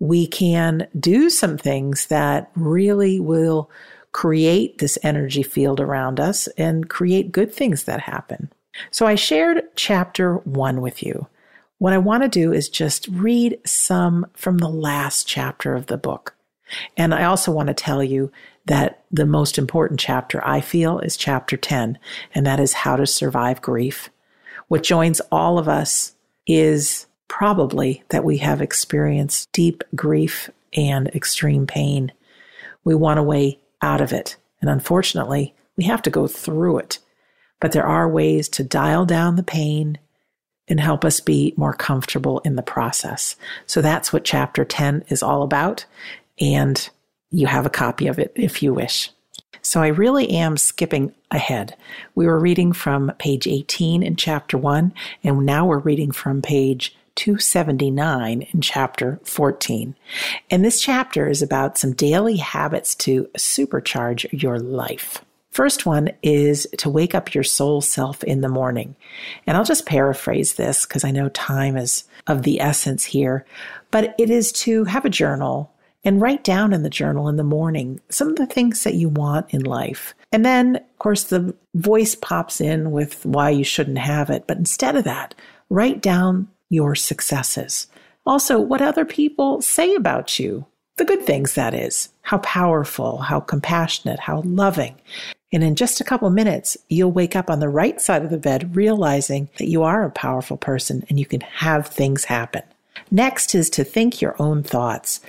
We 0.00 0.26
can 0.26 0.88
do 0.98 1.30
some 1.30 1.58
things 1.58 2.06
that 2.06 2.50
really 2.54 3.20
will 3.20 3.70
create 4.14 4.78
this 4.78 4.96
energy 5.02 5.42
field 5.42 5.80
around 5.80 6.20
us 6.20 6.46
and 6.56 6.88
create 6.88 7.32
good 7.32 7.52
things 7.52 7.82
that 7.82 8.00
happen. 8.00 8.48
So 8.92 9.06
I 9.06 9.16
shared 9.16 9.64
chapter 9.74 10.36
one 10.36 10.80
with 10.80 11.02
you. 11.02 11.26
What 11.78 11.92
I 11.92 11.98
want 11.98 12.22
to 12.22 12.28
do 12.28 12.52
is 12.52 12.68
just 12.68 13.08
read 13.08 13.58
some 13.66 14.24
from 14.32 14.58
the 14.58 14.68
last 14.68 15.26
chapter 15.26 15.74
of 15.74 15.86
the 15.86 15.98
book. 15.98 16.36
And 16.96 17.12
I 17.12 17.24
also 17.24 17.50
want 17.50 17.66
to 17.66 17.74
tell 17.74 18.04
you 18.04 18.30
that 18.66 19.04
the 19.10 19.26
most 19.26 19.58
important 19.58 19.98
chapter 19.98 20.40
I 20.46 20.60
feel 20.60 21.00
is 21.00 21.16
chapter 21.16 21.56
10, 21.56 21.98
and 22.36 22.46
that 22.46 22.60
is 22.60 22.72
how 22.72 22.94
to 22.94 23.06
survive 23.06 23.60
grief. 23.60 24.10
What 24.68 24.84
joins 24.84 25.20
all 25.32 25.58
of 25.58 25.68
us 25.68 26.14
is 26.46 27.06
probably 27.26 28.04
that 28.10 28.24
we 28.24 28.38
have 28.38 28.62
experienced 28.62 29.50
deep 29.50 29.82
grief 29.96 30.50
and 30.72 31.08
extreme 31.08 31.66
pain. 31.66 32.12
We 32.84 32.94
want 32.94 33.18
a 33.18 33.22
way 33.24 33.58
out 33.84 34.00
of 34.00 34.12
it. 34.12 34.36
And 34.60 34.70
unfortunately, 34.70 35.54
we 35.76 35.84
have 35.84 36.00
to 36.02 36.10
go 36.10 36.26
through 36.26 36.78
it. 36.78 36.98
But 37.60 37.72
there 37.72 37.86
are 37.86 38.08
ways 38.08 38.48
to 38.50 38.64
dial 38.64 39.04
down 39.04 39.36
the 39.36 39.42
pain 39.42 39.98
and 40.66 40.80
help 40.80 41.04
us 41.04 41.20
be 41.20 41.52
more 41.58 41.74
comfortable 41.74 42.40
in 42.40 42.56
the 42.56 42.62
process. 42.62 43.36
So 43.66 43.82
that's 43.82 44.12
what 44.12 44.24
chapter 44.24 44.64
10 44.64 45.04
is 45.08 45.22
all 45.22 45.42
about. 45.42 45.84
And 46.40 46.88
you 47.30 47.46
have 47.46 47.66
a 47.66 47.70
copy 47.70 48.06
of 48.06 48.18
it 48.18 48.32
if 48.34 48.62
you 48.62 48.72
wish. 48.72 49.10
So 49.60 49.82
I 49.82 49.88
really 49.88 50.30
am 50.30 50.56
skipping 50.56 51.14
ahead. 51.30 51.76
We 52.14 52.26
were 52.26 52.38
reading 52.38 52.72
from 52.72 53.12
page 53.18 53.46
18 53.46 54.02
in 54.02 54.16
chapter 54.16 54.56
1, 54.58 54.92
and 55.22 55.46
now 55.46 55.66
we're 55.66 55.78
reading 55.78 56.10
from 56.10 56.42
page 56.42 56.96
279 57.16 58.42
in 58.42 58.60
chapter 58.60 59.20
14. 59.24 59.94
And 60.50 60.64
this 60.64 60.80
chapter 60.80 61.28
is 61.28 61.42
about 61.42 61.78
some 61.78 61.92
daily 61.92 62.36
habits 62.36 62.94
to 62.96 63.28
supercharge 63.36 64.26
your 64.32 64.58
life. 64.58 65.24
First 65.50 65.86
one 65.86 66.10
is 66.22 66.66
to 66.78 66.90
wake 66.90 67.14
up 67.14 67.32
your 67.32 67.44
soul 67.44 67.80
self 67.80 68.24
in 68.24 68.40
the 68.40 68.48
morning. 68.48 68.96
And 69.46 69.56
I'll 69.56 69.64
just 69.64 69.86
paraphrase 69.86 70.54
this 70.54 70.84
because 70.84 71.04
I 71.04 71.12
know 71.12 71.28
time 71.28 71.76
is 71.76 72.04
of 72.26 72.42
the 72.42 72.60
essence 72.60 73.04
here, 73.04 73.46
but 73.92 74.16
it 74.18 74.30
is 74.30 74.50
to 74.52 74.82
have 74.84 75.04
a 75.04 75.10
journal 75.10 75.70
and 76.04 76.20
write 76.20 76.42
down 76.42 76.72
in 76.72 76.82
the 76.82 76.90
journal 76.90 77.28
in 77.28 77.36
the 77.36 77.44
morning 77.44 78.00
some 78.08 78.28
of 78.28 78.36
the 78.36 78.46
things 78.46 78.82
that 78.82 78.94
you 78.94 79.08
want 79.08 79.46
in 79.54 79.62
life. 79.62 80.12
And 80.32 80.44
then, 80.44 80.76
of 80.76 80.98
course, 80.98 81.24
the 81.24 81.54
voice 81.74 82.16
pops 82.16 82.60
in 82.60 82.90
with 82.90 83.24
why 83.24 83.50
you 83.50 83.62
shouldn't 83.62 83.98
have 83.98 84.30
it. 84.30 84.48
But 84.48 84.58
instead 84.58 84.96
of 84.96 85.04
that, 85.04 85.36
write 85.70 86.02
down 86.02 86.48
your 86.74 86.94
successes. 86.94 87.86
Also, 88.26 88.58
what 88.58 88.82
other 88.82 89.04
people 89.04 89.62
say 89.62 89.94
about 89.94 90.38
you. 90.38 90.66
The 90.96 91.04
good 91.04 91.24
things, 91.24 91.54
that 91.54 91.74
is. 91.74 92.10
How 92.22 92.38
powerful, 92.38 93.18
how 93.18 93.40
compassionate, 93.40 94.20
how 94.20 94.42
loving. 94.42 94.96
And 95.52 95.62
in 95.62 95.76
just 95.76 96.00
a 96.00 96.04
couple 96.04 96.28
minutes, 96.30 96.76
you'll 96.88 97.12
wake 97.12 97.36
up 97.36 97.48
on 97.48 97.60
the 97.60 97.68
right 97.68 98.00
side 98.00 98.24
of 98.24 98.30
the 98.30 98.38
bed 98.38 98.74
realizing 98.74 99.48
that 99.58 99.68
you 99.68 99.82
are 99.82 100.04
a 100.04 100.10
powerful 100.10 100.56
person 100.56 101.04
and 101.08 101.18
you 101.18 101.26
can 101.26 101.40
have 101.42 101.86
things 101.86 102.24
happen. 102.24 102.62
Next 103.10 103.54
is 103.54 103.70
to 103.70 103.84
think 103.84 104.20
your 104.20 104.34
own 104.40 104.62
thoughts. 104.62 105.20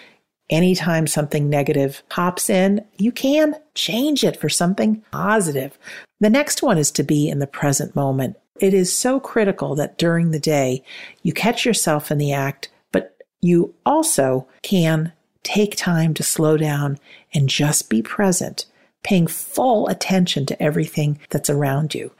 Anytime 0.49 1.07
something 1.07 1.49
negative 1.49 2.03
pops 2.09 2.49
in, 2.49 2.85
you 2.97 3.11
can 3.11 3.55
change 3.73 4.23
it 4.23 4.37
for 4.37 4.49
something 4.49 5.03
positive. 5.11 5.77
The 6.19 6.29
next 6.29 6.63
one 6.63 6.77
is 6.77 6.91
to 6.91 7.03
be 7.03 7.27
in 7.27 7.39
the 7.39 7.47
present 7.47 7.95
moment. 7.95 8.37
It 8.59 8.73
is 8.73 8.93
so 8.93 9.19
critical 9.19 9.75
that 9.75 9.97
during 9.97 10.31
the 10.31 10.39
day 10.39 10.83
you 11.23 11.33
catch 11.33 11.65
yourself 11.65 12.11
in 12.11 12.17
the 12.17 12.31
act, 12.31 12.69
but 12.91 13.17
you 13.41 13.73
also 13.85 14.47
can 14.61 15.11
take 15.43 15.75
time 15.75 16.13
to 16.15 16.23
slow 16.23 16.57
down 16.57 16.97
and 17.33 17.49
just 17.49 17.89
be 17.89 18.01
present, 18.01 18.65
paying 19.03 19.27
full 19.27 19.87
attention 19.87 20.45
to 20.47 20.61
everything 20.61 21.19
that's 21.29 21.49
around 21.49 21.93
you. 21.93 22.11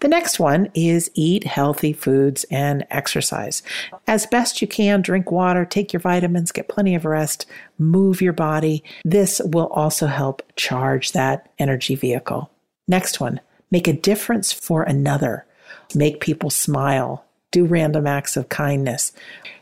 The 0.00 0.08
next 0.08 0.40
one 0.40 0.68
is 0.74 1.12
eat 1.14 1.44
healthy 1.44 1.92
foods 1.92 2.44
and 2.50 2.84
exercise. 2.90 3.62
As 4.08 4.26
best 4.26 4.60
you 4.60 4.66
can, 4.66 5.00
drink 5.00 5.30
water, 5.30 5.64
take 5.64 5.92
your 5.92 6.00
vitamins, 6.00 6.50
get 6.50 6.68
plenty 6.68 6.96
of 6.96 7.04
rest, 7.04 7.46
move 7.78 8.20
your 8.20 8.32
body. 8.32 8.82
This 9.04 9.40
will 9.44 9.68
also 9.68 10.08
help 10.08 10.42
charge 10.56 11.12
that 11.12 11.48
energy 11.60 11.94
vehicle. 11.94 12.50
Next 12.88 13.20
one, 13.20 13.40
make 13.70 13.86
a 13.86 13.92
difference 13.92 14.52
for 14.52 14.82
another 14.82 15.46
make 15.94 16.20
people 16.20 16.50
smile, 16.50 17.24
do 17.50 17.64
random 17.64 18.06
acts 18.06 18.36
of 18.36 18.48
kindness. 18.48 19.12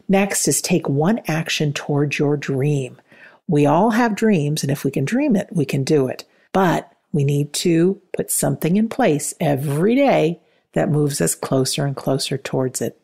Next 0.09 0.49
is 0.49 0.61
take 0.61 0.89
one 0.89 1.21
action 1.27 1.73
towards 1.73 2.19
your 2.19 2.37
dream. 2.37 3.01
We 3.49 3.67
all 3.67 3.91
have 3.91 4.15
dreams, 4.15 4.63
and 4.63 4.71
if 4.71 4.85
we 4.85 4.91
can 4.91 5.05
dream 5.05 5.37
it, 5.37 5.49
we 5.51 5.65
can 5.65 5.85
do 5.85 6.09
it. 6.09 6.25
But 6.53 6.93
we 7.13 7.25
need 7.25 7.53
to 7.55 8.01
put 8.17 8.31
something 8.31 8.77
in 8.77 8.89
place 8.89 9.35
every 9.41 9.95
day 9.95 10.41
that 10.73 10.91
moves 10.91 11.21
us 11.21 11.35
closer 11.35 11.85
and 11.85 11.97
closer 11.97 12.39
towards 12.39 12.81
it. 12.81 13.01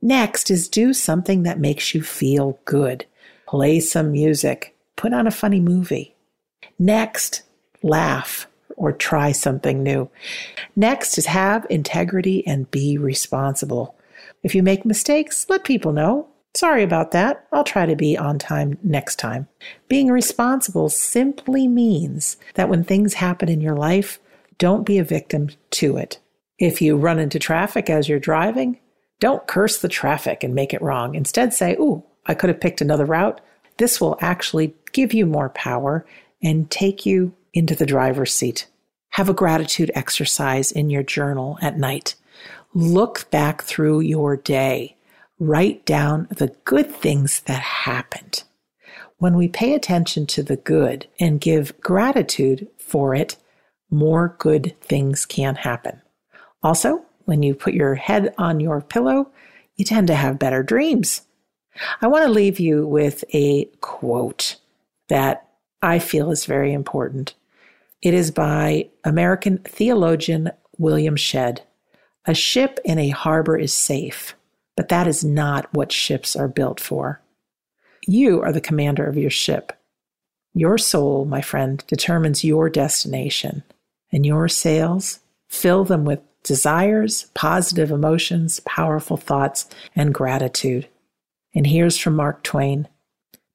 Next 0.00 0.50
is 0.50 0.68
do 0.68 0.92
something 0.92 1.42
that 1.42 1.58
makes 1.58 1.94
you 1.94 2.02
feel 2.02 2.60
good. 2.64 3.04
Play 3.48 3.80
some 3.80 4.12
music, 4.12 4.76
put 4.96 5.12
on 5.12 5.26
a 5.26 5.32
funny 5.32 5.58
movie. 5.58 6.14
Next, 6.78 7.42
laugh 7.82 8.46
or 8.78 8.92
try 8.92 9.32
something 9.32 9.82
new. 9.82 10.08
Next 10.76 11.18
is 11.18 11.26
have 11.26 11.66
integrity 11.68 12.46
and 12.46 12.70
be 12.70 12.96
responsible. 12.96 13.94
If 14.42 14.54
you 14.54 14.62
make 14.62 14.84
mistakes, 14.84 15.46
let 15.48 15.64
people 15.64 15.92
know. 15.92 16.28
Sorry 16.56 16.82
about 16.82 17.10
that. 17.12 17.46
I'll 17.52 17.64
try 17.64 17.86
to 17.86 17.94
be 17.94 18.16
on 18.16 18.38
time 18.38 18.78
next 18.82 19.16
time. 19.16 19.48
Being 19.88 20.08
responsible 20.08 20.88
simply 20.88 21.68
means 21.68 22.36
that 22.54 22.68
when 22.68 22.84
things 22.84 23.14
happen 23.14 23.48
in 23.48 23.60
your 23.60 23.76
life, 23.76 24.18
Don't 24.58 24.84
be 24.84 24.98
a 24.98 25.04
victim 25.04 25.50
to 25.70 25.96
it. 25.96 26.18
If 26.58 26.82
you 26.82 26.96
run 26.96 27.20
into 27.20 27.38
traffic 27.38 27.88
as 27.88 28.08
you're 28.08 28.18
driving, 28.18 28.80
don't 29.20 29.46
curse 29.46 29.78
the 29.78 29.88
traffic 29.88 30.42
and 30.42 30.54
make 30.54 30.74
it 30.74 30.82
wrong. 30.82 31.14
Instead, 31.14 31.54
say, 31.54 31.74
Ooh, 31.74 32.02
I 32.26 32.34
could 32.34 32.50
have 32.50 32.60
picked 32.60 32.80
another 32.80 33.04
route. 33.04 33.40
This 33.76 34.00
will 34.00 34.18
actually 34.20 34.74
give 34.92 35.14
you 35.14 35.26
more 35.26 35.50
power 35.50 36.04
and 36.42 36.68
take 36.70 37.06
you 37.06 37.32
into 37.58 37.74
the 37.74 37.84
driver's 37.84 38.32
seat. 38.32 38.68
Have 39.10 39.28
a 39.28 39.34
gratitude 39.34 39.90
exercise 39.94 40.70
in 40.70 40.90
your 40.90 41.02
journal 41.02 41.58
at 41.60 41.76
night. 41.76 42.14
Look 42.72 43.28
back 43.30 43.62
through 43.62 44.00
your 44.00 44.36
day. 44.36 44.96
Write 45.40 45.84
down 45.84 46.28
the 46.30 46.54
good 46.64 46.90
things 46.90 47.40
that 47.40 47.60
happened. 47.60 48.44
When 49.16 49.34
we 49.34 49.48
pay 49.48 49.74
attention 49.74 50.26
to 50.26 50.44
the 50.44 50.56
good 50.56 51.08
and 51.18 51.40
give 51.40 51.78
gratitude 51.80 52.68
for 52.78 53.14
it, 53.14 53.36
more 53.90 54.36
good 54.38 54.76
things 54.80 55.26
can 55.26 55.56
happen. 55.56 56.00
Also, 56.62 57.04
when 57.24 57.42
you 57.42 57.54
put 57.54 57.74
your 57.74 57.96
head 57.96 58.32
on 58.38 58.60
your 58.60 58.80
pillow, 58.80 59.30
you 59.74 59.84
tend 59.84 60.06
to 60.06 60.14
have 60.14 60.38
better 60.38 60.62
dreams. 60.62 61.22
I 62.00 62.06
want 62.06 62.24
to 62.24 62.30
leave 62.30 62.60
you 62.60 62.86
with 62.86 63.24
a 63.34 63.64
quote 63.80 64.56
that 65.08 65.48
I 65.82 65.98
feel 65.98 66.30
is 66.30 66.44
very 66.44 66.72
important. 66.72 67.34
It 68.00 68.14
is 68.14 68.30
by 68.30 68.90
American 69.02 69.58
theologian 69.58 70.52
William 70.78 71.16
Shedd. 71.16 71.62
A 72.26 72.34
ship 72.34 72.78
in 72.84 72.98
a 72.98 73.08
harbor 73.08 73.58
is 73.58 73.74
safe, 73.74 74.36
but 74.76 74.88
that 74.88 75.08
is 75.08 75.24
not 75.24 75.66
what 75.74 75.90
ships 75.90 76.36
are 76.36 76.46
built 76.46 76.78
for. 76.78 77.20
You 78.06 78.40
are 78.40 78.52
the 78.52 78.60
commander 78.60 79.04
of 79.04 79.16
your 79.16 79.30
ship. 79.30 79.72
Your 80.54 80.78
soul, 80.78 81.24
my 81.24 81.40
friend, 81.40 81.82
determines 81.88 82.44
your 82.44 82.70
destination, 82.70 83.64
and 84.12 84.24
your 84.24 84.48
sails 84.48 85.18
fill 85.48 85.84
them 85.84 86.04
with 86.04 86.20
desires, 86.44 87.30
positive 87.34 87.90
emotions, 87.90 88.60
powerful 88.60 89.16
thoughts, 89.16 89.68
and 89.96 90.14
gratitude. 90.14 90.86
And 91.52 91.66
here's 91.66 91.98
from 91.98 92.14
Mark 92.14 92.44
Twain 92.44 92.86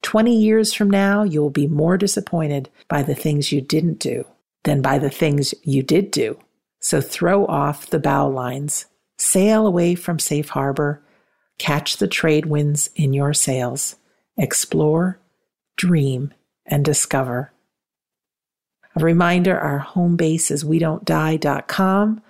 20 0.02 0.36
years 0.36 0.74
from 0.74 0.90
now, 0.90 1.22
you 1.22 1.40
will 1.40 1.48
be 1.48 1.66
more 1.66 1.96
disappointed 1.96 2.68
by 2.88 3.02
the 3.02 3.14
things 3.14 3.50
you 3.50 3.62
didn't 3.62 3.98
do 3.98 4.26
than 4.64 4.82
by 4.82 4.98
the 4.98 5.10
things 5.10 5.54
you 5.62 5.82
did 5.82 6.10
do. 6.10 6.38
So 6.80 7.00
throw 7.00 7.46
off 7.46 7.86
the 7.88 7.98
bow 7.98 8.28
lines, 8.28 8.86
sail 9.18 9.66
away 9.66 9.94
from 9.94 10.18
safe 10.18 10.50
harbor, 10.50 11.02
catch 11.58 11.96
the 11.96 12.08
trade 12.08 12.46
winds 12.46 12.90
in 12.94 13.14
your 13.14 13.32
sails, 13.32 13.96
explore, 14.36 15.18
dream, 15.76 16.34
and 16.66 16.84
discover. 16.84 17.52
A 18.96 19.04
reminder 19.04 19.58
our 19.58 19.78
home 19.78 20.16
base 20.16 20.50
is 20.50 20.64
we 20.64 20.78
don't 20.78 21.04
die.com. 21.04 22.22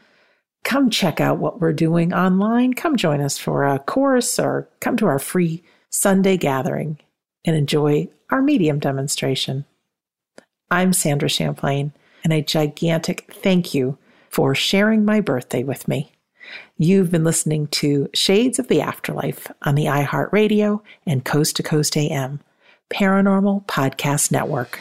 Come 0.62 0.88
check 0.88 1.20
out 1.20 1.38
what 1.38 1.60
we're 1.60 1.74
doing 1.74 2.14
online. 2.14 2.72
Come 2.72 2.96
join 2.96 3.20
us 3.20 3.36
for 3.36 3.64
a 3.64 3.78
course 3.78 4.38
or 4.38 4.68
come 4.80 4.96
to 4.96 5.06
our 5.06 5.18
free 5.18 5.62
Sunday 5.90 6.36
gathering 6.36 6.98
and 7.44 7.54
enjoy 7.54 8.08
our 8.30 8.40
medium 8.40 8.78
demonstration. 8.78 9.66
I'm 10.70 10.94
Sandra 10.94 11.28
Champlain, 11.28 11.92
and 12.24 12.32
a 12.32 12.42
gigantic 12.42 13.32
thank 13.32 13.74
you 13.74 13.96
for 14.30 14.54
sharing 14.54 15.04
my 15.04 15.20
birthday 15.20 15.62
with 15.62 15.86
me. 15.86 16.10
You've 16.76 17.10
been 17.10 17.22
listening 17.22 17.68
to 17.68 18.08
Shades 18.14 18.58
of 18.58 18.68
the 18.68 18.80
Afterlife 18.80 19.46
on 19.62 19.76
the 19.76 19.84
iHeartRadio 19.84 20.80
and 21.06 21.24
Coast 21.24 21.56
to 21.56 21.62
Coast 21.62 21.96
AM 21.96 22.40
Paranormal 22.90 23.66
Podcast 23.66 24.32
Network. 24.32 24.80